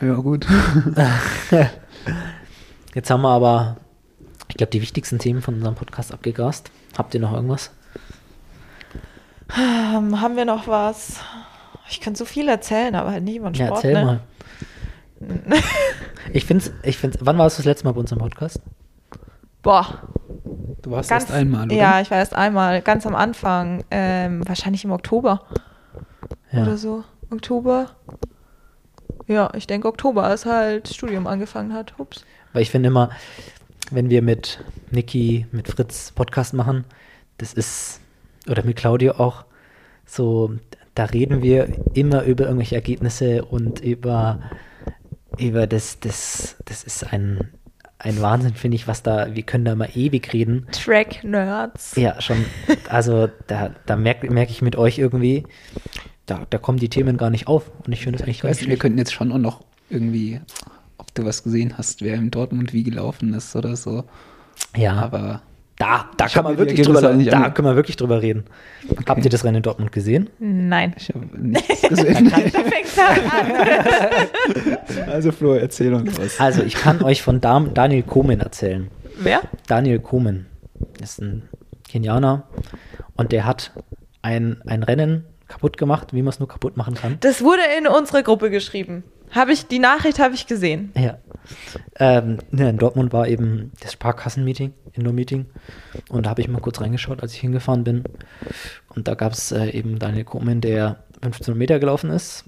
Ja, 0.02 0.16
gut. 0.16 0.48
Jetzt 2.96 3.10
haben 3.10 3.22
wir 3.22 3.30
aber, 3.30 3.78
ich 4.48 4.58
glaube, 4.58 4.72
die 4.72 4.82
wichtigsten 4.82 5.20
Themen 5.20 5.42
von 5.42 5.56
unserem 5.56 5.76
Podcast 5.76 6.14
abgegrast. 6.14 6.72
Habt 6.98 7.14
ihr 7.14 7.20
noch 7.20 7.34
irgendwas? 7.34 7.72
ähm, 9.58 10.20
haben 10.20 10.36
wir 10.36 10.46
noch 10.46 10.68
was? 10.68 11.20
Ich 11.90 12.02
kann 12.02 12.16
so 12.16 12.26
viel 12.26 12.48
erzählen, 12.48 12.96
aber 12.96 13.12
halt 13.12 13.24
nicht 13.24 13.38
über 13.38 13.52
den 13.52 13.56
Ja, 13.56 13.68
Sport, 13.68 13.84
erzähl 13.84 14.06
ne? 14.06 14.08
mal. 15.20 15.52
Ich 16.34 16.46
finde 16.46 16.64
ich 16.84 16.98
find's, 16.98 17.18
wann 17.22 17.38
warst 17.38 17.58
du 17.58 17.62
das 17.62 17.66
letzte 17.66 17.86
Mal 17.86 17.94
bei 17.94 18.00
uns 18.00 18.12
im 18.12 18.20
Podcast? 18.20 18.62
Boah, 19.62 20.02
Du 20.82 20.92
warst 20.92 21.10
ganz, 21.10 21.26
erst 21.26 21.34
einmal, 21.34 21.66
oder? 21.66 21.76
Ja, 21.76 22.02
ich 22.02 22.10
war 22.10 22.18
erst 22.18 22.36
einmal, 22.36 22.82
ganz 22.82 23.06
am 23.06 23.16
Anfang, 23.16 23.84
ähm, 23.92 24.48
wahrscheinlich 24.48 24.84
im 24.84 24.92
Oktober. 24.92 25.44
Ja. 26.52 26.64
oder 26.64 26.78
so. 26.78 27.04
Oktober. 27.30 27.88
Ja, 29.28 29.52
ich 29.56 29.68
denke 29.68 29.88
Oktober, 29.88 30.24
als 30.24 30.46
halt 30.46 30.88
Studium 30.88 31.28
angefangen 31.28 31.74
hat. 31.74 31.94
Ups. 31.98 32.26
Weil 32.54 32.64
ich 32.64 32.72
finde 32.72 32.88
immer, 32.88 33.10
wenn 33.92 34.10
wir 34.10 34.22
mit 34.22 34.64
Niki, 34.90 35.46
mit 35.52 35.68
Fritz 35.68 36.12
Podcast 36.12 36.54
machen, 36.54 36.86
das 37.38 37.54
ist, 37.54 38.02
oder 38.50 38.64
mit 38.64 38.78
Claudio 38.78 39.14
auch, 39.14 39.46
so, 40.06 40.54
da 40.96 41.06
reden 41.06 41.42
wir 41.42 41.68
immer 41.94 42.24
über 42.24 42.46
irgendwelche 42.46 42.76
Ergebnisse 42.76 43.46
und 43.46 43.80
über, 43.80 44.40
über 45.38 45.68
das, 45.68 46.00
das, 46.00 46.58
das 46.66 46.84
ist 46.84 47.04
ein, 47.12 47.52
ein 47.98 48.22
Wahnsinn, 48.22 48.56
finde 48.56 48.76
ich, 48.76 48.88
was 48.88 49.04
da, 49.04 49.34
wir 49.36 49.44
können 49.44 49.66
da 49.66 49.76
mal 49.76 49.90
ewig 49.94 50.34
reden. 50.34 50.68
Track-Nerds. 50.72 51.96
Ja, 51.96 52.20
schon, 52.20 52.46
also 52.90 53.30
da, 53.48 53.72
da 53.86 53.96
merke 53.96 54.32
merk 54.32 54.50
ich 54.50 54.62
mit 54.62 54.76
euch 54.76 54.98
irgendwie, 54.98 55.46
da, 56.26 56.46
da 56.50 56.58
kommen 56.58 56.80
die 56.80 56.90
Themen 56.90 57.18
gar 57.18 57.30
nicht 57.30 57.48
auf 57.48 57.72
und 57.86 57.94
ich 57.94 58.02
finde 58.04 58.18
das 58.20 58.28
eigentlich 58.28 58.44
nicht, 58.44 58.68
wir 58.68 58.78
könnten 58.78 58.98
jetzt 58.98 59.14
schon 59.14 59.32
auch 59.32 59.38
noch 59.38 59.62
irgendwie, 59.90 60.40
ob 60.98 61.14
du 61.16 61.26
was 61.26 61.44
gesehen 61.44 61.78
hast, 61.78 62.02
wer 62.02 62.16
in 62.16 62.32
Dortmund 62.32 62.74
wie 62.74 62.84
gelaufen 62.84 63.34
ist 63.34 63.56
oder 63.56 63.76
so. 63.76 64.04
Ja, 64.76 64.94
Aber 64.94 65.42
da, 65.78 66.06
da 66.16 66.28
kann 66.28 66.44
man 66.44 66.58
wirklich 66.60 66.82
drüber, 66.86 67.02
da 67.02 67.10
ange- 67.12 67.52
können 67.52 67.68
wir 67.68 67.76
wirklich 67.76 67.98
drüber 67.98 68.22
reden. 68.22 68.46
Habt 69.08 69.24
ihr 69.26 69.32
das 69.32 69.44
Rennen 69.44 69.58
in 69.58 69.64
Dortmund 69.64 69.92
gesehen? 69.92 70.30
Nein. 70.40 70.94
ich 70.96 71.10
habe 71.10 71.26
nichts 71.38 71.82
gesehen. 71.82 72.32
Da 72.32 72.38
fängt's 72.62 73.00
an. 73.00 75.08
also 75.10 75.32
Flo, 75.32 75.54
erzähl 75.56 75.94
uns 75.94 76.18
was. 76.20 76.40
Also, 76.40 76.62
ich 76.64 76.76
kann 76.76 77.02
euch 77.04 77.22
von 77.24 77.42
Dam 77.42 77.74
Daniel 77.74 78.04
Komen 78.04 78.40
erzählen. 78.40 78.90
Wer? 79.20 79.42
Daniel 79.68 80.00
Komen 80.00 80.46
ist 81.02 81.20
ein 81.20 81.50
Kenianer 81.88 82.44
und 83.16 83.32
der 83.32 83.46
hat 83.46 83.72
ein, 84.22 84.62
ein 84.68 84.84
Rennen 84.84 85.26
kaputt 85.52 85.78
gemacht, 85.78 86.14
wie 86.14 86.22
man 86.22 86.30
es 86.30 86.40
nur 86.40 86.48
kaputt 86.48 86.78
machen 86.78 86.96
kann. 86.96 87.18
Das 87.20 87.44
wurde 87.44 87.62
in 87.78 87.88
unsere 87.88 88.24
Gruppe 88.24 88.50
geschrieben. 88.50 89.04
Habe 89.32 89.54
ich, 89.54 89.68
die 89.68 89.80
Nachricht 89.80 90.20
habe 90.20 90.34
ich 90.34 90.48
gesehen. 90.48 90.92
Ja. 90.96 91.18
Ähm, 92.00 92.40
ne, 92.52 92.70
in 92.70 92.78
Dortmund 92.78 93.14
war 93.14 93.28
eben 93.28 93.72
das 93.80 93.94
Sparkassen-Meeting, 93.94 94.74
Indoor-Meeting. 94.94 95.46
Und 96.10 96.26
da 96.26 96.32
habe 96.32 96.42
ich 96.42 96.48
mal 96.48 96.60
kurz 96.60 96.82
reingeschaut, 96.82 97.22
als 97.22 97.34
ich 97.34 97.40
hingefahren 97.40 97.84
bin. 97.84 98.04
Und 98.90 99.08
da 99.08 99.16
gab 99.16 99.34
es 99.34 99.52
äh, 99.52 99.70
eben 99.70 100.00
Daniel 100.00 100.26
Komen, 100.26 100.62
der 100.62 101.04
15 101.22 101.58
Meter 101.58 101.80
gelaufen 101.80 102.10
ist. 102.10 102.46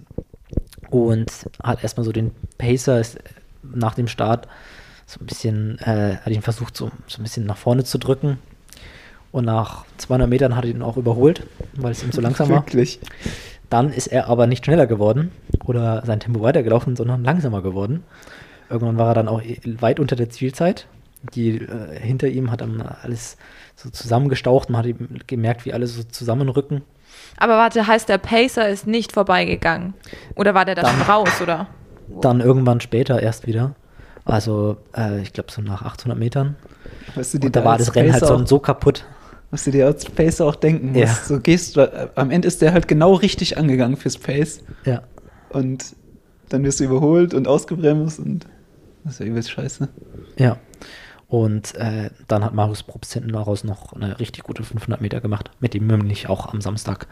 Und 0.89 1.31
hat 1.61 1.83
erstmal 1.83 2.05
so 2.05 2.11
den 2.11 2.31
Pacer 2.57 2.99
ist, 2.99 3.15
äh, 3.15 3.21
nach 3.63 3.95
dem 3.95 4.07
Start 4.07 4.47
so 5.05 5.19
ein 5.19 5.25
bisschen, 5.25 5.79
äh, 5.79 6.17
hat 6.17 6.33
ihn 6.33 6.41
versucht, 6.41 6.75
so, 6.75 6.91
so 7.07 7.19
ein 7.19 7.23
bisschen 7.23 7.45
nach 7.45 7.57
vorne 7.57 7.83
zu 7.83 7.97
drücken. 7.97 8.39
Und 9.33 9.45
nach 9.45 9.83
200 9.97 10.29
Metern 10.29 10.55
hat 10.55 10.63
er 10.63 10.69
ihn 10.69 10.83
auch 10.83 10.95
überholt, 10.95 11.45
weil 11.75 11.91
es 11.91 12.03
ihm 12.03 12.11
zu 12.11 12.21
langsam 12.21 12.49
war. 12.49 12.57
Wirklich. 12.57 12.99
Dann 13.69 13.91
ist 13.91 14.05
er 14.07 14.27
aber 14.29 14.45
nicht 14.45 14.63
schneller 14.63 14.85
geworden 14.85 15.31
oder 15.65 16.03
sein 16.05 16.19
Tempo 16.19 16.41
weitergelaufen, 16.43 16.95
sondern 16.95 17.23
langsamer 17.23 17.63
geworden. 17.63 18.03
Irgendwann 18.69 18.97
war 18.97 19.07
er 19.09 19.13
dann 19.15 19.27
auch 19.27 19.41
weit 19.79 19.99
unter 19.99 20.15
der 20.15 20.29
Zielzeit. 20.29 20.85
Die 21.33 21.55
äh, 21.57 21.99
hinter 21.99 22.27
ihm 22.27 22.51
hat 22.51 22.61
dann 22.61 22.81
alles 22.81 23.37
so 23.75 23.89
zusammengestaucht. 23.89 24.69
Man 24.69 24.85
hat 24.85 25.27
gemerkt, 25.27 25.65
wie 25.65 25.73
alle 25.73 25.87
so 25.87 26.03
zusammenrücken. 26.03 26.83
Aber 27.37 27.57
warte, 27.57 27.87
heißt 27.87 28.09
der 28.09 28.19
Pacer 28.19 28.69
ist 28.69 28.85
nicht 28.85 29.11
vorbeigegangen? 29.11 29.95
Oder 30.35 30.53
war 30.53 30.65
der 30.65 30.75
da 30.75 30.83
Dann- 30.83 30.91
schon 30.97 31.01
raus, 31.07 31.41
oder? 31.41 31.67
Dann 32.21 32.39
irgendwann 32.39 32.81
später 32.81 33.19
erst 33.19 33.47
wieder. 33.47 33.73
Also, 34.25 34.77
äh, 34.95 35.21
ich 35.21 35.33
glaube, 35.33 35.51
so 35.51 35.63
nach 35.63 35.81
800 35.81 36.19
Metern. 36.19 36.55
Was 37.15 37.31
du 37.31 37.39
da 37.39 37.65
war 37.65 37.77
das 37.79 37.95
Rennen 37.95 38.13
halt 38.13 38.23
so, 38.23 38.45
so 38.45 38.59
kaputt. 38.59 39.05
Was 39.53 39.65
du 39.65 39.71
dir 39.71 39.85
als 39.85 40.05
Pacer 40.05 40.45
auch 40.47 40.55
denken 40.55 40.87
musst. 40.93 40.97
Ja. 40.99 41.13
So 41.13 41.39
gehst 41.39 41.75
du, 41.75 41.81
äh, 41.81 42.07
am 42.15 42.31
Ende 42.31 42.47
ist 42.47 42.61
der 42.63 42.73
halt 42.73 42.87
genau 42.87 43.13
richtig 43.13 43.55
angegangen 43.57 43.97
fürs 43.97 44.17
Pace 44.17 44.63
Ja. 44.83 45.03
und 45.49 45.95
dann 46.49 46.63
wirst 46.63 46.79
du 46.79 46.85
überholt 46.85 47.35
und 47.35 47.47
ausgebremst 47.47 48.17
und 48.19 48.47
das 49.03 49.13
ist 49.13 49.19
ja 49.19 49.25
übelst 49.27 49.51
scheiße. 49.51 49.89
Ja. 50.39 50.57
Und 51.27 51.75
äh, 51.75 52.09
dann 52.27 52.43
hat 52.43 52.53
Marius 52.55 52.81
Probst 52.81 53.13
hinten 53.13 53.31
daraus 53.33 53.63
noch 53.63 53.93
eine 53.93 54.19
richtig 54.19 54.43
gute 54.43 54.63
500 54.63 55.01
Meter 55.01 55.21
gemacht, 55.21 55.51
mit 55.59 55.75
dem 55.75 55.85
nämlich 55.85 56.29
auch 56.29 56.51
am 56.51 56.59
Samstag 56.61 57.05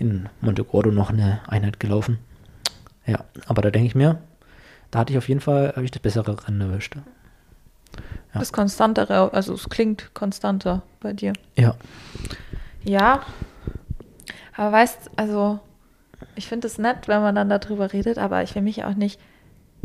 in 0.00 0.28
Monte 0.40 0.64
Gordo 0.64 0.90
noch 0.90 1.10
eine 1.10 1.40
Einheit 1.46 1.78
gelaufen. 1.78 2.18
Ja, 3.06 3.24
aber 3.46 3.62
da 3.62 3.70
denke 3.70 3.86
ich 3.86 3.94
mir, 3.94 4.18
da 4.90 4.98
hatte 5.00 5.12
ich 5.12 5.18
auf 5.18 5.28
jeden 5.28 5.40
Fall, 5.40 5.68
habe 5.76 5.84
ich 5.84 5.90
das 5.92 6.02
bessere 6.02 6.46
Rennen 6.48 6.60
erwischt. 6.60 6.96
Ja. 8.34 8.40
Das 8.40 8.52
konstantere, 8.52 9.32
also 9.32 9.54
es 9.54 9.68
klingt 9.68 10.12
konstanter 10.14 10.82
bei 11.00 11.12
dir. 11.12 11.32
Ja, 11.56 11.74
Ja. 12.84 13.22
Aber 14.56 14.72
weißt, 14.72 15.10
also 15.16 15.60
ich 16.34 16.46
finde 16.48 16.66
es 16.66 16.78
nett, 16.78 17.08
wenn 17.08 17.20
man 17.20 17.34
dann 17.34 17.48
darüber 17.50 17.92
redet, 17.92 18.16
aber 18.18 18.42
ich 18.42 18.54
will 18.54 18.62
mich 18.62 18.84
auch 18.84 18.94
nicht. 18.94 19.20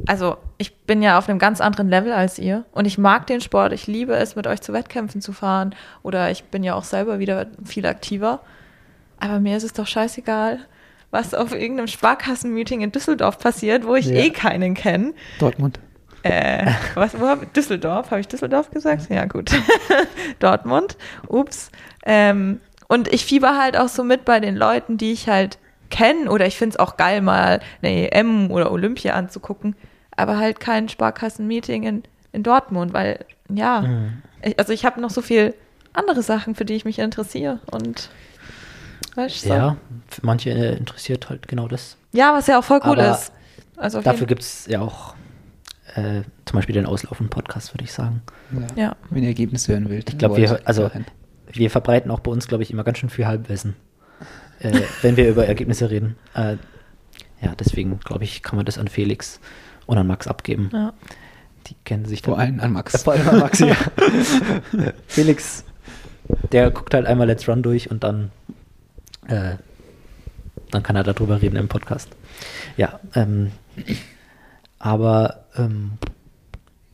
Also, 0.07 0.37
ich 0.57 0.77
bin 0.85 1.01
ja 1.03 1.17
auf 1.17 1.27
einem 1.29 1.37
ganz 1.37 1.59
anderen 1.61 1.89
Level 1.89 2.13
als 2.13 2.39
ihr 2.39 2.63
und 2.71 2.85
ich 2.85 2.97
mag 2.97 3.27
den 3.27 3.41
Sport. 3.41 3.73
Ich 3.73 3.85
liebe 3.87 4.15
es, 4.15 4.35
mit 4.37 4.47
euch 4.47 4.61
zu 4.61 4.71
Wettkämpfen 4.73 5.21
zu 5.21 5.33
fahren 5.33 5.75
oder 6.01 6.31
ich 6.31 6.45
bin 6.45 6.63
ja 6.63 6.73
auch 6.75 6.85
selber 6.85 7.19
wieder 7.19 7.47
viel 7.65 7.85
aktiver. 7.85 8.39
Aber 9.19 9.39
mir 9.39 9.57
ist 9.57 9.63
es 9.63 9.73
doch 9.73 9.85
scheißegal, 9.85 10.59
was 11.11 11.33
auf 11.33 11.53
irgendeinem 11.53 11.87
Sparkassenmeeting 11.87 12.81
in 12.81 12.91
Düsseldorf 12.93 13.37
passiert, 13.37 13.85
wo 13.85 13.95
ich 13.95 14.07
Ja. 14.07 14.15
eh 14.21 14.29
keinen 14.31 14.73
kenne. 14.73 15.13
Dortmund. 15.39 15.79
Äh, 16.23 16.71
was, 16.95 17.19
wo 17.19 17.27
hab, 17.27 17.51
Düsseldorf, 17.53 18.11
habe 18.11 18.21
ich 18.21 18.27
Düsseldorf 18.27 18.69
gesagt? 18.71 19.09
Ja, 19.09 19.25
gut. 19.25 19.51
Dortmund, 20.39 20.97
ups. 21.27 21.71
Ähm, 22.05 22.59
und 22.87 23.07
ich 23.07 23.25
fieber 23.25 23.57
halt 23.57 23.77
auch 23.77 23.87
so 23.87 24.03
mit 24.03 24.25
bei 24.25 24.39
den 24.39 24.55
Leuten, 24.55 24.97
die 24.97 25.11
ich 25.13 25.27
halt 25.29 25.57
kenne. 25.89 26.29
Oder 26.29 26.45
ich 26.45 26.57
finde 26.57 26.75
es 26.75 26.79
auch 26.79 26.97
geil, 26.97 27.21
mal 27.21 27.59
eine 27.81 28.11
EM 28.11 28.51
oder 28.51 28.71
Olympia 28.71 29.13
anzugucken. 29.13 29.75
Aber 30.15 30.37
halt 30.37 30.59
kein 30.59 30.89
Sparkassen-Meeting 30.89 31.83
in, 31.83 32.03
in 32.33 32.43
Dortmund, 32.43 32.93
weil, 32.93 33.25
ja, 33.49 33.81
Mhm. 33.81 34.21
ich, 34.43 34.59
also 34.59 34.73
ich 34.73 34.85
habe 34.85 35.01
noch 35.01 35.09
so 35.09 35.21
viel 35.21 35.53
andere 35.93 36.21
Sachen, 36.21 36.53
für 36.55 36.65
die 36.65 36.75
ich 36.75 36.85
mich 36.85 36.99
interessiere. 36.99 37.59
Und, 37.71 38.09
weißt 39.15 39.45
du, 39.45 39.49
ja, 39.49 39.77
für 40.07 40.25
manche 40.25 40.51
interessiert 40.51 41.29
halt 41.29 41.47
genau 41.47 41.67
das. 41.67 41.97
ja, 42.11 42.33
was 42.33 42.47
ja 42.47 42.59
auch 42.59 42.63
voll 42.63 42.81
cool 42.85 42.99
Aber 42.99 43.11
ist. 43.11 43.31
Also 43.77 44.01
Dafür 44.01 44.27
gibt 44.27 44.41
es 44.43 44.67
ja 44.67 44.79
auch 44.81 45.15
äh, 45.95 46.21
zum 46.45 46.57
Beispiel 46.57 46.73
den 46.73 46.85
Auslaufen-Podcast, 46.85 47.73
würde 47.73 47.83
ich 47.83 47.91
sagen. 47.91 48.21
Ja. 48.75 48.95
Wenn 49.09 49.23
ihr 49.23 49.29
Ergebnisse 49.29 49.73
hören 49.73 49.89
wollt. 49.89 50.09
Ich 50.09 50.17
glaube, 50.17 50.37
wir, 50.37 50.59
also, 50.65 50.89
wir 51.51 51.69
verbreiten 51.69 52.11
auch 52.11 52.19
bei 52.19 52.31
uns, 52.31 52.47
glaube 52.47 52.63
ich, 52.63 52.71
immer 52.71 52.83
ganz 52.83 52.99
schön 52.99 53.09
viel 53.09 53.25
Halbwissen, 53.27 53.75
äh, 54.59 54.79
wenn 55.01 55.17
wir 55.17 55.29
über 55.29 55.45
Ergebnisse 55.45 55.89
reden. 55.89 56.15
Äh, 56.33 56.57
ja, 57.41 57.55
deswegen, 57.59 57.99
glaube 57.99 58.23
ich, 58.23 58.43
kann 58.43 58.55
man 58.55 58.65
das 58.65 58.77
an 58.77 58.87
Felix 58.87 59.39
und 59.85 59.97
an 59.97 60.07
Max 60.07 60.27
abgeben. 60.27 60.69
ja. 60.73 60.93
Die 61.67 61.75
kennen 61.85 62.05
sich 62.05 62.23
Vor 62.23 62.39
allem 62.39 62.59
an 62.59 62.73
Max. 62.73 62.95
Äh, 62.95 62.97
Vor 62.97 63.13
allem 63.13 63.29
an 63.29 63.39
Max, 63.39 63.59
ja. 63.59 63.75
Felix, 65.07 65.63
der 66.51 66.71
guckt 66.71 66.93
halt 66.93 67.05
einmal 67.05 67.27
Let's 67.27 67.47
Run 67.47 67.61
durch 67.61 67.91
und 67.91 68.03
dann, 68.03 68.31
äh, 69.27 69.55
dann 70.71 70.83
kann 70.83 70.95
er 70.95 71.03
darüber 71.03 71.41
reden 71.41 71.57
im 71.57 71.67
Podcast. 71.67 72.09
Ja, 72.77 72.99
ähm, 73.13 73.51
aber, 74.81 75.45
ähm, 75.55 75.93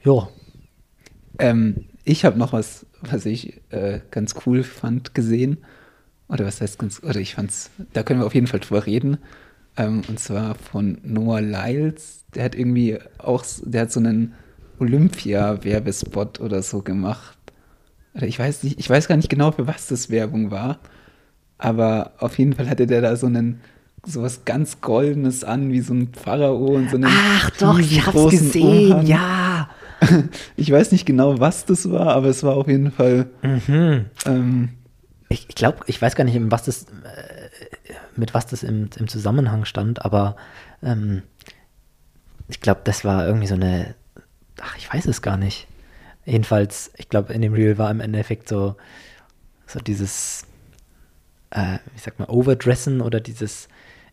ja, 0.03 0.29
Ähm, 1.39 1.85
ich 2.03 2.25
habe 2.25 2.37
noch 2.37 2.53
was, 2.53 2.85
was 3.01 3.25
ich 3.25 3.61
äh, 3.69 4.01
ganz 4.11 4.35
cool 4.45 4.63
fand, 4.63 5.13
gesehen. 5.13 5.57
Oder 6.29 6.45
was 6.45 6.61
heißt 6.61 6.79
ganz, 6.79 7.01
oder 7.03 7.19
ich 7.19 7.35
fand's, 7.35 7.71
da 7.93 8.03
können 8.03 8.19
wir 8.21 8.25
auf 8.27 8.35
jeden 8.35 8.47
Fall 8.47 8.59
drüber 8.59 8.85
reden. 8.85 9.17
Ähm, 9.77 10.01
und 10.07 10.19
zwar 10.19 10.55
von 10.55 10.99
Noah 11.03 11.41
Lyles. 11.41 12.25
Der 12.35 12.43
hat 12.45 12.55
irgendwie 12.55 12.99
auch, 13.19 13.45
der 13.63 13.83
hat 13.83 13.91
so 13.91 13.99
einen 13.99 14.33
Olympia-Werbespot 14.79 16.39
oder 16.41 16.61
so 16.63 16.81
gemacht. 16.81 17.37
Oder 18.15 18.27
ich 18.27 18.39
weiß 18.39 18.63
nicht, 18.63 18.79
ich 18.79 18.89
weiß 18.89 19.07
gar 19.07 19.17
nicht 19.17 19.29
genau, 19.29 19.51
für 19.51 19.67
was 19.67 19.87
das 19.87 20.09
Werbung 20.09 20.51
war. 20.51 20.79
Aber 21.57 22.13
auf 22.19 22.37
jeden 22.39 22.53
Fall 22.53 22.69
hatte 22.69 22.87
der 22.87 23.01
da 23.01 23.15
so 23.15 23.27
einen, 23.27 23.61
sowas 24.11 24.41
ganz 24.45 24.81
Goldenes 24.81 25.43
an, 25.43 25.71
wie 25.71 25.81
so 25.81 25.93
ein 25.93 26.11
Pharao 26.13 26.65
und 26.75 26.89
so 26.89 26.95
einen 26.97 27.07
Ach 27.09 27.49
doch, 27.51 27.79
ich 27.79 28.05
hab's 28.05 28.29
gesehen, 28.29 28.91
Umhang. 28.93 29.05
ja. 29.07 29.69
Ich 30.55 30.71
weiß 30.71 30.91
nicht 30.91 31.05
genau, 31.05 31.39
was 31.39 31.65
das 31.65 31.89
war, 31.89 32.15
aber 32.15 32.27
es 32.27 32.43
war 32.43 32.55
auf 32.55 32.67
jeden 32.67 32.91
Fall. 32.91 33.27
Mhm. 33.41 34.05
Ähm, 34.25 34.69
Ich, 35.29 35.49
ich 35.49 35.55
glaube, 35.55 35.79
ich 35.87 36.01
weiß 36.01 36.15
gar 36.15 36.23
nicht, 36.23 36.39
was 36.51 36.63
das, 36.63 36.83
äh, 36.83 37.49
mit 38.15 38.33
was 38.33 38.45
das 38.45 38.63
im, 38.63 38.89
im 38.97 39.07
Zusammenhang 39.07 39.65
stand, 39.65 40.05
aber 40.05 40.35
ähm, 40.83 41.23
ich 42.47 42.61
glaube, 42.61 42.81
das 42.83 43.03
war 43.05 43.25
irgendwie 43.25 43.47
so 43.47 43.55
eine, 43.55 43.95
ach, 44.61 44.77
ich 44.77 44.91
weiß 44.91 45.05
es 45.07 45.21
gar 45.21 45.35
nicht. 45.37 45.67
Jedenfalls, 46.25 46.91
ich 46.97 47.09
glaube, 47.09 47.33
in 47.33 47.41
dem 47.41 47.53
Reel 47.53 47.77
war 47.77 47.89
im 47.89 47.99
Endeffekt 47.99 48.47
so, 48.49 48.75
so 49.65 49.79
dieses, 49.79 50.45
äh, 51.49 51.79
ich 51.95 52.03
sag 52.03 52.19
mal, 52.19 52.29
Overdressen 52.29 53.01
oder 53.01 53.19
dieses 53.19 53.67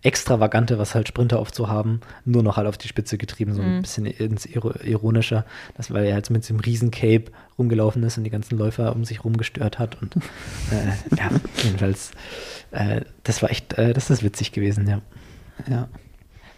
Extravagante, 0.05 0.78
was 0.78 0.94
halt 0.94 1.09
Sprinter 1.09 1.40
oft 1.40 1.55
so 1.55 1.68
haben, 1.68 2.00
nur 2.24 2.42
noch 2.42 2.57
halt 2.57 2.66
auf 2.68 2.78
die 2.78 2.88
Spitze 2.88 3.18
getrieben, 3.18 3.55
so 3.55 3.62
ein 3.62 3.76
Mhm. 3.78 3.82
bisschen 3.82 4.07
ins 4.07 4.46
Iro- 4.46 4.74
Ironischer, 4.84 5.44
das 5.76 5.92
weil 5.92 6.05
er 6.05 6.14
halt 6.14 6.28
mit 6.30 6.42
diesem 6.44 6.61
Riesencape 6.61 7.24
rumgelaufen 7.59 8.02
ist 8.02 8.18
und 8.18 8.24
die 8.24 8.30
ganzen 8.30 8.57
Läufer 8.59 8.94
um 8.94 9.05
sich 9.05 9.24
rum 9.24 9.36
gestört 9.36 9.78
hat 9.78 10.00
und 10.00 10.14
äh, 10.70 11.16
ja, 11.16 11.30
jedenfalls, 11.62 12.12
äh, 12.70 13.00
das 13.24 13.42
war 13.42 13.50
echt, 13.50 13.72
äh, 13.78 13.92
das 13.94 14.11
ist 14.11 14.22
witzig 14.22 14.52
gewesen, 14.52 14.86
ja. 14.88 15.00
Ja. 15.68 15.88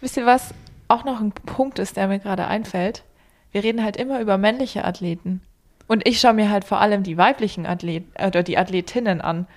Wisst 0.01 0.17
ihr, 0.17 0.25
was 0.25 0.53
auch 0.89 1.05
noch 1.05 1.19
ein 1.21 1.31
Punkt 1.31 1.79
ist, 1.79 1.97
der 1.97 2.07
mir 2.07 2.19
gerade 2.19 2.47
einfällt? 2.47 3.03
Wir 3.51 3.63
reden 3.63 3.83
halt 3.83 3.97
immer 3.97 4.19
über 4.21 4.37
männliche 4.37 4.83
Athleten. 4.85 5.41
Und 5.87 6.05
ich 6.07 6.19
schaue 6.19 6.33
mir 6.33 6.49
halt 6.51 6.65
vor 6.65 6.81
allem 6.81 7.03
die 7.03 7.17
weiblichen 7.17 7.65
Athleten 7.65 8.11
oder 8.25 8.43
die 8.43 8.57
Athletinnen 8.57 9.21
an. 9.21 9.47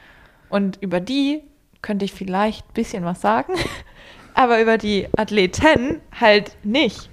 Und 0.49 0.79
über 0.81 1.01
die 1.01 1.43
könnte 1.83 2.05
ich 2.05 2.13
vielleicht 2.13 2.67
ein 2.69 2.75
bisschen 2.75 3.05
was 3.05 3.21
sagen, 3.21 3.53
aber 4.35 4.61
über 4.61 4.79
die 4.79 5.09
Athleten 5.17 6.01
halt 6.19 6.57
nicht. 6.65 7.09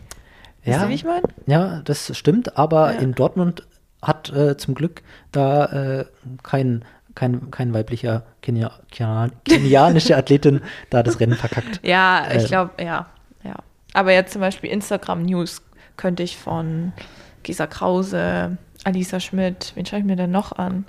Wisst 0.63 0.81
ihr, 0.81 0.89
wie 0.89 0.93
ich 0.95 1.05
meine? 1.05 1.23
Ja, 1.45 1.81
das 1.85 2.15
stimmt, 2.17 2.57
aber 2.57 2.93
Ja. 2.93 2.99
in 2.99 3.13
Dortmund 3.13 3.65
hat 4.01 4.29
äh, 4.33 4.57
zum 4.57 4.75
Glück 4.75 5.01
da 5.31 5.65
äh, 5.99 6.05
kein, 6.43 6.83
kein, 7.15 7.49
kein 7.51 7.73
weiblicher 7.73 8.23
Kenia, 8.41 8.71
Kenia, 8.91 9.29
kenianische 9.45 10.15
Athletin 10.17 10.61
da 10.89 11.03
das 11.03 11.19
Rennen 11.19 11.35
verkackt. 11.35 11.79
Ja, 11.83 12.25
ich 12.35 12.43
Äh, 12.43 12.47
glaube, 12.47 12.83
ja, 12.83 13.07
ja. 13.43 13.55
Aber 13.93 14.11
jetzt 14.11 14.33
zum 14.33 14.41
Beispiel 14.41 14.69
Instagram 14.69 15.23
News 15.23 15.61
könnte 15.95 16.21
ich 16.21 16.37
von 16.37 16.91
Gisa 17.43 17.65
Krause, 17.65 18.57
Alisa 18.83 19.19
Schmidt, 19.19 19.71
wen 19.75 19.85
schaue 19.85 19.99
ich 19.99 20.05
mir 20.05 20.15
denn 20.17 20.31
noch 20.31 20.51
an? 20.51 20.85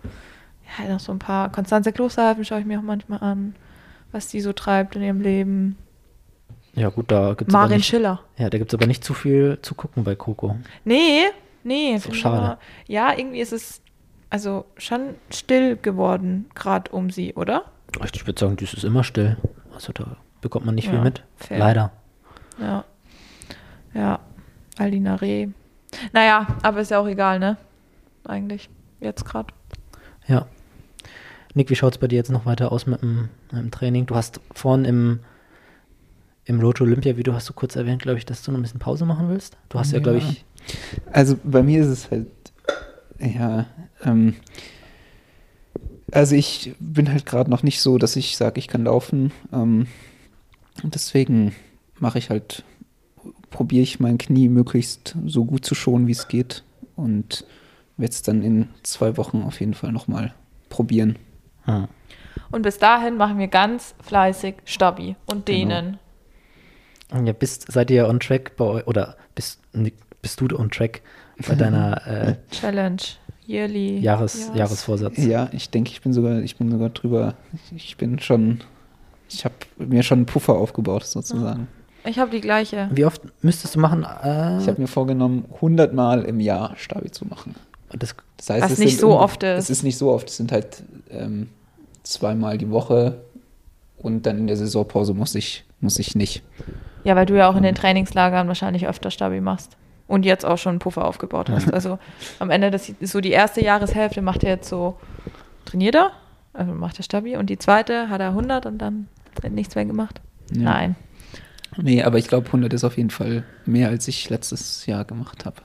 Ja, 0.78 0.92
noch 0.92 1.00
so 1.00 1.12
ein 1.12 1.18
paar. 1.18 1.50
Konstanze 1.50 1.92
Klosterhalfen 1.92 2.44
schaue 2.44 2.60
ich 2.60 2.66
mir 2.66 2.78
auch 2.78 2.82
manchmal 2.82 3.20
an, 3.20 3.54
was 4.12 4.28
die 4.28 4.40
so 4.40 4.52
treibt 4.52 4.96
in 4.96 5.02
ihrem 5.02 5.20
Leben. 5.20 5.76
Ja 6.74 6.88
gut, 6.90 7.10
da 7.10 7.34
gibt 7.34 7.48
es 7.50 7.52
Marin 7.52 7.76
nicht- 7.78 7.86
Schiller. 7.86 8.20
ja, 8.36 8.48
da 8.50 8.58
gibt's 8.58 8.74
aber 8.74 8.86
nicht 8.86 9.02
zu 9.04 9.14
viel 9.14 9.58
zu 9.62 9.74
gucken 9.74 10.04
bei 10.04 10.14
Coco. 10.14 10.56
Nee, 10.84 11.22
nee. 11.64 11.96
So 11.98 12.10
ich 12.10 12.20
schade. 12.20 12.36
aber- 12.42 12.58
Ja, 12.86 13.12
irgendwie 13.16 13.40
ist 13.40 13.52
es 13.52 13.82
also 14.30 14.64
schon 14.76 15.14
still 15.30 15.76
geworden, 15.76 16.46
gerade 16.54 16.90
um 16.92 17.10
sie, 17.10 17.34
oder? 17.34 17.64
Ich 18.12 18.26
würde 18.26 18.38
sagen, 18.38 18.56
das 18.56 18.74
ist 18.74 18.84
immer 18.84 19.02
still. 19.02 19.36
Also 19.74 19.92
da 19.92 20.16
bekommt 20.40 20.66
man 20.66 20.74
nicht 20.74 20.88
viel 20.88 20.98
Ja, 20.98 21.02
mit. 21.04 21.24
fair. 21.36 21.58
Leider. 21.58 21.92
Ja. 22.60 22.84
Ja. 23.94 24.20
Alina 24.76 25.16
Reh. 25.16 25.48
Naja, 26.12 26.46
aber 26.62 26.80
ist 26.80 26.90
ja 26.90 26.98
auch 27.00 27.06
egal, 27.08 27.38
ne? 27.38 27.56
Eigentlich. 28.24 28.68
Jetzt 29.00 29.24
gerade. 29.24 29.52
Ja. 30.26 30.46
Nick, 31.58 31.70
wie 31.70 31.74
schaut 31.74 31.94
es 31.94 31.98
bei 31.98 32.06
dir 32.06 32.14
jetzt 32.14 32.30
noch 32.30 32.46
weiter 32.46 32.70
aus 32.70 32.86
mit 32.86 33.02
dem, 33.02 33.30
mit 33.50 33.60
dem 33.60 33.70
Training? 33.72 34.06
Du 34.06 34.14
hast 34.14 34.40
vorhin 34.54 34.84
im, 34.84 35.18
im 36.44 36.60
Road 36.60 36.76
to 36.76 36.84
Olympia 36.84 37.16
Video 37.16 37.34
hast 37.34 37.48
du 37.48 37.52
kurz 37.52 37.74
erwähnt, 37.74 38.00
glaube 38.00 38.16
ich, 38.16 38.24
dass 38.24 38.44
du 38.44 38.52
noch 38.52 38.60
ein 38.60 38.62
bisschen 38.62 38.78
Pause 38.78 39.04
machen 39.04 39.28
willst. 39.28 39.56
Du 39.68 39.76
hast 39.76 39.90
ja, 39.90 39.98
Ja. 39.98 40.02
glaube 40.04 40.18
ich, 40.18 40.44
Also 41.10 41.36
bei 41.42 41.64
mir 41.64 41.80
ist 41.82 41.88
es 41.88 42.10
halt, 42.12 42.28
ja, 43.18 43.66
ähm, 44.04 44.36
also 46.12 46.36
ich 46.36 46.76
bin 46.78 47.10
halt 47.10 47.26
gerade 47.26 47.50
noch 47.50 47.64
nicht 47.64 47.80
so, 47.80 47.98
dass 47.98 48.14
ich 48.14 48.36
sage, 48.36 48.60
ich 48.60 48.68
kann 48.68 48.84
laufen. 48.84 49.32
Ähm, 49.52 49.88
und 50.84 50.94
deswegen 50.94 51.56
mache 51.98 52.20
ich 52.20 52.30
halt, 52.30 52.62
probiere 53.50 53.82
ich 53.82 53.98
mein 53.98 54.16
Knie 54.16 54.48
möglichst 54.48 55.16
so 55.26 55.44
gut 55.44 55.64
zu 55.64 55.74
schonen, 55.74 56.06
wie 56.06 56.12
es 56.12 56.28
geht. 56.28 56.62
Und 56.94 57.44
werde 57.96 58.12
es 58.12 58.22
dann 58.22 58.42
in 58.42 58.68
zwei 58.84 59.16
Wochen 59.16 59.42
auf 59.42 59.58
jeden 59.58 59.74
Fall 59.74 59.90
nochmal 59.90 60.32
probieren. 60.68 61.16
Hm, 61.68 61.88
Und 62.50 62.62
bis 62.62 62.78
dahin 62.78 63.16
machen 63.16 63.38
wir 63.38 63.48
ganz 63.48 63.94
fleißig 64.02 64.56
Stabi 64.64 65.16
und 65.26 65.46
Genau. 65.46 65.68
denen. 65.68 65.98
ja, 67.26 67.32
bist, 67.32 67.70
seid 67.70 67.90
ihr 67.90 68.08
on 68.08 68.20
track 68.20 68.56
bei 68.56 68.84
oder 68.84 69.16
bist, 69.34 69.60
bist 70.22 70.40
du 70.40 70.46
on 70.58 70.70
track 70.70 71.02
bei 71.46 71.54
deiner 71.54 72.06
äh, 72.06 72.34
Challenge. 72.50 73.02
Yearly. 73.46 73.98
Jahres, 74.00 74.48
Jahres- 74.48 74.56
Jahresvorsatz? 74.58 75.16
Ja, 75.18 75.48
ich 75.52 75.70
denke, 75.70 75.90
ich 75.90 76.02
bin 76.02 76.12
sogar, 76.12 76.40
ich 76.40 76.56
bin 76.56 76.70
sogar 76.70 76.90
drüber. 76.90 77.34
Ich 77.74 77.96
bin 77.96 78.18
schon, 78.18 78.60
ich 79.30 79.44
habe 79.46 79.54
mir 79.78 80.02
schon 80.02 80.18
einen 80.18 80.26
Puffer 80.26 80.54
aufgebaut 80.54 81.04
sozusagen. 81.06 81.66
Ich 82.04 82.18
habe 82.18 82.30
die 82.30 82.42
gleiche. 82.42 82.88
Wie 82.92 83.06
oft 83.06 83.22
müsstest 83.42 83.74
du 83.74 83.80
machen? 83.80 84.04
Äh, 84.04 84.58
Ich 84.60 84.68
habe 84.68 84.78
mir 84.80 84.86
vorgenommen, 84.86 85.46
100 85.56 85.94
Mal 85.94 86.24
im 86.24 86.40
Jahr 86.40 86.74
Stabi 86.76 87.10
zu 87.10 87.24
machen. 87.26 87.54
das, 87.90 88.14
Das 88.36 88.50
heißt, 88.50 88.64
Was 88.64 88.72
es 88.72 88.78
nicht 88.78 88.90
sind 88.92 89.00
so 89.00 89.18
oft 89.18 89.42
ist. 89.42 89.64
Es 89.64 89.70
ist 89.70 89.82
nicht 89.82 89.96
so 89.96 90.10
oft. 90.12 90.28
Es 90.28 90.36
sind 90.36 90.52
halt 90.52 90.82
ähm, 91.10 91.48
zweimal 92.08 92.58
die 92.58 92.70
Woche 92.70 93.20
und 93.98 94.26
dann 94.26 94.38
in 94.38 94.46
der 94.46 94.56
Saisonpause 94.56 95.14
muss 95.14 95.34
ich, 95.34 95.64
muss 95.80 95.98
ich 95.98 96.14
nicht. 96.14 96.42
Ja, 97.04 97.16
weil 97.16 97.26
du 97.26 97.36
ja 97.36 97.48
auch 97.48 97.56
in 97.56 97.62
den 97.62 97.74
Trainingslagern 97.74 98.48
wahrscheinlich 98.48 98.86
öfter 98.86 99.10
Stabi 99.10 99.40
machst. 99.40 99.76
Und 100.06 100.24
jetzt 100.24 100.46
auch 100.46 100.56
schon 100.56 100.70
einen 100.70 100.78
Puffer 100.78 101.04
aufgebaut 101.04 101.50
hast. 101.50 101.72
Also 101.72 101.98
am 102.38 102.50
Ende, 102.50 102.70
das 102.70 102.88
ist 102.88 103.12
so 103.12 103.20
die 103.20 103.30
erste 103.30 103.62
Jahreshälfte 103.62 104.22
macht 104.22 104.42
er 104.42 104.50
jetzt 104.50 104.68
so, 104.68 104.98
trainiert 105.64 105.94
er, 105.94 106.12
also 106.54 106.72
macht 106.72 106.98
er 106.98 107.02
Stabi. 107.02 107.36
Und 107.36 107.50
die 107.50 107.58
zweite 107.58 108.08
hat 108.08 108.20
er 108.20 108.28
100 108.28 108.66
und 108.66 108.78
dann 108.78 109.08
hat 109.42 109.52
nichts 109.52 109.74
mehr 109.74 109.84
gemacht. 109.84 110.20
Ja. 110.52 110.62
Nein. 110.62 110.96
Nee, 111.76 112.02
aber 112.02 112.18
ich 112.18 112.28
glaube, 112.28 112.46
100 112.46 112.72
ist 112.72 112.84
auf 112.84 112.96
jeden 112.96 113.10
Fall 113.10 113.44
mehr, 113.66 113.88
als 113.88 114.08
ich 114.08 114.30
letztes 114.30 114.86
Jahr 114.86 115.04
gemacht 115.04 115.44
habe. 115.44 115.60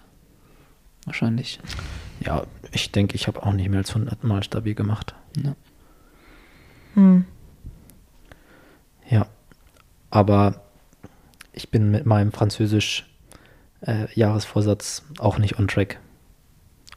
Wahrscheinlich. 1.05 1.59
ja, 2.19 2.43
ich 2.71 2.91
denke, 2.91 3.15
ich 3.15 3.27
habe 3.27 3.43
auch 3.43 3.53
nicht 3.53 3.69
mehr 3.69 3.79
als 3.79 3.89
100 3.89 4.23
Mal 4.23 4.43
stabil 4.43 4.75
gemacht. 4.75 5.15
Ja. 5.41 5.55
Hm. 6.95 7.25
Ja, 9.09 9.25
aber 10.09 10.61
ich 11.53 11.69
bin 11.69 11.91
mit 11.91 12.05
meinem 12.05 12.31
Französisch 12.31 13.05
äh, 13.81 14.07
Jahresvorsatz 14.13 15.03
auch 15.19 15.37
nicht 15.37 15.59
on 15.59 15.67
track. 15.67 15.99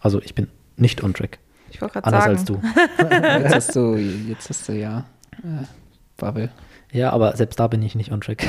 Also 0.00 0.20
ich 0.22 0.34
bin 0.34 0.48
nicht 0.76 1.02
on 1.02 1.14
track. 1.14 1.38
Ich 1.70 1.80
wollte 1.80 1.94
gerade 2.00 2.06
Anders 2.06 2.24
sagen. 2.24 2.36
als 2.38 2.44
du. 2.44 3.42
Jetzt 3.42 3.54
hast 3.54 3.76
du, 3.76 3.94
jetzt 3.96 4.48
hast 4.48 4.68
du 4.68 4.72
ja 4.72 5.04
äh, 5.42 5.64
Bubble. 6.16 6.50
Ja, 6.92 7.10
aber 7.10 7.36
selbst 7.36 7.58
da 7.58 7.66
bin 7.66 7.82
ich 7.82 7.94
nicht 7.96 8.12
on 8.12 8.20
track. 8.20 8.46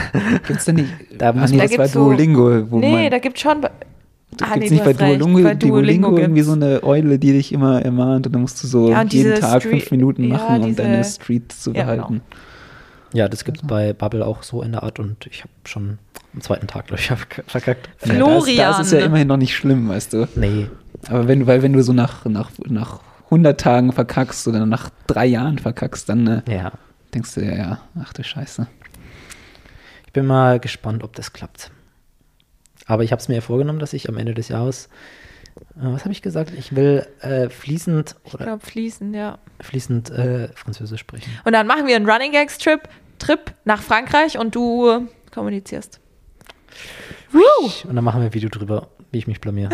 Gibt's 0.47 0.65
denn 0.65 0.75
nicht? 0.75 0.93
Da 1.17 1.33
muss 1.33 1.49
nee, 1.51 1.57
man- 1.57 1.67
das 1.67 1.75
Da 1.77 1.87
so- 1.87 2.05
Duolingo. 2.05 2.71
Wo 2.71 2.79
Nee, 2.79 3.09
da 3.09 3.17
gibt 3.19 3.39
schon. 3.39 3.65
Das 4.37 4.49
Ah, 4.49 4.53
gibt's 4.53 4.69
nee, 4.71 4.75
nicht 4.77 4.85
bei. 4.85 4.93
Duolingo, 5.17 5.43
Bei 5.43 5.55
Duolingo, 5.55 6.17
irgendwie 6.17 6.41
so 6.43 6.53
eine 6.53 6.83
Eule, 6.83 7.17
die 7.19 7.33
dich 7.33 7.51
immer 7.51 7.81
ermahnt 7.83 8.27
und 8.27 8.33
dann 8.33 8.41
musst 8.41 8.61
du 8.63 8.67
so 8.67 8.89
Ja, 8.89 9.03
jeden 9.03 9.39
Tag 9.39 9.61
Street- 9.61 9.81
fünf 9.81 9.91
Minuten 9.91 10.23
ja, 10.25 10.35
machen, 10.37 10.55
um 10.61 10.67
diese- 10.67 10.81
deine 10.83 11.03
Street 11.03 11.51
zu 11.51 11.71
Ja, 11.73 11.83
genau. 11.83 11.95
behalten. 12.07 12.21
ja, 13.13 13.27
das 13.29 13.43
gibt 13.45 13.57
es 13.61 13.67
bei 13.67 13.93
Bubble 13.93 14.25
auch 14.25 14.43
so 14.43 14.61
in 14.61 14.71
der 14.73 14.83
Art 14.83 14.99
und 14.99 15.25
ich 15.27 15.41
habe 15.41 15.49
schon 15.65 15.97
am 16.33 16.41
zweiten 16.41 16.67
Tag, 16.67 16.87
glaube 16.87 17.01
ich, 17.01 17.07
verk- 17.11 17.43
verkackt. 17.47 17.89
Ja, 18.05 18.13
Florian. 18.15 18.57
Das, 18.57 18.77
das 18.77 18.87
ist 18.87 18.93
ja 18.99 19.05
immerhin 19.05 19.27
noch 19.27 19.37
nicht 19.37 19.55
schlimm, 19.55 19.89
weißt 19.89 20.13
du. 20.13 20.27
Nee, 20.35 20.67
Aber 21.09 21.27
wenn, 21.27 21.47
weil 21.47 21.63
wenn 21.63 21.73
du 21.73 21.81
so 21.83 21.93
nach, 21.93 22.25
nach, 22.25 22.51
nach 22.67 22.99
100 23.25 23.59
Tagen 23.59 23.91
verkackst 23.91 24.47
oder 24.47 24.65
nach 24.65 24.89
drei 25.07 25.25
Jahren 25.25 25.57
verkackst, 25.59 26.07
dann 26.09 26.27
äh, 26.27 26.41
ja. 26.49 26.71
denkst 27.13 27.33
du 27.35 27.41
ja, 27.43 27.55
ja, 27.55 27.79
ach 28.01 28.13
du 28.13 28.23
Scheiße. 28.23 28.67
Ich 30.05 30.13
bin 30.13 30.25
mal 30.25 30.59
gespannt, 30.59 31.03
ob 31.03 31.13
das 31.15 31.33
klappt. 31.33 31.71
Aber 32.87 33.03
ich 33.03 33.11
habe 33.11 33.19
es 33.19 33.27
mir 33.27 33.35
ja 33.35 33.41
vorgenommen, 33.41 33.79
dass 33.79 33.93
ich 33.93 34.09
am 34.09 34.17
Ende 34.17 34.33
des 34.33 34.47
Jahres, 34.47 34.87
äh, 35.55 35.81
was 35.81 36.03
habe 36.03 36.13
ich 36.13 36.21
gesagt? 36.21 36.53
Ich 36.57 36.75
will 36.75 37.05
äh, 37.19 37.49
fließend 37.49 38.15
Ich 38.23 38.31
glaube, 38.31 38.65
fließen, 38.65 39.13
ja. 39.13 39.37
fließend 39.59 40.09
äh, 40.09 40.47
Französisch 40.55 41.01
sprechen. 41.01 41.29
Und 41.43 41.53
dann 41.53 41.67
machen 41.67 41.85
wir 41.85 41.95
einen 41.95 42.09
Running 42.09 42.31
Gags 42.31 42.57
Trip, 42.57 42.81
Trip 43.19 43.53
nach 43.65 43.81
Frankreich 43.81 44.39
und 44.39 44.55
du 44.55 45.07
kommunizierst. 45.31 45.99
Woo! 47.31 47.69
Und 47.87 47.95
dann 47.95 48.03
machen 48.03 48.21
wir 48.21 48.27
ein 48.27 48.33
Video 48.33 48.49
drüber, 48.49 48.87
wie 49.11 49.17
ich 49.17 49.27
mich 49.27 49.41
blamier. 49.41 49.69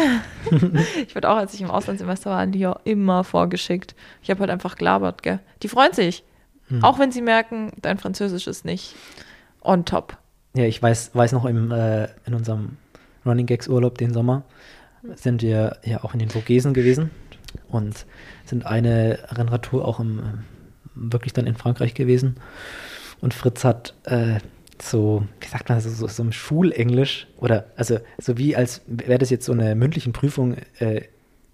Ich 1.08 1.16
wurde 1.16 1.30
auch, 1.30 1.38
als 1.38 1.54
ich 1.54 1.62
im 1.62 1.70
Auslandssemester 1.70 2.32
war, 2.32 2.40
an 2.40 2.52
die 2.52 2.66
auch 2.66 2.80
immer 2.84 3.24
vorgeschickt. 3.24 3.96
Ich 4.22 4.30
habe 4.30 4.42
halt 4.42 4.50
einfach 4.50 4.76
gelabert, 4.76 5.22
gell? 5.24 5.40
Die 5.62 5.68
freuen 5.68 5.94
sich. 5.94 6.24
Hm. 6.68 6.84
Auch 6.84 7.00
wenn 7.00 7.12
sie 7.12 7.22
merken, 7.22 7.72
dein 7.82 7.98
Französisch 7.98 8.48
ist 8.48 8.66
nicht 8.66 8.96
on 9.62 9.86
top. 9.86 10.18
Ja, 10.56 10.66
ich 10.66 10.82
weiß, 10.82 11.12
weiß 11.14 11.32
noch, 11.34 11.46
im, 11.46 11.72
äh, 11.72 12.06
in 12.26 12.34
unserem 12.34 12.78
Running 13.26 13.46
Gags 13.46 13.68
Urlaub 13.68 13.98
den 13.98 14.14
Sommer 14.14 14.44
sind 15.16 15.42
wir 15.42 15.78
ja 15.84 16.04
auch 16.04 16.14
in 16.14 16.20
den 16.20 16.30
Vogesen 16.30 16.74
gewesen 16.74 17.12
und 17.68 18.06
sind 18.46 18.66
eine 18.66 19.20
Rennradtour 19.30 19.86
auch 19.86 20.00
im, 20.00 20.20
ähm, 20.20 20.44
wirklich 20.96 21.34
dann 21.34 21.46
in 21.46 21.56
Frankreich 21.56 21.94
gewesen. 21.94 22.36
Und 23.22 23.34
Fritz 23.34 23.64
hat 23.64 23.94
äh, 24.06 24.38
so, 24.82 25.24
wie 25.42 25.48
sagt 25.48 25.70
man, 25.70 25.80
so, 25.82 25.90
so, 25.90 26.08
so 26.08 26.24
im 26.24 26.32
Schulenglisch 26.32 27.28
oder 27.38 27.66
also 27.76 28.00
so 28.20 28.38
wie 28.38 28.56
als 28.56 28.82
wäre 28.88 29.18
das 29.20 29.30
jetzt 29.30 29.46
so 29.46 29.52
eine 29.52 29.76
mündlichen 29.76 30.14
Prüfung 30.14 30.56
äh, 30.80 31.02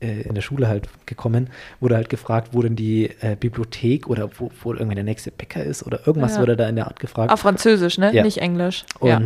äh, 0.01 0.21
in 0.21 0.33
der 0.35 0.41
Schule 0.41 0.67
halt 0.67 0.87
gekommen, 1.05 1.49
wurde 1.79 1.95
halt 1.95 2.09
gefragt, 2.09 2.49
wo 2.53 2.61
denn 2.61 2.75
die 2.75 3.09
äh, 3.21 3.35
Bibliothek 3.39 4.07
oder 4.07 4.29
wo, 4.37 4.51
wo 4.61 4.73
irgendwie 4.73 4.95
der 4.95 5.03
nächste 5.03 5.31
Bäcker 5.31 5.63
ist 5.63 5.83
oder 5.85 6.05
irgendwas 6.07 6.35
Ja. 6.35 6.41
wurde 6.41 6.55
da 6.55 6.69
in 6.69 6.75
der 6.75 6.87
Art 6.87 6.99
gefragt. 6.99 7.31
Auf 7.31 7.41
Französisch, 7.41 7.97
ne? 7.97 8.13
Ja. 8.13 8.23
Nicht 8.23 8.37
Englisch. 8.37 8.85
Und 8.99 9.09
ja. 9.09 9.21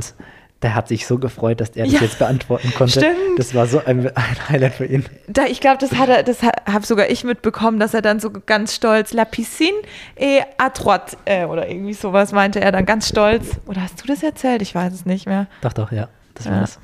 Der 0.64 0.74
hat 0.76 0.88
sich 0.88 1.06
so 1.06 1.18
gefreut, 1.20 1.60
dass 1.62 1.70
er 1.72 1.84
das 1.86 1.94
Ja. 1.94 2.02
jetzt 2.02 2.18
beantworten 2.20 2.74
konnte. 2.74 3.00
Stimmt. 3.02 3.38
Das 3.38 3.54
war 3.54 3.68
so 3.68 3.84
ein, 3.86 4.08
ein 4.16 4.50
Highlight 4.50 4.74
für 4.74 4.86
ihn. 4.86 5.06
Da, 5.28 5.46
ich 5.46 5.60
glaube, 5.60 5.78
das 5.80 5.94
hat 5.98 6.10
er, 6.10 6.24
das 6.24 6.42
habe 6.42 6.86
sogar 6.86 7.10
ich 7.10 7.24
mitbekommen, 7.24 7.80
dass 7.80 7.94
er 7.94 8.02
dann 8.02 8.20
so 8.20 8.32
ganz 8.32 8.74
stolz 8.74 9.14
La 9.14 9.26
piscine 9.26 9.78
et 10.16 10.44
à 10.58 10.70
droite 10.70 11.18
äh, 11.26 11.46
oder 11.46 11.70
irgendwie 11.70 11.94
sowas 11.94 12.32
meinte 12.32 12.62
er 12.62 12.72
dann 12.72 12.86
ganz 12.86 13.10
stolz. 13.10 13.60
Oder 13.68 13.82
hast 13.84 14.02
du 14.02 14.08
das 14.08 14.24
erzählt? 14.24 14.62
Ich 14.62 14.74
weiß 14.74 14.94
es 14.94 15.06
nicht 15.06 15.28
mehr. 15.28 15.48
Doch, 15.62 15.74
doch, 15.74 15.92
ja. 15.92 16.08
Das 16.34 16.46
war 16.48 16.54
Ja. 16.56 16.62
das. 16.62 16.80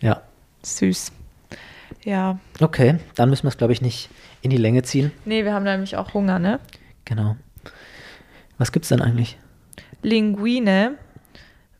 Ja. 0.00 0.22
Süß. 0.62 1.12
Ja. 2.04 2.38
Okay, 2.60 2.96
dann 3.14 3.30
müssen 3.30 3.44
wir 3.44 3.48
es, 3.50 3.56
glaube 3.56 3.72
ich, 3.72 3.80
nicht 3.80 4.10
in 4.42 4.50
die 4.50 4.56
Länge 4.56 4.82
ziehen. 4.82 5.12
Nee, 5.24 5.44
wir 5.44 5.54
haben 5.54 5.62
nämlich 5.64 5.96
auch 5.96 6.14
Hunger, 6.14 6.38
ne? 6.40 6.58
Genau. 7.04 7.36
Was 8.58 8.72
gibt's 8.72 8.88
denn 8.88 9.00
eigentlich? 9.00 9.38
Linguine 10.02 10.96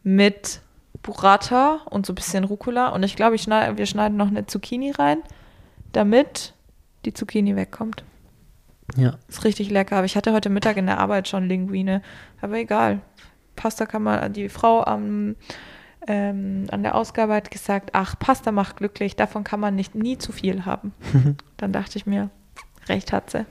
mit 0.03 0.61
Burrata 1.03 1.81
und 1.91 2.07
so 2.07 2.13
ein 2.13 2.17
bisschen 2.17 2.45
Rucola. 2.45 2.89
Und 2.91 3.03
ich 3.03 3.17
glaube, 3.17 3.37
ich 3.37 3.43
schneid, 3.43 3.77
wir 3.79 3.87
schneiden 3.87 4.17
noch 4.17 4.29
eine 4.29 4.47
Zucchini 4.47 4.93
rein, 4.93 5.19
damit 5.93 6.55
die 7.05 7.13
Zucchini 7.13 7.57
wegkommt. 7.57 8.05
Ja. 8.97 9.15
Ist 9.29 9.45
richtig 9.45 9.71
lecker. 9.71 9.97
Aber 9.97 10.07
ich 10.07 10.17
hatte 10.17 10.33
heute 10.33 10.51
Mittag 10.51 10.77
in 10.77 10.87
der 10.87 10.99
Arbeit 10.99 11.29
schon 11.29 11.49
Linguine. 11.49 12.03
Aber 12.41 12.57
egal. 12.57 13.01
Pasta 13.57 13.87
kann 13.87 14.03
man, 14.03 14.33
die 14.33 14.49
Frau 14.49 14.85
am, 14.85 15.37
ähm, 16.07 16.67
an 16.71 16.83
der 16.83 16.95
Ausgabe 16.95 17.35
hat 17.35 17.51
gesagt, 17.51 17.91
ach, 17.93 18.19
Pasta 18.19 18.51
macht 18.51 18.77
glücklich, 18.77 19.15
davon 19.15 19.45
kann 19.45 19.61
man 19.61 19.75
nicht 19.75 19.95
nie 19.95 20.19
zu 20.19 20.33
viel 20.33 20.65
haben. 20.65 20.93
Dann 21.59 21.73
dachte 21.73 21.99
ich 21.99 22.07
mir, 22.07 22.31
recht 22.89 23.13
hat 23.13 23.31
sie. 23.31 23.45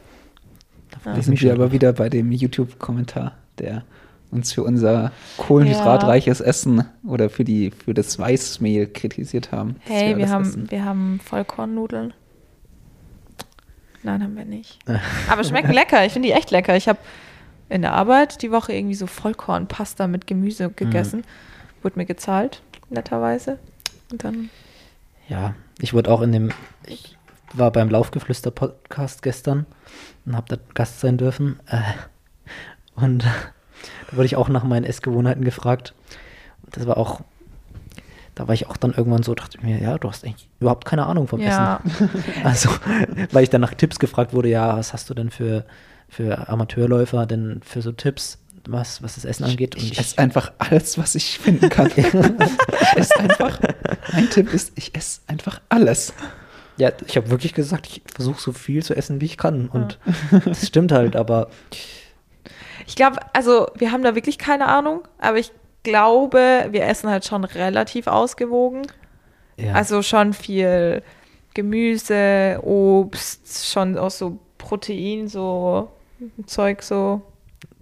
Da 1.06 1.22
sind 1.22 1.42
wir 1.42 1.54
aber 1.54 1.72
wieder 1.72 1.94
bei 1.94 2.10
dem 2.10 2.32
YouTube-Kommentar, 2.32 3.38
der 3.60 3.86
uns 4.32 4.54
für 4.54 4.64
unser 4.64 5.12
kohlenhydratreiches 5.38 6.42
Essen 6.42 6.86
oder 7.06 7.30
für 7.30 7.44
die 7.44 7.72
für 7.72 7.94
das 7.94 8.18
Weißmehl 8.18 8.88
kritisiert 8.88 9.52
haben. 9.52 9.76
Hey, 9.82 10.16
wir 10.16 10.24
alles 10.24 10.30
haben, 10.32 10.46
essen. 10.46 10.72
wir 10.72 10.86
haben 10.86 11.20
Vollkornnudeln. 11.24 12.14
Nein, 14.04 14.24
haben 14.24 14.36
wir 14.36 14.46
nicht. 14.46 14.80
Aber 15.30 15.44
schmecken 15.44 15.74
lecker. 15.74 16.06
Ich 16.06 16.14
finde 16.14 16.30
die 16.30 16.34
echt 16.34 16.50
lecker. 16.52 16.76
Ich 16.76 16.88
habe 16.88 17.00
in 17.70 17.82
der 17.82 17.94
Arbeit 17.94 18.42
die 18.42 18.52
Woche 18.52 18.74
irgendwie 18.74 18.96
so 18.96 19.08
Vollkornpasta 19.08 20.08
mit 20.08 20.28
Gemüse 20.28 20.70
gegessen. 20.70 21.24
Wurde 21.84 22.00
mir 22.00 22.06
gezahlt, 22.06 22.62
netterweise. 22.90 23.60
Und 24.12 24.24
dann, 24.24 24.50
Ja, 25.30 25.56
ich 25.80 25.94
wurde 25.94 26.12
auch 26.12 26.22
in 26.22 26.32
dem, 26.32 26.52
ich 26.86 27.18
war 27.54 27.72
beim 27.72 27.90
Laufgeflüster-Podcast 27.90 29.22
gestern 29.22 29.66
und 30.26 30.36
habe 30.36 30.56
da 30.56 30.62
Gast 30.74 31.00
sein 31.00 31.18
dürfen. 31.18 31.60
Äh, 31.68 31.82
und 32.96 33.26
da 34.12 34.18
wurde 34.18 34.26
ich 34.26 34.36
auch 34.36 34.50
nach 34.50 34.64
meinen 34.64 34.84
Essgewohnheiten 34.84 35.44
gefragt. 35.44 35.94
Und 36.64 36.76
das 36.76 36.86
war 36.86 36.98
auch, 36.98 37.22
da 38.36 38.48
war 38.48 38.54
ich 38.54 38.68
auch 38.68 38.78
dann 38.78 38.94
irgendwann 38.94 39.24
so, 39.24 39.34
dachte 39.34 39.58
ich 39.58 39.64
mir, 39.64 39.80
ja, 39.80 39.98
du 39.98 40.10
hast 40.10 40.26
eigentlich 40.26 40.50
überhaupt 40.60 40.86
keine 40.86 41.06
Ahnung 41.06 41.28
vom 41.28 41.40
ja, 41.40 41.82
Essen. 41.86 42.10
Also, 42.44 42.70
weil 43.32 43.44
ich 43.44 43.50
dann 43.50 43.62
nach 43.62 43.74
Tipps 43.74 44.00
gefragt 44.00 44.34
wurde, 44.34 44.50
ja, 44.50 44.78
was 44.78 44.94
hast 44.94 45.10
du 45.10 45.14
denn 45.14 45.32
für, 45.32 45.66
für 46.10 46.50
Amateurläufer 46.50 47.26
denn 47.26 47.62
für 47.64 47.82
so 47.82 47.92
Tipps, 47.92 48.38
was, 48.68 49.02
was 49.02 49.16
das 49.16 49.26
Essen 49.26 49.46
angeht? 49.46 49.76
Und 49.76 49.84
Ich 49.84 49.98
esse 49.98 50.18
einfach 50.18 50.52
alles, 50.60 50.98
was 50.98 51.16
ich 51.16 51.40
finden 51.40 51.70
kann. 51.70 51.90
ich 51.96 52.14
esse 52.96 53.18
einfach. 53.18 53.60
Mein 54.14 54.30
Tipp 54.30 54.54
ist, 54.54 54.74
ich 54.76 54.94
esse 54.94 55.22
einfach 55.28 55.62
alles. 55.70 56.14
Ja, 56.78 56.92
ich 57.08 57.18
habe 57.18 57.30
wirklich 57.30 57.54
gesagt, 57.54 57.88
ich 57.88 58.02
versuche 58.14 58.42
so 58.42 58.54
viel 58.54 58.84
zu 58.84 58.96
essen, 58.96 59.22
wie 59.22 59.26
ich 59.26 59.38
kann. 59.38 59.68
Und 59.68 60.00
das 60.46 60.68
stimmt 60.68 60.92
halt, 60.92 61.16
aber 61.16 61.50
ich 62.88 62.96
glaube, 62.96 63.18
also 63.34 63.68
wir 63.76 63.92
haben 63.92 64.04
da 64.04 64.16
wirklich 64.16 64.38
keine 64.38 64.68
Ahnung, 64.68 65.02
aber 65.20 65.38
ich 65.38 65.52
glaube, 65.84 66.68
wir 66.72 66.86
essen 66.86 67.10
halt 67.10 67.26
schon 67.26 67.44
relativ 67.44 68.08
ausgewogen. 68.08 68.84
ja. 69.58 69.74
Also 69.74 70.02
schon 70.02 70.34
viel 70.34 71.02
Gemüse, 71.54 72.60
Obst, 72.64 73.68
schon 73.72 73.98
auch 73.98 74.12
so 74.12 74.40
Protein, 74.58 75.28
so 75.28 75.90
Zeug, 76.46 76.82
so 76.84 77.22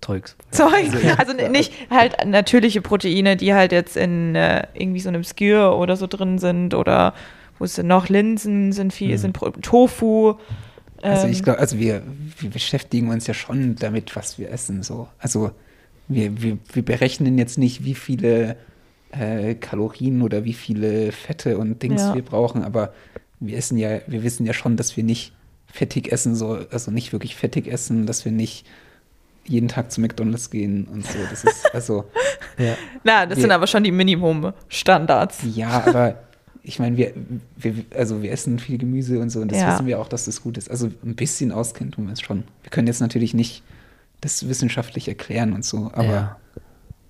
Zeugs. 0.01 0.35
Zeug. 0.51 0.91
Also 1.17 1.33
n- 1.33 1.51
nicht 1.51 1.73
halt 1.89 2.25
natürliche 2.25 2.81
Proteine, 2.81 3.35
die 3.35 3.53
halt 3.53 3.71
jetzt 3.73 3.97
in 3.97 4.33
äh, 4.35 4.65
irgendwie 4.73 5.01
so 5.01 5.09
einem 5.09 5.23
Skier 5.25 5.73
oder 5.77 5.97
so 5.97 6.07
drin 6.07 6.39
sind 6.39 6.73
oder 6.73 7.13
wo 7.57 7.65
es 7.65 7.77
noch 7.77 8.07
Linsen 8.07 8.71
sind 8.71 8.93
viel, 8.93 9.13
Mhm. 9.13 9.17
sind 9.17 9.33
Pro 9.33 9.49
Tofu. 9.49 10.35
Also 11.01 11.25
ähm, 11.25 11.31
ich 11.31 11.43
glaube, 11.43 11.59
also 11.59 11.77
wir, 11.79 12.01
wir 12.39 12.49
beschäftigen 12.49 13.09
uns 13.09 13.27
ja 13.27 13.33
schon 13.33 13.75
damit, 13.75 14.15
was 14.15 14.37
wir 14.39 14.51
essen. 14.51 14.83
So. 14.83 15.07
Also 15.17 15.51
wir, 16.07 16.41
wir, 16.41 16.57
wir 16.73 16.83
berechnen 16.83 17.37
jetzt 17.37 17.57
nicht, 17.57 17.83
wie 17.85 17.95
viele 17.95 18.55
äh, 19.11 19.55
Kalorien 19.55 20.21
oder 20.21 20.43
wie 20.43 20.53
viele 20.53 21.11
Fette 21.11 21.57
und 21.57 21.81
Dings 21.83 22.01
Ja. 22.01 22.15
wir 22.15 22.23
brauchen, 22.23 22.63
aber 22.63 22.93
wir 23.39 23.57
essen 23.57 23.77
ja, 23.77 23.99
wir 24.07 24.23
wissen 24.23 24.45
ja 24.45 24.53
schon, 24.53 24.75
dass 24.77 24.97
wir 24.97 25.03
nicht 25.03 25.33
fettig 25.71 26.11
essen, 26.11 26.35
so, 26.35 26.59
also 26.71 26.91
nicht 26.91 27.13
wirklich 27.13 27.35
fettig 27.35 27.67
essen, 27.67 28.05
dass 28.05 28.25
wir 28.25 28.31
nicht 28.31 28.65
jeden 29.45 29.67
Tag 29.67 29.91
zu 29.91 30.01
McDonalds 30.01 30.49
gehen 30.51 30.85
und 30.85 31.05
so. 31.05 31.17
Das 31.29 31.43
ist, 31.43 31.73
also, 31.73 32.05
Ja. 32.57 32.75
Na, 33.03 33.25
das 33.25 33.37
wir- 33.37 33.41
sind 33.43 33.51
aber 33.51 33.67
schon 33.67 33.83
die 33.83 33.91
Minimum-Standards. 33.91 35.39
ja, 35.55 35.83
aber 35.85 36.15
ich 36.69 36.79
meine, 36.79 36.95
wir, 36.97 37.13
wir, 37.57 37.73
also 37.95 38.21
wir 38.21 38.31
essen 38.31 38.59
viel 38.59 38.77
Gemüse 38.77 39.19
und 39.19 39.29
so 39.31 39.41
und 39.41 39.51
das 39.51 39.59
Ja. 39.59 39.73
wissen 39.73 39.85
wir 39.87 39.99
auch, 39.99 40.07
dass 40.07 40.25
das 40.25 40.41
gut 40.41 40.57
ist. 40.57 40.69
Also 40.71 40.87
ein 41.03 41.15
bisschen 41.15 41.51
auskennen 41.51 41.91
tun 41.91 42.05
wir 42.05 42.13
es 42.13 42.21
schon. 42.21 42.43
Wir 42.63 42.69
können 42.69 42.87
jetzt 42.87 43.01
natürlich 43.01 43.33
nicht 43.33 43.63
das 44.21 44.47
wissenschaftlich 44.47 45.07
erklären 45.07 45.53
und 45.53 45.65
so, 45.65 45.89
aber 45.93 46.03
Ja. 46.13 46.37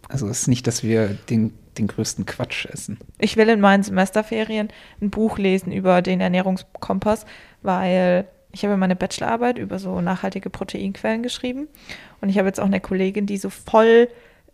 also 0.08 0.28
es 0.28 0.42
ist 0.42 0.48
nicht, 0.48 0.66
dass 0.68 0.82
wir 0.84 1.10
den, 1.30 1.54
den 1.78 1.88
größten 1.88 2.26
Quatsch 2.26 2.66
essen. 2.68 2.98
Ich 3.20 3.36
will 3.38 3.50
in 3.50 3.60
meinen 3.60 3.84
Semesterferien 3.84 4.70
ein 5.02 5.10
Buch 5.10 5.38
lesen 5.38 5.72
über 5.72 6.02
den 6.02 6.22
Ernährungskompass, 6.22 7.26
weil 7.62 8.28
ich 8.52 8.64
habe 8.64 8.78
meine 8.78 8.96
Bachelorarbeit 8.96 9.58
über 9.60 9.78
so 9.78 10.02
nachhaltige 10.02 10.50
Proteinquellen 10.50 11.22
geschrieben 11.22 11.68
und 12.22 12.30
ich 12.30 12.38
habe 12.38 12.48
jetzt 12.48 12.60
auch 12.60 12.66
eine 12.66 12.80
Kollegin, 12.80 13.26
die 13.26 13.38
so 13.38 13.50
voll 13.50 14.08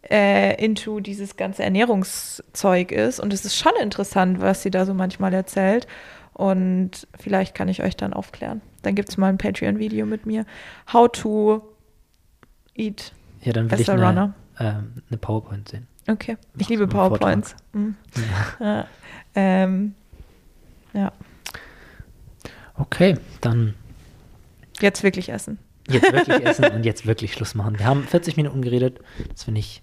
äh, 0.10 0.64
into 0.64 1.00
dieses 1.00 1.36
ganze 1.36 1.64
Ernährungszeug 1.64 2.92
ist 2.92 3.20
und 3.20 3.34
es 3.34 3.46
ist 3.46 3.58
schon 3.58 3.74
interessant, 3.82 4.42
was 4.42 4.62
sie 4.64 4.72
da 4.72 4.86
so 4.86 4.94
manchmal 4.94 5.34
erzählt 5.34 5.88
und 6.34 7.08
vielleicht 7.20 7.56
kann 7.56 7.68
ich 7.68 7.82
euch 7.84 7.96
dann 7.96 8.14
aufklären. 8.14 8.62
Dann 8.82 8.96
gibt 8.96 9.10
es 9.10 9.18
mal 9.18 9.28
ein 9.30 9.38
Patreon-Video 9.38 10.06
mit 10.06 10.26
mir. 10.26 10.46
How 10.92 11.10
to 11.12 11.62
eat. 12.76 13.14
ja, 13.42 13.54
dann 13.54 13.72
will 13.72 13.80
ich 13.80 13.90
eine, 13.90 14.06
runner. 14.06 14.34
ähm, 14.60 15.02
eine 15.10 15.18
PowerPoint 15.18 15.70
sehen. 15.70 15.88
Okay, 16.08 16.38
ich 16.56 16.62
Mach 16.62 16.70
liebe 16.70 16.88
PowerPoints. 16.88 17.56
Mhm. 17.74 17.96
Ja. 18.60 18.86
Ähm, 19.34 19.96
ja, 20.94 21.12
Okay, 22.78 23.18
dann 23.42 23.74
jetzt 24.80 25.04
wirklich 25.04 25.30
essen. 25.30 25.58
Jetzt 25.90 26.12
wirklich 26.14 26.46
essen 26.46 26.66
und 26.66 26.86
jetzt 26.86 27.06
wirklich 27.06 27.34
Schluss 27.34 27.56
machen. 27.56 27.78
Wir 27.80 27.86
haben 27.86 28.04
40 28.04 28.38
Minuten 28.38 28.62
geredet. 28.62 29.00
Das 29.32 29.44
finde 29.44 29.60
ich 29.60 29.82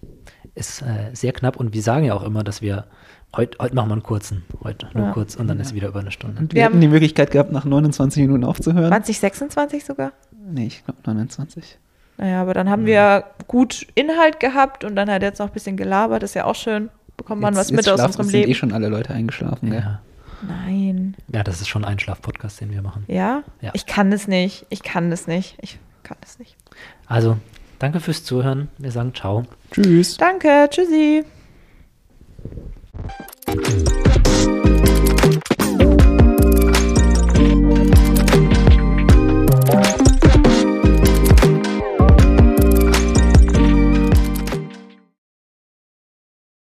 ist 0.55 0.83
äh, 0.83 1.15
sehr 1.15 1.33
knapp 1.33 1.57
und 1.57 1.73
wir 1.73 1.83
sagen 1.83 2.05
ja 2.05 2.15
auch 2.15 2.23
immer, 2.23 2.45
dass 2.45 2.61
wir 2.61 2.85
heute 3.35 3.57
heute 3.59 3.75
machen 3.75 3.89
wir 3.89 3.93
einen 3.95 4.03
kurzen, 4.03 4.45
heute 4.63 4.89
nur 4.93 5.07
Ja. 5.07 5.13
kurz 5.13 5.35
und 5.37 5.49
dann 5.49 5.59
ist 5.61 5.75
wieder 5.75 5.89
über 5.89 6.01
eine 6.01 6.11
Stunde. 6.11 6.39
Und 6.41 6.53
wir, 6.53 6.57
Wir 6.57 6.65
hatten 6.67 6.75
haben- 6.75 6.81
die 6.83 6.89
Möglichkeit 6.89 7.31
gehabt, 7.31 7.53
nach 7.53 7.65
29 7.65 8.21
Minuten 8.23 8.45
aufzuhören. 8.45 8.89
2026 8.89 9.85
sogar? 9.85 10.13
Nee, 10.51 10.67
ich 10.67 10.85
glaube 10.85 11.01
29. 11.07 11.79
Naja, 12.19 12.43
aber 12.43 12.53
dann 12.53 12.69
haben 12.69 12.85
wir 12.85 13.25
gut 13.49 13.87
Inhalt 13.95 14.39
gehabt 14.41 14.85
und 14.85 14.95
dann 14.97 15.11
hat 15.11 15.23
er 15.23 15.29
jetzt 15.31 15.39
noch 15.39 15.47
ein 15.47 15.53
bisschen 15.55 15.79
gelabert, 15.79 16.23
ist 16.23 16.35
ja 16.35 16.45
auch 16.45 16.55
schön. 16.55 16.91
Bekommt 17.17 17.41
man 17.41 17.57
was 17.57 17.71
mit 17.71 17.81
aus 17.81 17.85
schlafen- 17.87 18.05
unserem 18.07 18.27
sind 18.27 18.33
Leben. 18.41 18.51
eh 18.51 18.55
schon 18.55 18.73
alle 18.73 18.89
Leute 18.89 19.15
eingeschlafen, 19.15 19.71
gell? 19.71 19.81
Ja. 19.81 20.01
Nein. 20.47 21.15
ja, 21.33 21.43
das 21.45 21.61
ist 21.61 21.69
schon 21.69 21.85
ein 21.85 21.99
Schlaf-Podcast, 21.99 22.61
den 22.61 22.71
wir 22.73 22.83
machen. 22.83 23.05
Ja? 23.07 23.43
Ja. 23.61 23.71
Ich 23.75 23.87
kann 23.87 24.13
es 24.13 24.27
nicht. 24.29 24.67
Ich 24.71 24.83
kann 24.83 25.11
es 25.13 25.27
nicht. 25.27 25.57
Ich 25.63 25.79
kann 26.13 26.21
das 26.21 26.39
nicht. 26.39 26.57
Also, 27.07 27.39
danke 27.79 28.01
fürs 28.01 28.25
Zuhören. 28.25 28.69
Wir 28.79 28.91
sagen 28.91 29.15
ciao. 29.15 29.45
Tschüss. 29.73 30.17
Danke, 30.19 30.69
tschüssi. 30.71 31.25